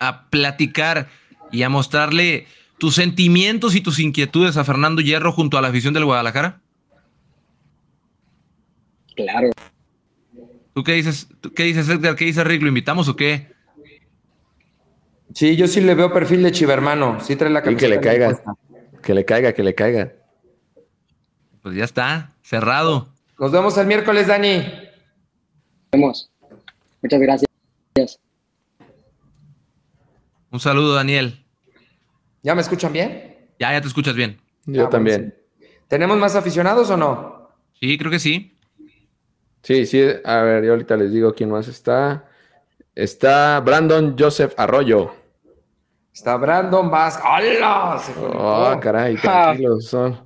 a 0.00 0.30
platicar 0.30 1.10
y 1.52 1.64
a 1.64 1.68
mostrarle 1.68 2.46
tus 2.78 2.94
sentimientos 2.94 3.74
y 3.74 3.82
tus 3.82 3.98
inquietudes 3.98 4.56
a 4.56 4.64
Fernando 4.64 5.02
Hierro 5.02 5.30
junto 5.30 5.58
a 5.58 5.60
la 5.60 5.68
afición 5.68 5.92
del 5.92 6.06
Guadalajara? 6.06 6.62
Claro. 9.16 9.50
¿Tú 10.72 10.82
qué 10.82 10.92
dices, 10.94 11.28
¿Tú 11.42 11.52
qué 11.52 11.64
dices 11.64 11.86
Edgar? 11.90 12.16
¿Qué 12.16 12.24
dice 12.24 12.42
Rick? 12.42 12.62
¿Lo 12.62 12.68
invitamos 12.68 13.06
o 13.08 13.16
qué? 13.16 13.57
Sí, 15.34 15.56
yo 15.56 15.66
sí 15.66 15.80
le 15.80 15.94
veo 15.94 16.12
perfil 16.12 16.42
de 16.42 16.52
chivermano. 16.52 17.20
Sí 17.20 17.36
trae 17.36 17.50
la 17.50 17.60
Y 17.60 17.62
que 17.62 17.66
camiseta 17.68 17.88
le 17.94 18.00
caiga. 18.00 18.26
puesta. 18.26 18.54
Que 19.02 19.14
le 19.14 19.24
caiga, 19.24 19.52
que 19.52 19.62
le 19.62 19.74
caiga. 19.74 20.12
Pues 21.62 21.76
ya 21.76 21.84
está, 21.84 22.34
cerrado. 22.42 23.08
Nos 23.38 23.52
vemos 23.52 23.76
el 23.78 23.86
miércoles, 23.86 24.26
Dani. 24.26 24.64
Vemos. 25.92 26.30
Muchas 27.02 27.20
gracias. 27.20 27.48
Un 30.50 30.60
saludo, 30.60 30.94
Daniel. 30.94 31.44
¿Ya 32.42 32.54
me 32.54 32.62
escuchan 32.62 32.92
bien? 32.92 33.48
Ya, 33.58 33.72
ya 33.72 33.80
te 33.80 33.88
escuchas 33.88 34.14
bien. 34.14 34.40
Yo 34.66 34.86
Ah, 34.86 34.88
también. 34.88 35.34
¿Tenemos 35.88 36.16
más 36.18 36.34
aficionados 36.36 36.90
o 36.90 36.96
no? 36.96 37.50
Sí, 37.80 37.98
creo 37.98 38.10
que 38.10 38.18
sí. 38.18 38.56
Sí, 39.62 39.84
sí. 39.86 40.02
A 40.24 40.42
ver, 40.42 40.64
yo 40.64 40.72
ahorita 40.72 40.96
les 40.96 41.12
digo 41.12 41.34
quién 41.34 41.50
más 41.50 41.68
está. 41.68 42.26
Está 42.94 43.60
Brandon 43.60 44.16
Joseph 44.18 44.54
Arroyo. 44.56 45.14
Está 46.18 46.36
Brandon 46.36 46.90
Vázquez. 46.90 47.24
¡Hola! 47.24 47.96
Se 48.04 48.12
Oh, 48.34 48.76
caray, 48.80 49.14
tranquilos. 49.14 49.86
Son. 49.86 50.18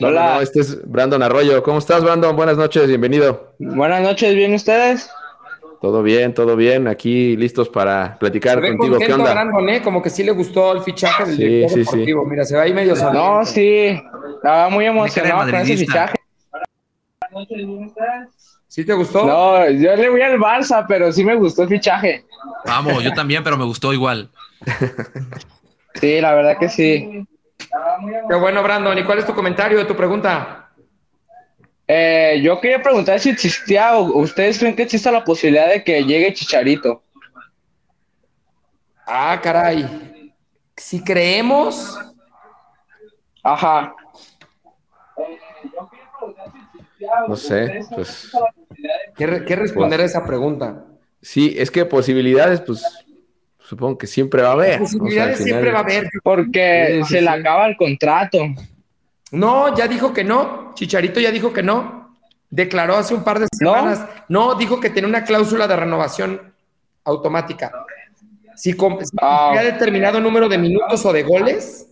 No, 0.00 0.08
Hola. 0.08 0.34
no, 0.36 0.40
este 0.40 0.60
es 0.60 0.90
Brandon 0.90 1.22
Arroyo. 1.22 1.62
¿Cómo 1.62 1.76
estás, 1.78 2.02
Brandon? 2.02 2.34
Buenas 2.34 2.56
noches, 2.56 2.86
bienvenido. 2.88 3.52
Buenas 3.58 4.00
noches, 4.00 4.34
¿bien 4.34 4.54
ustedes? 4.54 5.10
Todo 5.82 6.02
bien, 6.02 6.32
todo 6.32 6.56
bien. 6.56 6.88
Aquí 6.88 7.36
listos 7.36 7.68
para 7.68 8.18
platicar 8.18 8.54
Se 8.54 8.60
ve 8.62 8.76
contigo. 8.78 8.96
¿Qué 8.98 9.12
onda? 9.12 9.32
Brandon, 9.34 9.68
¿eh? 9.68 9.82
Como 9.82 10.00
que 10.00 10.08
sí 10.08 10.24
le 10.24 10.32
gustó 10.32 10.72
el 10.72 10.80
fichaje 10.84 11.26
del 11.26 11.36
Sí, 11.36 11.42
director 11.44 11.78
sí, 11.78 11.84
sí. 11.84 11.90
deportivo. 11.90 12.24
Mira, 12.24 12.44
se 12.46 12.54
ve 12.54 12.62
ahí 12.62 12.72
medio 12.72 12.96
sonriente. 12.96 13.18
No, 13.28 13.44
sí, 13.44 14.02
estaba 14.36 14.70
muy 14.70 14.86
emocionado 14.86 15.40
con 15.50 15.54
ese 15.54 15.76
fichaje. 15.76 16.14
¿Sí 18.70 18.84
te 18.84 18.92
gustó? 18.92 19.26
No, 19.26 19.68
yo 19.68 19.96
le 19.96 20.08
voy 20.08 20.22
al 20.22 20.38
Barça, 20.38 20.84
pero 20.86 21.10
sí 21.10 21.24
me 21.24 21.34
gustó 21.34 21.64
el 21.64 21.68
fichaje. 21.68 22.24
Vamos, 22.64 23.02
yo 23.02 23.12
también, 23.12 23.42
pero 23.42 23.56
me 23.56 23.64
gustó 23.64 23.92
igual. 23.92 24.30
Sí, 25.94 26.20
la 26.20 26.34
verdad 26.34 26.56
que 26.56 26.68
sí. 26.68 27.26
Qué 28.28 28.34
bueno, 28.36 28.62
Brandon. 28.62 28.96
¿Y 28.96 29.02
cuál 29.02 29.18
es 29.18 29.26
tu 29.26 29.34
comentario, 29.34 29.84
tu 29.88 29.96
pregunta? 29.96 30.70
Eh, 31.88 32.40
yo 32.44 32.60
quería 32.60 32.80
preguntar 32.80 33.18
si 33.18 33.30
existía, 33.30 33.96
o 33.96 34.20
ustedes 34.20 34.60
creen 34.60 34.76
que 34.76 34.84
exista 34.84 35.10
la 35.10 35.24
posibilidad 35.24 35.68
de 35.68 35.82
que 35.82 36.04
llegue 36.04 36.32
Chicharito. 36.32 37.02
Ah, 39.04 39.40
caray. 39.42 40.32
Si 40.76 41.02
creemos, 41.02 41.98
Ajá. 43.42 43.94
No 47.28 47.36
sé, 47.36 47.80
pues 47.94 48.30
¿qué, 49.16 49.26
re- 49.26 49.44
qué 49.44 49.56
responder 49.56 50.00
a 50.00 50.04
esa 50.04 50.24
pregunta? 50.24 50.84
sí, 51.22 51.54
es 51.58 51.70
que 51.70 51.84
posibilidades, 51.84 52.60
pues 52.62 52.82
supongo 53.58 53.98
que 53.98 54.06
siempre 54.06 54.42
va 54.42 54.48
a 54.50 54.52
haber. 54.52 54.78
Posibilidades 54.78 55.36
final- 55.38 55.48
siempre 55.48 55.70
va 55.72 55.78
a 55.78 55.82
haber. 55.82 56.08
Porque 56.22 56.86
Sí, 56.88 57.02
sí, 57.04 57.12
se 57.14 57.22
le 57.22 57.28
acaba 57.28 57.66
el 57.66 57.76
contrato. 57.76 58.38
No, 59.32 59.76
ya 59.76 59.86
dijo 59.86 60.12
que 60.12 60.24
no. 60.24 60.72
Chicharito 60.74 61.20
ya 61.20 61.30
dijo 61.30 61.52
que 61.52 61.62
no. 61.62 62.16
Declaró 62.48 62.96
hace 62.96 63.14
un 63.14 63.22
par 63.22 63.38
de 63.38 63.46
semanas. 63.52 64.04
No, 64.28 64.54
dijo 64.56 64.80
que 64.80 64.90
tiene 64.90 65.06
una 65.06 65.22
cláusula 65.24 65.68
de 65.68 65.76
renovación 65.76 66.52
automática. 67.04 67.70
Si, 68.56 68.72
si 68.72 68.76
Ah. 69.20 69.50
cumplía 69.52 69.72
determinado 69.72 70.20
número 70.20 70.48
de 70.48 70.58
minutos 70.58 71.04
o 71.06 71.12
de 71.12 71.22
goles, 71.22 71.86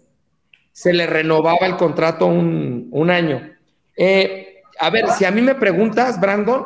se 0.73 0.93
le 0.93 1.07
renovaba 1.07 1.64
el 1.66 1.77
contrato 1.77 2.27
un, 2.27 2.89
un 2.91 3.11
año. 3.11 3.51
Eh, 3.97 4.47
a 4.79 4.91
ver, 4.91 5.11
si 5.11 5.24
a 5.24 5.31
mí 5.31 5.41
me 5.41 5.55
preguntas, 5.55 6.20
Brandon, 6.20 6.64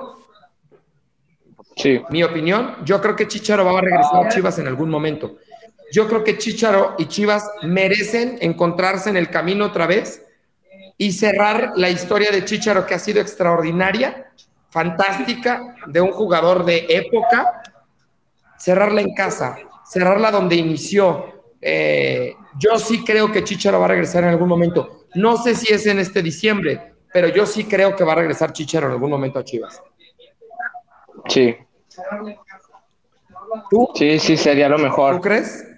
Sí. 1.77 2.03
mi 2.11 2.23
opinión, 2.23 2.77
yo 2.85 3.01
creo 3.01 3.17
que 3.17 3.27
Chicharo 3.27 3.65
va 3.65 3.79
a 3.79 3.81
regresar 3.81 4.27
a 4.27 4.29
Chivas 4.29 4.59
en 4.59 4.67
algún 4.69 4.91
momento. 4.91 5.39
yo 5.95 6.09
creo 6.09 6.25
que 6.25 6.39
Chicharo 6.39 6.95
y 6.99 7.05
Chivas 7.07 7.51
merecen 7.63 8.39
encontrarse 8.41 9.11
en 9.11 9.17
el 9.19 9.29
camino 9.29 9.67
otra 9.67 9.87
vez 9.87 10.23
y 10.97 11.13
cerrar 11.13 11.73
la 11.77 11.91
historia 11.91 12.31
de 12.31 12.47
Chicharo 12.47 12.87
que 12.87 12.95
ha 12.95 12.99
sido 12.99 13.21
extraordinaria, 13.21 14.33
fantástica, 14.71 15.75
de 15.87 16.01
un 16.01 16.13
jugador 16.13 16.65
de 16.65 16.87
época, 16.89 17.63
cerrarla 18.59 19.03
en 19.03 19.15
casa, 19.15 19.59
cerrarla 19.87 20.31
donde 20.31 20.57
inició. 20.57 21.43
Eh, 21.61 22.35
yo 22.59 22.79
sí 22.79 23.05
creo 23.05 23.31
que 23.31 23.45
Chicharo 23.45 23.79
va 23.79 23.85
a 23.85 23.89
regresar 23.89 24.25
en 24.25 24.31
algún 24.31 24.49
momento. 24.49 25.05
No 25.15 25.37
sé 25.37 25.55
si 25.55 25.75
es 25.75 25.87
en 25.87 25.99
este 25.99 26.23
diciembre, 26.23 26.92
pero 27.13 27.29
yo 27.29 27.47
sí 27.47 27.65
creo 27.65 27.95
que 27.95 28.05
va 28.05 28.13
a 28.13 28.17
regresar 28.17 28.53
Chicharo 28.53 28.87
en 28.87 28.93
algún 28.93 29.11
momento 29.11 29.39
a 29.39 29.45
Chivas. 29.45 29.83
Sí. 31.29 31.57
¿Tú? 33.71 33.89
Sí, 33.95 34.19
sí, 34.19 34.37
sería 34.37 34.69
lo 34.69 34.79
mejor. 34.79 35.17
¿Tú 35.17 35.21
crees? 35.21 35.69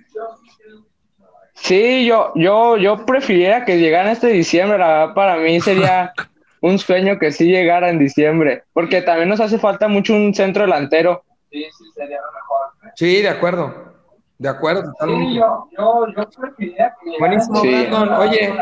Sí, 1.55 2.05
yo, 2.05 2.33
yo, 2.35 2.77
yo 2.77 3.07
preferiría 3.07 3.65
que 3.65 3.79
llegara 3.79 4.13
este 4.13 4.29
diciembre. 4.29 4.79
La 4.79 4.89
verdad, 4.89 5.15
para 5.15 5.37
mí 5.37 5.61
sería 5.61 6.13
un 6.61 6.79
sueño 6.79 7.19
que 7.19 7.33
sí 7.33 7.47
llegara 7.47 7.91
en 7.91 7.99
diciembre, 7.99 8.65
porque 8.73 9.03
también 9.03 9.29
nos 9.29 9.41
hace 9.41 9.59
falta 9.59 9.89
mucho 9.89 10.15
un 10.15 10.35
centro 10.35 10.65
delantero. 10.65 11.25
Sí, 11.51 11.65
sí, 11.65 11.85
sería 11.95 12.19
lo 12.19 12.33
mejor. 12.33 12.93
Sí, 12.97 13.23
de 13.23 13.29
acuerdo. 13.29 13.94
De 14.39 14.49
acuerdo, 14.49 14.83
totalmente. 14.83 15.29
Sí, 15.29 15.35
yo, 15.37 15.69
yo, 15.79 16.07
yo 16.17 16.29
preferiría 16.41 16.93
que 17.03 17.11
Buenísimo, 17.21 17.61
Sí. 17.61 17.69
Brandon. 17.71 18.09
Oye, 18.15 18.53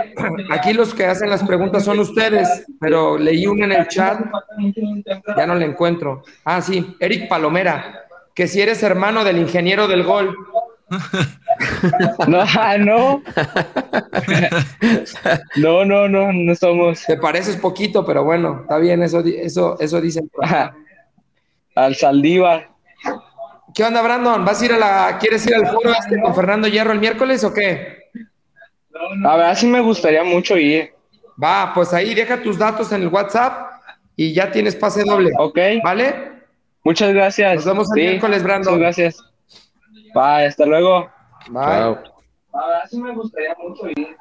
aquí 0.51 0.73
los 0.75 0.95
que 0.95 1.07
hacen 1.07 1.31
las 1.31 1.43
preguntas 1.43 1.85
son 1.85 1.99
ustedes, 1.99 2.67
pero 2.79 3.17
leí 3.19 3.47
una 3.47 3.65
en 3.65 3.73
el 3.73 3.89
chat, 3.89 4.21
ya 5.37 5.47
no 5.47 5.55
la 5.55 5.65
encuentro. 5.65 6.23
Ah, 6.45 6.61
sí, 6.61 6.95
Eric 7.01 7.29
Palomera, 7.29 8.05
que 8.35 8.47
si 8.47 8.61
eres 8.61 8.83
hermano 8.83 9.25
del 9.25 9.39
ingeniero 9.39 9.89
del 9.89 10.05
gol. 10.05 10.37
No, 12.29 12.41
ah, 12.41 12.77
no. 12.77 13.23
No, 15.57 15.85
no, 15.85 16.09
no, 16.09 16.33
no 16.33 16.55
somos. 16.55 17.05
Te 17.07 17.17
pareces 17.17 17.57
poquito, 17.57 18.05
pero 18.05 18.25
bueno, 18.25 18.61
está 18.63 18.79
bien, 18.79 19.03
eso, 19.03 19.21
eso, 19.21 19.77
eso 19.79 20.01
dicen. 20.01 20.31
Al 21.75 21.95
Saldívar. 21.95 22.71
¿Qué 23.75 23.85
onda, 23.85 24.03
Brandon? 24.03 24.45
¿Vas 24.45 24.61
a 24.61 24.65
ir 24.65 24.73
a 24.73 24.79
la, 24.79 25.19
quieres 25.19 25.47
ir 25.47 25.55
al 25.55 25.67
foro 25.67 25.91
este 25.91 26.21
con 26.21 26.35
Fernando 26.35 26.69
Hierro 26.69 26.93
el 26.93 27.01
miércoles 27.01 27.43
o 27.45 27.53
qué? 27.55 28.11
A 29.25 29.37
ver, 29.37 29.57
sí 29.57 29.67
me 29.67 29.81
gustaría 29.81 30.23
mucho 30.25 30.57
ir. 30.57 30.93
Va, 31.43 31.73
pues 31.75 31.93
ahí 31.95 32.15
deja 32.15 32.43
tus 32.43 32.59
datos 32.59 32.93
en 32.93 33.03
el 33.03 33.09
WhatsApp 33.09 33.83
y 34.17 34.33
ya 34.33 34.51
tienes 34.51 34.77
pase 34.77 35.05
doble. 35.05 35.31
Ok. 35.39 35.59
¿Vale? 35.83 36.33
Muchas 36.85 37.13
gracias. 37.15 37.57
Nos 37.57 37.65
vemos 37.65 37.89
el 37.93 38.03
Sí, 38.03 38.09
miércoles, 38.09 38.43
Brandon. 38.43 38.75
Muchas 38.75 38.97
gracias. 38.97 39.33
Bye, 40.15 40.47
hasta 40.47 40.67
luego. 40.67 41.11
Bye. 41.49 41.65
Chao. 41.65 42.03
A 42.53 42.69
ver, 42.69 42.89
sí 42.91 43.01
me 43.01 43.13
gustaría 43.15 43.57
mucho 43.59 43.89
ir. 43.89 44.17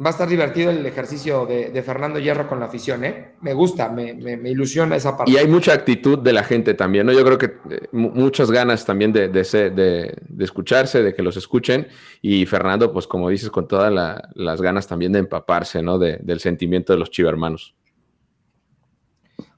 Va 0.00 0.10
a 0.10 0.12
estar 0.12 0.28
divertido 0.28 0.70
el 0.70 0.86
ejercicio 0.86 1.44
de, 1.44 1.70
de 1.70 1.82
Fernando 1.82 2.20
Hierro 2.20 2.46
con 2.46 2.60
la 2.60 2.66
afición, 2.66 3.04
¿eh? 3.04 3.34
Me 3.40 3.52
gusta, 3.52 3.88
me, 3.88 4.14
me- 4.14 4.36
me 4.36 4.50
ilusiona 4.50 4.94
esa 4.94 5.16
parte. 5.16 5.32
Y 5.32 5.36
hay 5.38 5.48
mucha 5.48 5.72
actitud 5.72 6.20
de 6.20 6.32
la 6.32 6.44
gente 6.44 6.74
también, 6.74 7.04
¿no? 7.04 7.12
Yo 7.12 7.24
creo 7.24 7.36
que 7.36 7.46
eh, 7.68 7.88
mu- 7.90 8.10
muchas 8.10 8.48
ganas 8.52 8.84
también 8.86 9.12
de, 9.12 9.26
de, 9.26 9.42
de- 9.70 10.14
de 10.28 10.44
escucharse, 10.44 11.02
de 11.02 11.12
que 11.14 11.20
los 11.22 11.36
escuchen. 11.36 11.88
Y 12.22 12.46
Fernando, 12.46 12.92
pues 12.92 13.08
como 13.08 13.28
dices, 13.28 13.50
con 13.50 13.66
todas 13.66 13.92
la- 13.92 14.28
las 14.34 14.62
ganas 14.62 14.86
también 14.86 15.10
de 15.10 15.18
empaparse, 15.18 15.82
¿no? 15.82 15.98
De- 15.98 16.18
del 16.22 16.38
sentimiento 16.38 16.92
de 16.92 17.00
los 17.00 17.10
chivermanos. 17.10 17.74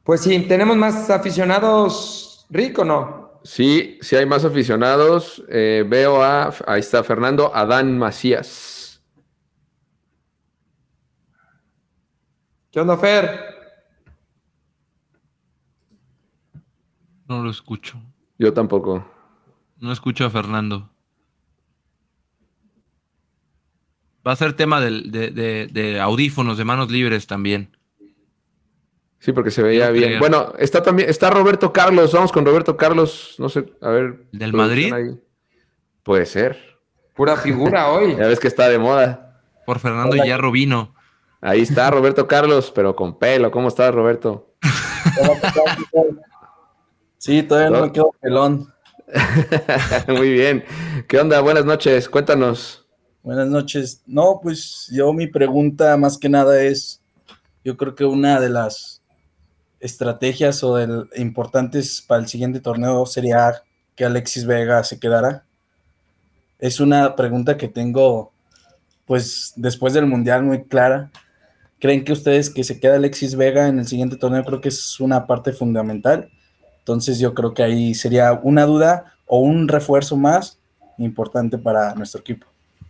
Pues 0.03 0.22
sí, 0.22 0.41
¿tenemos 0.49 0.74
más 0.74 1.11
aficionados, 1.11 2.47
Rick, 2.49 2.78
o 2.78 2.84
no? 2.86 3.41
Sí, 3.45 3.99
sí 4.01 4.16
hay 4.16 4.24
más 4.24 4.47
aficionados. 4.47 5.45
Eh, 5.51 5.84
veo 5.86 6.22
a, 6.22 6.51
ahí 6.66 6.80
está 6.80 7.05
Fernando, 7.05 7.55
Adán 7.55 7.99
Macías. 7.99 8.78
¿Qué 12.71 12.81
onda, 12.81 12.97
Fer? 12.97 13.29
No 17.29 17.43
lo 17.43 17.51
escucho. 17.51 18.01
Yo 18.39 18.53
tampoco. 18.53 19.05
No 19.79 19.93
escucho 19.93 20.25
a 20.25 20.31
Fernando. 20.31 20.91
Va 24.27 24.33
a 24.33 24.37
ser 24.37 24.53
tema 24.53 24.81
de, 24.81 24.91
de- 25.31 25.66
de 25.71 26.01
audífonos, 26.01 26.59
de 26.59 26.64
manos 26.64 26.91
libres 26.91 27.27
también. 27.27 27.77
Sí, 29.18 29.33
porque 29.33 29.51
se 29.51 29.62
veía 29.62 29.91
bien. 29.91 30.09
creo. 30.11 30.18
Bueno, 30.21 30.53
está 30.59 30.83
también, 30.83 31.09
está 31.11 31.31
Roberto 31.31 31.73
Carlos. 31.73 32.12
Vamos 32.12 32.33
con 32.33 32.45
Roberto 32.45 32.77
Carlos. 32.77 33.35
No 33.39 33.49
sé, 33.49 33.73
a 33.81 33.89
ver. 33.91 34.27
¿Del 34.33 34.53
Madrid? 34.53 34.93
ahí. 34.93 35.18
Puede 36.03 36.27
ser. 36.27 36.79
Pura 37.14 37.37
figura 37.37 37.91
hoy. 37.91 38.16
Ya 38.16 38.27
ves 38.27 38.41
que 38.41 38.49
está 38.49 38.68
de 38.68 38.79
moda. 38.79 39.43
Por 39.66 39.79
Fernando 39.79 40.16
Hierro 40.16 40.51
vino. 40.51 40.95
Ahí 41.41 41.62
está 41.62 41.91
Roberto 41.91 42.26
Carlos, 42.26 42.70
pero 42.74 42.95
con 42.95 43.18
pelo. 43.18 43.51
¿Cómo 43.51 43.68
estás, 43.68 43.95
Roberto? 43.95 44.55
Sí, 47.16 47.43
todavía 47.43 47.70
no 47.70 47.86
me 47.86 47.93
quedo 47.93 48.14
pelón. 48.20 48.72
Muy 50.09 50.32
bien. 50.32 50.64
¿Qué 51.09 51.18
onda? 51.18 51.41
Buenas 51.41 51.64
noches. 51.64 52.09
Cuéntanos. 52.09 52.86
Buenas 53.22 53.49
noches. 53.49 54.03
No, 54.07 54.41
pues 54.43 54.88
yo 54.93 55.12
mi 55.12 55.26
pregunta 55.26 55.97
más 55.97 56.18
que 56.18 56.28
nada 56.28 56.62
es, 56.62 57.03
yo 57.64 57.76
creo 57.76 57.95
que 57.95 58.05
una 58.05 58.41
de 58.41 58.51
las 58.51 59.03
estrategias 59.80 60.62
o 60.62 60.76
del, 60.76 61.09
importantes 61.16 62.03
para 62.03 62.20
el 62.20 62.28
siguiente 62.28 62.61
torneo 62.61 63.07
sería 63.07 63.62
que 63.97 64.05
Alexis 64.05 64.47
Vega 64.47 64.84
se 64.84 64.99
quedara. 64.99 65.45
Es 66.59 66.80
una 66.80 67.16
pregunta 67.16 67.57
que 67.57 67.68
tengo, 67.68 68.32
pues 69.07 69.53
después 69.57 69.95
del 69.95 70.07
Mundial 70.07 70.43
muy 70.43 70.64
clara. 70.64 71.11
¿Creen 71.81 72.05
que 72.05 72.12
ustedes 72.12 72.51
que 72.51 72.62
se 72.62 72.78
queda 72.78 72.97
Alexis 72.97 73.35
Vega 73.37 73.68
en 73.68 73.78
el 73.78 73.87
siguiente 73.87 74.16
torneo? 74.16 74.45
Creo 74.45 74.61
que 74.61 74.68
es 74.68 75.01
una 75.01 75.26
parte 75.26 75.53
fundamental. 75.53 76.31
Entonces 76.81 77.18
yo 77.18 77.35
creo 77.35 77.55
que 77.55 77.62
ahí 77.62 77.95
sería 77.95 78.33
una 78.43 78.64
duda 78.66 79.14
o 79.26 79.39
un 79.41 79.66
refuerzo 79.68 80.16
más 80.16 80.59
importante 80.99 81.57
para 81.57 81.95
nuestro 81.95 82.20
equipo. 82.20 82.47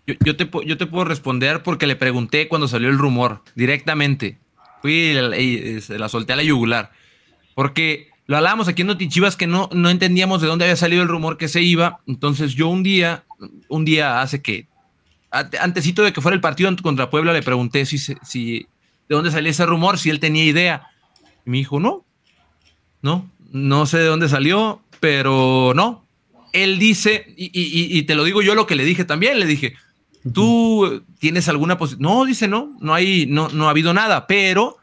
Yo, 0.07 0.15
yo 0.25 0.37
te, 0.37 0.49
yo 0.67 0.77
te 0.77 0.87
puedo 0.87 1.05
responder 1.05 1.63
porque 1.63 1.87
le 1.87 1.95
pregunté 1.97 2.49
cuando 2.49 2.67
salió 2.67 2.89
el 2.89 2.99
rumor, 2.99 3.43
directamente. 3.55 4.39
Fui 4.83 4.93
y, 4.93 5.13
la- 5.15 5.37
eh, 5.37 5.81
la 5.99 6.09
solté 6.09 6.33
a 6.33 6.37
la 6.37 6.43
yugular. 6.43 6.91
Porque 7.55 8.09
lo 8.27 8.37
hablábamos 8.39 8.67
aquí 8.69 8.83
en 8.83 8.89
Notichivas 8.89 9.37
que 9.37 9.47
no, 9.47 9.69
no 9.73 9.91
entendíamos 9.91 10.41
de 10.41 10.49
dónde 10.49 10.65
había 10.65 10.77
salido 10.77 11.03
el 11.03 11.09
rumor 11.09 11.37
que 11.37 11.49
se 11.49 11.63
iba. 11.63 12.01
Entonces 12.07 12.55
yo 12.55 12.69
un 12.69 12.83
día, 12.83 13.25
un 13.69 13.85
día 13.85 14.21
hace 14.23 14.41
que, 14.41 14.67
ante- 15.31 15.59
antesito 15.59 16.03
de 16.03 16.13
que 16.13 16.21
fuera 16.21 16.35
el 16.35 16.41
partido 16.41 16.75
contra 16.83 17.11
Puebla, 17.11 17.33
le 17.33 17.43
pregunté 17.43 17.85
si, 17.87 17.99
si 17.99 18.67
de 19.11 19.17
dónde 19.17 19.33
salía 19.33 19.51
ese 19.51 19.67
rumor, 19.67 19.99
si 19.99 20.09
él 20.09 20.21
tenía 20.21 20.45
idea. 20.45 20.87
Y 21.45 21.51
me 21.51 21.57
dijo, 21.59 21.81
no, 21.81 22.05
no, 23.03 23.29
no 23.51 23.85
sé 23.87 23.99
de 23.99 24.05
dónde 24.07 24.29
salió, 24.29 24.83
pero 25.01 25.73
no. 25.75 26.07
Él 26.53 26.79
dice, 26.79 27.27
y, 27.37 27.47
y- 27.47 27.51
y- 27.97 27.99
y 27.99 28.03
te 28.05 28.15
lo 28.15 28.23
digo 28.23 28.41
yo 28.41 28.55
lo 28.55 28.69
que 28.69 28.77
le 28.77 28.85
dije 28.85 29.05
también, 29.05 29.41
le 29.41 29.47
dije, 29.47 29.75
¿tú 30.33 31.03
tienes 31.19 31.49
alguna 31.49 31.77
posición? 31.77 32.03
No, 32.03 32.25
dice, 32.25 32.47
no, 32.47 32.77
no 32.81 32.95
hay, 32.95 33.27
no, 33.27 33.49
no 33.49 33.67
ha 33.67 33.71
habido 33.71 33.93
nada, 33.93 34.29
pero 34.29 34.77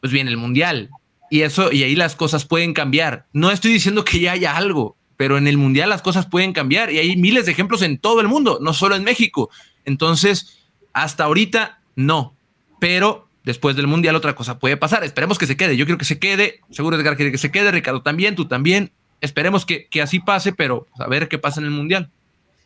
pues 0.00 0.12
viene 0.12 0.30
el 0.30 0.36
mundial. 0.36 0.90
Y 1.30 1.42
eso, 1.42 1.70
y 1.70 1.84
ahí 1.84 1.94
las 1.94 2.16
cosas 2.16 2.44
pueden 2.44 2.72
cambiar. 2.74 3.26
No 3.32 3.52
estoy 3.52 3.72
diciendo 3.72 4.04
que 4.04 4.18
ya 4.18 4.32
haya 4.32 4.56
algo, 4.56 4.96
pero 5.16 5.38
en 5.38 5.46
el 5.46 5.58
mundial 5.58 5.90
las 5.90 6.02
cosas 6.02 6.26
pueden 6.26 6.52
cambiar 6.52 6.90
y 6.92 6.98
hay 6.98 7.16
miles 7.16 7.46
de 7.46 7.52
ejemplos 7.52 7.82
en 7.82 7.98
todo 7.98 8.20
el 8.20 8.26
mundo, 8.26 8.58
no 8.60 8.72
solo 8.74 8.96
en 8.96 9.04
México. 9.04 9.48
Entonces, 9.84 10.58
hasta 10.92 11.22
ahorita 11.24 11.78
no, 11.94 12.34
pero 12.80 13.28
después 13.44 13.76
del 13.76 13.86
mundial 13.86 14.16
otra 14.16 14.34
cosa 14.34 14.58
puede 14.58 14.76
pasar. 14.76 15.04
Esperemos 15.04 15.38
que 15.38 15.46
se 15.46 15.56
quede. 15.56 15.76
Yo 15.76 15.84
quiero 15.86 15.98
que 15.98 16.04
se 16.04 16.18
quede. 16.18 16.60
Seguro 16.70 16.96
Edgar 16.96 17.16
quiere 17.16 17.32
que 17.32 17.38
se 17.38 17.50
quede. 17.50 17.70
Ricardo 17.70 18.02
también, 18.02 18.34
tú 18.36 18.46
también. 18.48 18.90
Esperemos 19.20 19.66
que, 19.66 19.86
que 19.88 20.00
así 20.02 20.18
pase, 20.20 20.52
pero 20.52 20.86
a 20.98 21.06
ver 21.06 21.28
qué 21.28 21.38
pasa 21.38 21.60
en 21.60 21.66
el 21.66 21.72
mundial. 21.72 22.10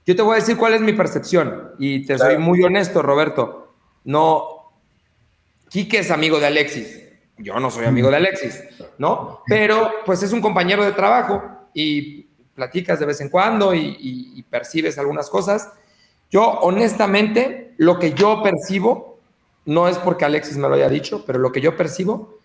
Yo 0.07 0.14
te 0.14 0.22
voy 0.22 0.37
a 0.37 0.41
decir 0.41 0.57
cuál 0.57 0.75
es 0.75 0.81
mi 0.83 0.93
percepción 0.93 1.70
y 1.79 2.05
te 2.05 2.18
soy 2.18 2.39
muy 2.39 2.62
honesto, 2.62 3.03
Roberto. 3.03 3.75
No, 4.05 4.72
Quique 5.70 5.99
es 6.01 6.11
amigo 6.11 6.39
de 6.39 6.47
Alexis. 6.47 7.01
Yo 7.39 7.59
no 7.59 7.70
soy 7.70 7.87
amigo 7.87 8.11
de 8.11 8.16
Alexis, 8.16 8.62
¿no? 8.99 9.41
Pero 9.49 9.91
pues 10.07 10.22
es 10.22 10.33
un 10.33 10.41
compañero 10.41 10.85
de 10.85 10.93
trabajo 10.93 11.43
y 11.75 12.27
platicas 12.55 13.01
de 13.01 13.07
vez 13.07 13.20
en 13.20 13.29
cuando 13.29 13.75
y, 13.75 13.81
y- 13.81 14.33
y 14.39 14.43
percibes 14.45 14.99
algunas 14.99 15.29
cosas. 15.29 15.72
Yo 16.31 16.43
honestamente, 16.61 17.75
lo 17.79 17.99
que 17.99 18.12
yo 18.12 18.41
percibo, 18.43 19.14
no 19.65 19.89
es 19.89 19.99
porque 19.99 20.25
Alexis 20.25 20.57
me 20.57 20.69
lo 20.69 20.75
haya 20.75 20.89
dicho, 20.89 21.25
pero 21.27 21.39
lo 21.39 21.53
que 21.53 21.61
yo 21.61 21.77
percibo 21.77 22.39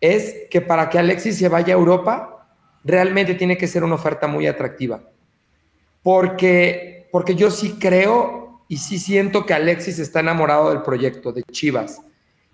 es 0.00 0.48
que 0.50 0.60
para 0.60 0.88
que 0.88 0.98
Alexis 0.98 1.38
se 1.38 1.48
vaya 1.48 1.74
a 1.74 1.78
Europa, 1.78 2.48
realmente 2.84 3.34
tiene 3.34 3.58
que 3.58 3.66
ser 3.66 3.84
una 3.84 3.96
oferta 3.96 4.26
muy 4.26 4.46
atractiva 4.46 5.00
porque, 6.08 7.08
porque 7.12 7.34
yo 7.34 7.50
sí 7.50 7.76
creo 7.78 8.62
y 8.68 8.78
sí 8.78 8.98
siento 8.98 9.46
que 9.46 9.54
Alexis 9.54 9.98
está 9.98 10.20
enamorado 10.20 10.70
del 10.70 10.82
proyecto 10.82 11.32
de 11.32 11.42
Chivas. 11.42 12.00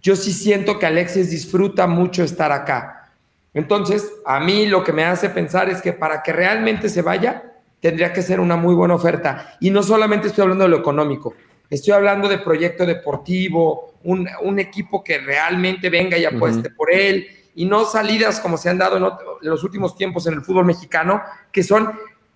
Yo 0.03 0.17
sí 0.17 0.33
siento 0.33 0.79
que 0.79 0.87
Alexis 0.87 1.31
disfruta 1.31 1.87
mucho 1.87 2.23
estar 2.23 2.51
acá. 2.51 3.13
Entonces, 3.53 4.11
a 4.27 4.41
mí 4.41 4.67
lo 4.67 4.83
que 4.85 4.93
me 4.93 5.05
hace 5.05 5.31
pensar 5.31 5.71
es 5.71 5.81
que 5.81 5.93
para 5.93 6.23
que 6.23 6.33
realmente 6.33 6.89
se 6.89 7.03
vaya, 7.03 7.55
tendría 7.81 8.13
que 8.13 8.23
ser 8.23 8.41
una 8.41 8.57
muy 8.57 8.75
buena 8.75 8.95
oferta. 8.95 9.57
Y 9.61 9.71
no 9.71 9.83
solamente 9.83 10.27
estoy 10.27 10.43
hablando 10.43 10.65
de 10.65 10.71
lo 10.71 10.79
económico, 10.79 11.35
estoy 11.71 11.93
hablando 11.93 12.29
de 12.29 12.39
proyecto 12.39 12.85
deportivo, 12.87 13.95
un, 14.05 14.29
un 14.43 14.59
equipo 14.59 15.03
que 15.03 15.19
realmente 15.19 15.89
venga 15.91 16.17
y 16.19 16.25
apueste 16.25 16.71
por 16.71 16.93
él, 16.93 17.27
y 17.55 17.65
no 17.65 17.85
salidas 17.85 18.41
como 18.41 18.57
se 18.57 18.69
han 18.69 18.79
dado 18.79 18.97
en, 18.97 19.05
en 19.05 19.51
los 19.51 19.62
últimos 19.65 19.97
tiempos 19.97 20.27
en 20.27 20.35
el 20.35 20.43
fútbol 20.43 20.65
mexicano, 20.65 21.23
que 21.53 21.62
son, 21.62 21.93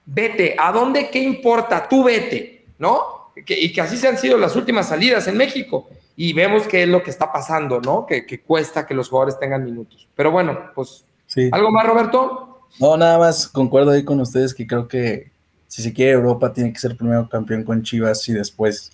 vete, 0.07 0.55
¿a 0.59 0.73
dónde 0.73 1.11
qué 1.11 1.21
importa? 1.23 1.89
Tú 1.89 2.05
vete, 2.05 2.67
¿no? 2.79 3.31
Que- 3.45 3.59
y 3.59 3.73
que 3.73 3.81
así 3.81 3.97
se 3.97 4.09
han 4.09 4.17
sido 4.19 4.39
las 4.39 4.55
últimas 4.57 4.89
salidas 4.89 5.27
en 5.29 5.37
México. 5.37 5.89
Y 6.17 6.33
vemos 6.33 6.67
qué 6.67 6.83
es 6.83 6.89
lo 6.89 7.03
que 7.03 7.11
está 7.11 7.33
pasando, 7.33 7.81
¿no? 7.81 8.05
Que, 8.07 8.27
que 8.27 8.41
cuesta 8.41 8.85
que 8.87 8.95
los 8.95 9.09
jugadores 9.09 9.39
tengan 9.39 9.65
minutos. 9.65 10.09
Pero 10.17 10.31
bueno, 10.33 10.71
pues, 10.75 11.05
Sí. 11.27 11.49
¿algo 11.53 11.71
más, 11.71 11.87
Roberto? 11.87 12.67
No, 12.81 12.97
nada 12.97 13.19
más 13.19 13.47
concuerdo 13.47 13.91
ahí 13.93 14.05
con 14.05 14.21
ustedes 14.21 14.53
que 14.55 14.67
creo 14.67 14.89
que 14.89 15.31
si 15.69 15.83
se 15.83 15.93
quiere 15.93 16.13
Europa 16.13 16.53
tiene 16.53 16.73
que 16.73 16.79
ser 16.79 16.97
primero 16.97 17.29
campeón 17.29 17.63
con 17.65 17.83
Chivas 17.83 18.29
y 18.29 18.33
después 18.33 18.93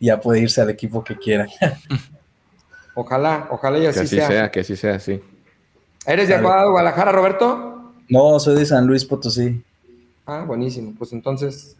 ya 0.00 0.20
puede 0.20 0.40
irse 0.40 0.60
al 0.60 0.70
equipo 0.70 1.04
que 1.04 1.16
quiera. 1.16 1.46
Ojalá, 2.94 3.46
ojalá 3.50 3.78
y 3.78 3.82
Que 3.82 3.88
así, 3.88 4.00
así 4.00 4.16
sea. 4.16 4.26
sea, 4.26 4.50
que 4.50 4.60
así 4.60 4.76
sea, 4.76 4.98
sí. 4.98 5.22
¿Eres 6.04 6.28
de 6.28 6.38
Guadalajara, 6.40 7.12
Roberto? 7.12 7.92
No, 8.08 8.38
soy 8.40 8.56
de 8.56 8.66
San 8.66 8.86
Luis 8.86 9.04
Potosí. 9.04 9.62
Ah, 10.26 10.44
buenísimo. 10.46 10.92
Pues 10.98 11.12
entonces, 11.12 11.76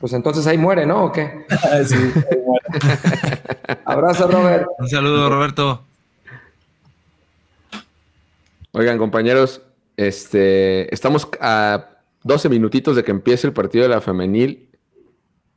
pues 0.00 0.12
entonces 0.12 0.46
ahí 0.46 0.58
muere, 0.58 0.84
¿no? 0.84 1.04
¿O 1.04 1.12
qué? 1.12 1.46
sí, 1.86 1.94
Abrazo, 3.84 4.28
Robert. 4.28 4.66
Un 4.78 4.88
saludo, 4.88 5.30
Roberto. 5.30 5.84
Oigan, 8.72 8.98
compañeros, 8.98 9.62
este, 9.96 10.92
estamos 10.92 11.28
a 11.40 11.86
12 12.24 12.48
minutitos 12.48 12.96
de 12.96 13.04
que 13.04 13.10
empiece 13.10 13.46
el 13.46 13.52
partido 13.52 13.84
de 13.84 13.90
la 13.90 14.00
femenil. 14.00 14.65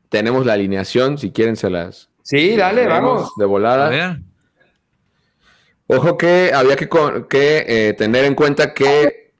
Tenemos 0.09 0.45
la 0.45 0.53
alineación, 0.53 1.17
si 1.17 1.31
quieren 1.31 1.55
se 1.55 1.69
las... 1.69 2.09
Sí, 2.23 2.55
dale, 2.55 2.87
vamos. 2.87 3.31
De 3.37 3.45
volada. 3.45 3.87
A 3.87 3.89
ver. 3.89 4.19
Ojo 5.91 6.17
que 6.17 6.51
había 6.53 6.75
que, 6.75 6.87
eh, 7.67 7.93
tener 7.93 8.25
en 8.25 8.35
cuenta 8.35 8.75
que 8.75 9.33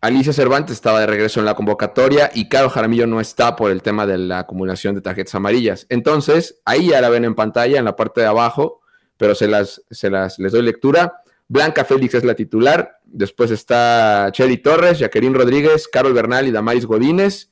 Alicia 0.00 0.32
Cervantes 0.32 0.72
estaba 0.72 1.00
de 1.00 1.06
regreso 1.06 1.40
en 1.40 1.44
la 1.44 1.54
convocatoria 1.54 2.30
y 2.32 2.48
Caro 2.48 2.70
Jaramillo 2.70 3.06
no 3.06 3.20
está 3.20 3.56
por 3.56 3.70
el 3.70 3.82
tema 3.82 4.06
de 4.06 4.16
la 4.16 4.38
acumulación 4.38 4.94
de 4.94 5.02
tarjetas 5.02 5.34
amarillas. 5.34 5.86
Entonces, 5.90 6.62
ahí 6.64 6.88
ya 6.88 7.02
la 7.02 7.10
ven 7.10 7.26
en 7.26 7.34
pantalla 7.34 7.78
en 7.78 7.84
la 7.84 7.94
parte 7.94 8.22
de 8.22 8.26
abajo, 8.26 8.80
pero 9.18 9.34
se 9.34 9.48
las, 9.48 9.82
se 9.90 10.08
las 10.08 10.38
les 10.38 10.52
doy 10.52 10.62
lectura. 10.62 11.20
Blanca 11.46 11.84
Félix 11.84 12.14
es 12.14 12.24
la 12.24 12.34
titular, 12.34 12.98
después 13.04 13.50
está 13.50 14.30
Chely 14.32 14.58
Torres, 14.62 14.98
Jacqueline 14.98 15.34
Rodríguez, 15.34 15.88
Carol 15.88 16.14
Bernal 16.14 16.46
y 16.46 16.52
Damaris 16.52 16.86
Godínez, 16.86 17.49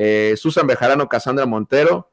eh, 0.00 0.36
Susan 0.36 0.64
Bejarano, 0.64 1.08
Cassandra 1.08 1.44
Montero, 1.44 2.12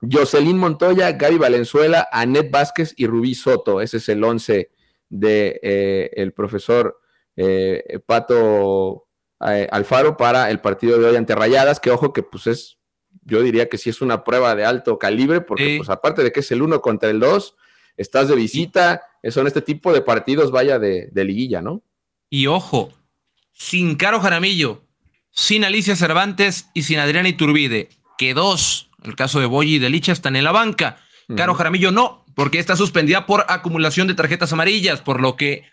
Jocelyn 0.00 0.58
Montoya, 0.58 1.12
Gaby 1.12 1.38
Valenzuela, 1.38 2.08
Anet 2.10 2.50
Vázquez 2.50 2.92
y 2.96 3.06
Rubí 3.06 3.36
Soto. 3.36 3.80
Ese 3.80 3.98
es 3.98 4.08
el 4.08 4.24
11 4.24 4.72
de 5.10 5.60
eh, 5.62 6.10
el 6.14 6.32
profesor 6.32 7.00
eh, 7.36 8.00
Pato 8.04 9.06
Alfaro 9.38 10.16
para 10.16 10.50
el 10.50 10.60
partido 10.60 10.98
de 10.98 11.06
hoy 11.06 11.14
ante 11.14 11.36
Rayadas, 11.36 11.78
que 11.78 11.92
ojo 11.92 12.12
que 12.12 12.24
pues 12.24 12.48
es, 12.48 12.78
yo 13.22 13.42
diría 13.42 13.68
que 13.68 13.78
sí 13.78 13.90
es 13.90 14.00
una 14.00 14.24
prueba 14.24 14.56
de 14.56 14.64
alto 14.64 14.98
calibre, 14.98 15.40
porque 15.40 15.76
pues 15.76 15.90
aparte 15.90 16.24
de 16.24 16.32
que 16.32 16.40
es 16.40 16.50
el 16.50 16.62
uno 16.62 16.80
contra 16.80 17.10
el 17.10 17.20
2, 17.20 17.54
estás 17.96 18.26
de 18.26 18.34
visita, 18.34 19.02
son 19.30 19.46
este 19.46 19.62
tipo 19.62 19.92
de 19.92 20.00
partidos, 20.00 20.50
vaya, 20.50 20.80
de, 20.80 21.10
de 21.12 21.24
liguilla, 21.24 21.60
¿no? 21.60 21.82
Y 22.28 22.48
ojo, 22.48 22.90
sin 23.52 23.94
Caro 23.94 24.18
Jaramillo, 24.18 24.82
sin 25.34 25.64
Alicia 25.64 25.96
Cervantes 25.96 26.70
y 26.74 26.84
sin 26.84 26.98
Adriana 26.98 27.28
Iturbide, 27.28 27.88
que 28.16 28.34
dos, 28.34 28.90
el 29.02 29.16
caso 29.16 29.40
de 29.40 29.46
Boyi 29.46 29.76
y 29.76 29.78
de 29.78 29.90
Licha, 29.90 30.12
están 30.12 30.36
en 30.36 30.44
la 30.44 30.52
banca. 30.52 30.98
Caro 31.36 31.54
Jaramillo 31.54 31.90
no, 31.90 32.24
porque 32.34 32.58
está 32.58 32.76
suspendida 32.76 33.26
por 33.26 33.46
acumulación 33.48 34.06
de 34.06 34.14
tarjetas 34.14 34.52
amarillas, 34.52 35.00
por 35.00 35.20
lo 35.20 35.36
que, 35.36 35.64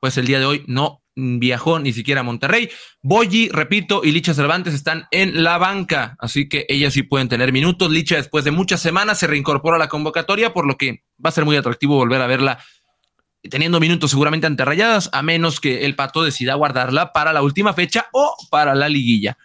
pues 0.00 0.16
el 0.18 0.26
día 0.26 0.38
de 0.38 0.44
hoy 0.44 0.64
no 0.66 1.02
viajó 1.16 1.78
ni 1.78 1.92
siquiera 1.92 2.20
a 2.20 2.24
Monterrey. 2.24 2.70
Boyi, 3.02 3.48
repito, 3.48 4.02
y 4.04 4.12
Licha 4.12 4.34
Cervantes 4.34 4.74
están 4.74 5.06
en 5.10 5.42
la 5.42 5.58
banca, 5.58 6.16
así 6.20 6.48
que 6.48 6.66
ellas 6.68 6.94
sí 6.94 7.02
pueden 7.02 7.28
tener 7.28 7.52
minutos. 7.52 7.90
Licha, 7.90 8.16
después 8.16 8.44
de 8.44 8.50
muchas 8.50 8.80
semanas, 8.80 9.18
se 9.18 9.26
reincorpora 9.26 9.76
a 9.76 9.78
la 9.78 9.88
convocatoria, 9.88 10.52
por 10.52 10.66
lo 10.66 10.76
que 10.76 11.04
va 11.24 11.30
a 11.30 11.32
ser 11.32 11.44
muy 11.44 11.56
atractivo 11.56 11.96
volver 11.96 12.20
a 12.20 12.26
verla 12.26 12.62
teniendo 13.48 13.80
minutos 13.80 14.10
seguramente 14.10 14.46
ante 14.46 14.64
rayadas, 14.64 15.08
a 15.12 15.22
menos 15.22 15.60
que 15.60 15.84
el 15.84 15.96
pato 15.96 16.22
decida 16.22 16.54
guardarla 16.54 17.12
para 17.12 17.32
la 17.32 17.42
última 17.42 17.72
fecha 17.72 18.06
o 18.12 18.36
para 18.50 18.74
la 18.74 18.88
liguilla. 18.88 19.38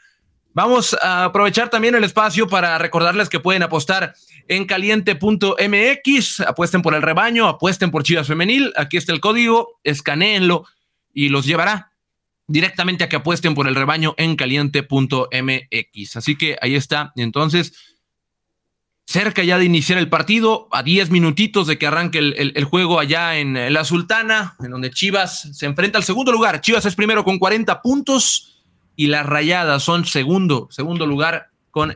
Vamos 0.53 0.95
a 1.01 1.25
aprovechar 1.25 1.69
también 1.69 1.95
el 1.95 2.03
espacio 2.03 2.47
para 2.47 2.77
recordarles 2.77 3.27
que 3.29 3.39
pueden 3.41 3.63
apostar 3.63 4.13
en 4.47 4.65
caliente.mx, 4.65 6.39
apuesten 6.41 6.81
por 6.81 6.93
el 6.95 7.01
rebaño, 7.01 7.47
apuesten 7.47 7.91
por 7.91 8.03
Chivas 8.03 8.27
Femenil, 8.27 8.71
aquí 8.77 8.97
está 8.97 9.11
el 9.11 9.19
código, 9.19 9.79
escanéenlo 9.83 10.65
y 11.13 11.29
los 11.29 11.45
llevará 11.45 11.91
directamente 12.47 13.03
a 13.03 13.09
que 13.09 13.15
apuesten 13.17 13.55
por 13.55 13.67
el 13.67 13.75
rebaño 13.75 14.13
en 14.17 14.35
caliente.mx. 14.35 16.15
Así 16.15 16.37
que 16.37 16.57
ahí 16.61 16.75
está. 16.75 17.11
Entonces, 17.15 17.94
cerca 19.05 19.43
ya 19.43 19.57
de 19.57 19.65
iniciar 19.65 19.97
el 19.99 20.09
partido, 20.09 20.67
a 20.71 20.83
10 20.83 21.09
minutitos 21.11 21.67
de 21.67 21.77
que 21.77 21.87
arranque 21.87 22.17
el, 22.19 22.53
el- 22.55 22.63
juego 22.65 22.99
allá 22.99 23.37
en 23.37 23.71
la 23.73 23.85
Sultana, 23.85 24.55
en 24.59 24.71
donde 24.71 24.89
Chivas 24.91 25.47
se 25.53 25.65
enfrenta 25.67 25.97
al 25.97 26.03
segundo 26.03 26.31
lugar. 26.31 26.61
Chivas 26.61 26.85
es 26.85 26.95
primero 26.95 27.23
con 27.23 27.37
40 27.37 27.81
puntos 27.81 28.63
y 28.95 29.07
las 29.07 29.25
Rayadas 29.25 29.83
son 29.83 30.05
segundo, 30.05 30.67
segundo 30.71 31.05
lugar 31.05 31.47
con 31.71 31.95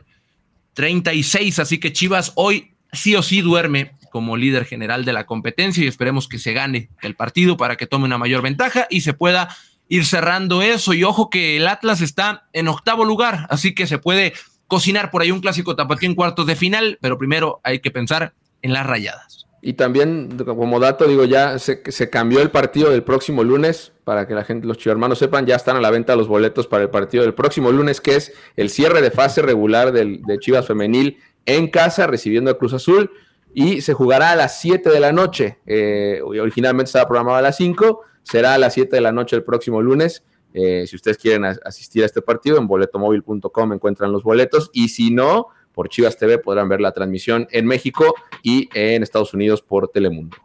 36. 0.74 1.58
Así 1.58 1.78
que 1.78 1.92
Chivas 1.92 2.32
hoy 2.36 2.74
sí 2.92 3.14
o 3.16 3.22
sí 3.22 3.40
duerme 3.40 3.92
como 4.12 4.36
líder 4.36 4.64
general 4.64 5.04
de 5.04 5.12
la 5.12 5.26
competencia 5.26 5.84
y 5.84 5.88
esperemos 5.88 6.28
que 6.28 6.38
se 6.38 6.52
gane 6.52 6.90
el 7.02 7.14
partido 7.14 7.56
para 7.56 7.76
que 7.76 7.86
tome 7.86 8.04
una 8.06 8.18
mayor 8.18 8.42
ventaja 8.42 8.86
y 8.90 9.02
se 9.02 9.14
pueda 9.14 9.54
ir 9.88 10.04
cerrando 10.04 10.62
eso. 10.62 10.94
Y 10.94 11.04
ojo 11.04 11.30
que 11.30 11.56
el 11.56 11.66
Atlas 11.68 12.00
está 12.00 12.48
en 12.52 12.68
octavo 12.68 13.04
lugar, 13.04 13.46
así 13.50 13.74
que 13.74 13.86
se 13.86 13.98
puede 13.98 14.32
cocinar 14.70 15.10
por 15.10 15.20
ahí 15.20 15.32
un 15.32 15.40
clásico 15.40 15.74
tapatío 15.76 16.08
en 16.08 16.14
cuartos 16.14 16.46
de 16.46 16.54
final, 16.54 16.96
pero 17.02 17.18
primero 17.18 17.60
hay 17.64 17.80
que 17.80 17.90
pensar 17.90 18.32
en 18.62 18.72
las 18.72 18.86
rayadas. 18.86 19.46
Y 19.62 19.74
también, 19.74 20.38
como 20.46 20.80
dato, 20.80 21.06
digo, 21.06 21.24
ya 21.24 21.58
se, 21.58 21.82
cambió 22.08 22.40
el 22.40 22.50
partido 22.50 22.88
del 22.88 23.02
próximo 23.02 23.44
lunes, 23.44 23.92
para 24.04 24.26
que 24.26 24.34
la 24.34 24.44
gente, 24.44 24.66
los 24.66 24.78
chivermanos 24.78 25.18
sepan, 25.18 25.44
ya 25.44 25.56
están 25.56 25.76
a 25.76 25.80
la 25.80 25.90
venta 25.90 26.16
los 26.16 26.28
boletos 26.28 26.66
para 26.66 26.84
el 26.84 26.88
partido 26.88 27.24
del 27.24 27.34
próximo 27.34 27.70
lunes, 27.70 28.00
que 28.00 28.14
es 28.14 28.32
el 28.56 28.70
cierre 28.70 29.02
de 29.02 29.10
fase 29.10 29.42
regular 29.42 29.92
del, 29.92 30.22
de 30.22 30.38
Chivas 30.38 30.66
Femenil 30.66 31.18
en 31.44 31.68
casa, 31.68 32.06
recibiendo 32.06 32.50
a 32.50 32.56
Cruz 32.56 32.72
Azul, 32.72 33.10
y 33.52 33.82
se 33.82 33.92
jugará 33.92 34.30
a 34.30 34.36
las 34.36 34.60
7 34.60 34.88
de 34.88 35.00
la 35.00 35.12
noche. 35.12 35.58
Eh, 35.66 36.20
originalmente 36.24 36.88
estaba 36.88 37.08
programado 37.08 37.36
a 37.36 37.42
las 37.42 37.56
5, 37.56 38.02
será 38.22 38.54
a 38.54 38.58
las 38.58 38.72
7 38.72 38.96
de 38.96 39.02
la 39.02 39.12
noche 39.12 39.36
el 39.36 39.42
próximo 39.42 39.82
lunes. 39.82 40.22
Eh, 40.52 40.84
si 40.86 40.96
ustedes 40.96 41.16
quieren 41.18 41.44
as- 41.44 41.60
asistir 41.64 42.02
a 42.02 42.06
este 42.06 42.22
partido, 42.22 42.58
en 42.58 42.66
boletomóvil.com 42.66 43.72
encuentran 43.72 44.10
los 44.12 44.22
boletos, 44.22 44.70
y 44.72 44.88
si 44.88 45.10
no, 45.10 45.48
por 45.72 45.88
Chivas 45.88 46.16
TV 46.16 46.38
podrán 46.38 46.68
ver 46.68 46.80
la 46.80 46.92
transmisión 46.92 47.46
en 47.52 47.66
México 47.66 48.14
y 48.42 48.68
en 48.74 49.02
Estados 49.02 49.32
Unidos 49.34 49.62
por 49.62 49.88
Telemundo. 49.88 50.36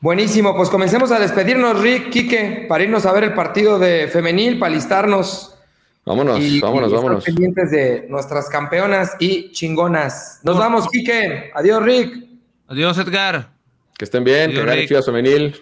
Buenísimo, 0.00 0.54
pues 0.54 0.68
comencemos 0.68 1.10
a 1.10 1.18
despedirnos, 1.18 1.80
Rick, 1.80 2.10
Quique, 2.10 2.66
para 2.68 2.84
irnos 2.84 3.06
a 3.06 3.12
ver 3.12 3.24
el 3.24 3.34
partido 3.34 3.78
de 3.78 4.08
femenil, 4.08 4.58
para 4.58 4.72
alistarnos. 4.72 5.52
Vámonos, 6.04 6.38
y, 6.38 6.60
vámonos, 6.60 6.90
y 6.90 6.94
estar 6.94 7.02
vámonos. 7.04 7.24
pendientes 7.24 7.70
de 7.70 8.06
nuestras 8.08 8.48
campeonas 8.48 9.16
y 9.18 9.50
chingonas. 9.52 10.40
Nos 10.44 10.56
vamos, 10.58 10.86
Quique. 10.88 11.50
Adiós, 11.54 11.82
Rick. 11.82 12.24
Adiós, 12.68 12.98
Edgar. 12.98 13.52
Que 13.98 14.04
estén 14.04 14.22
bien, 14.22 14.50
que 14.52 14.62
gane. 14.62 14.86
Chivas 14.86 15.06
Femenil. 15.06 15.56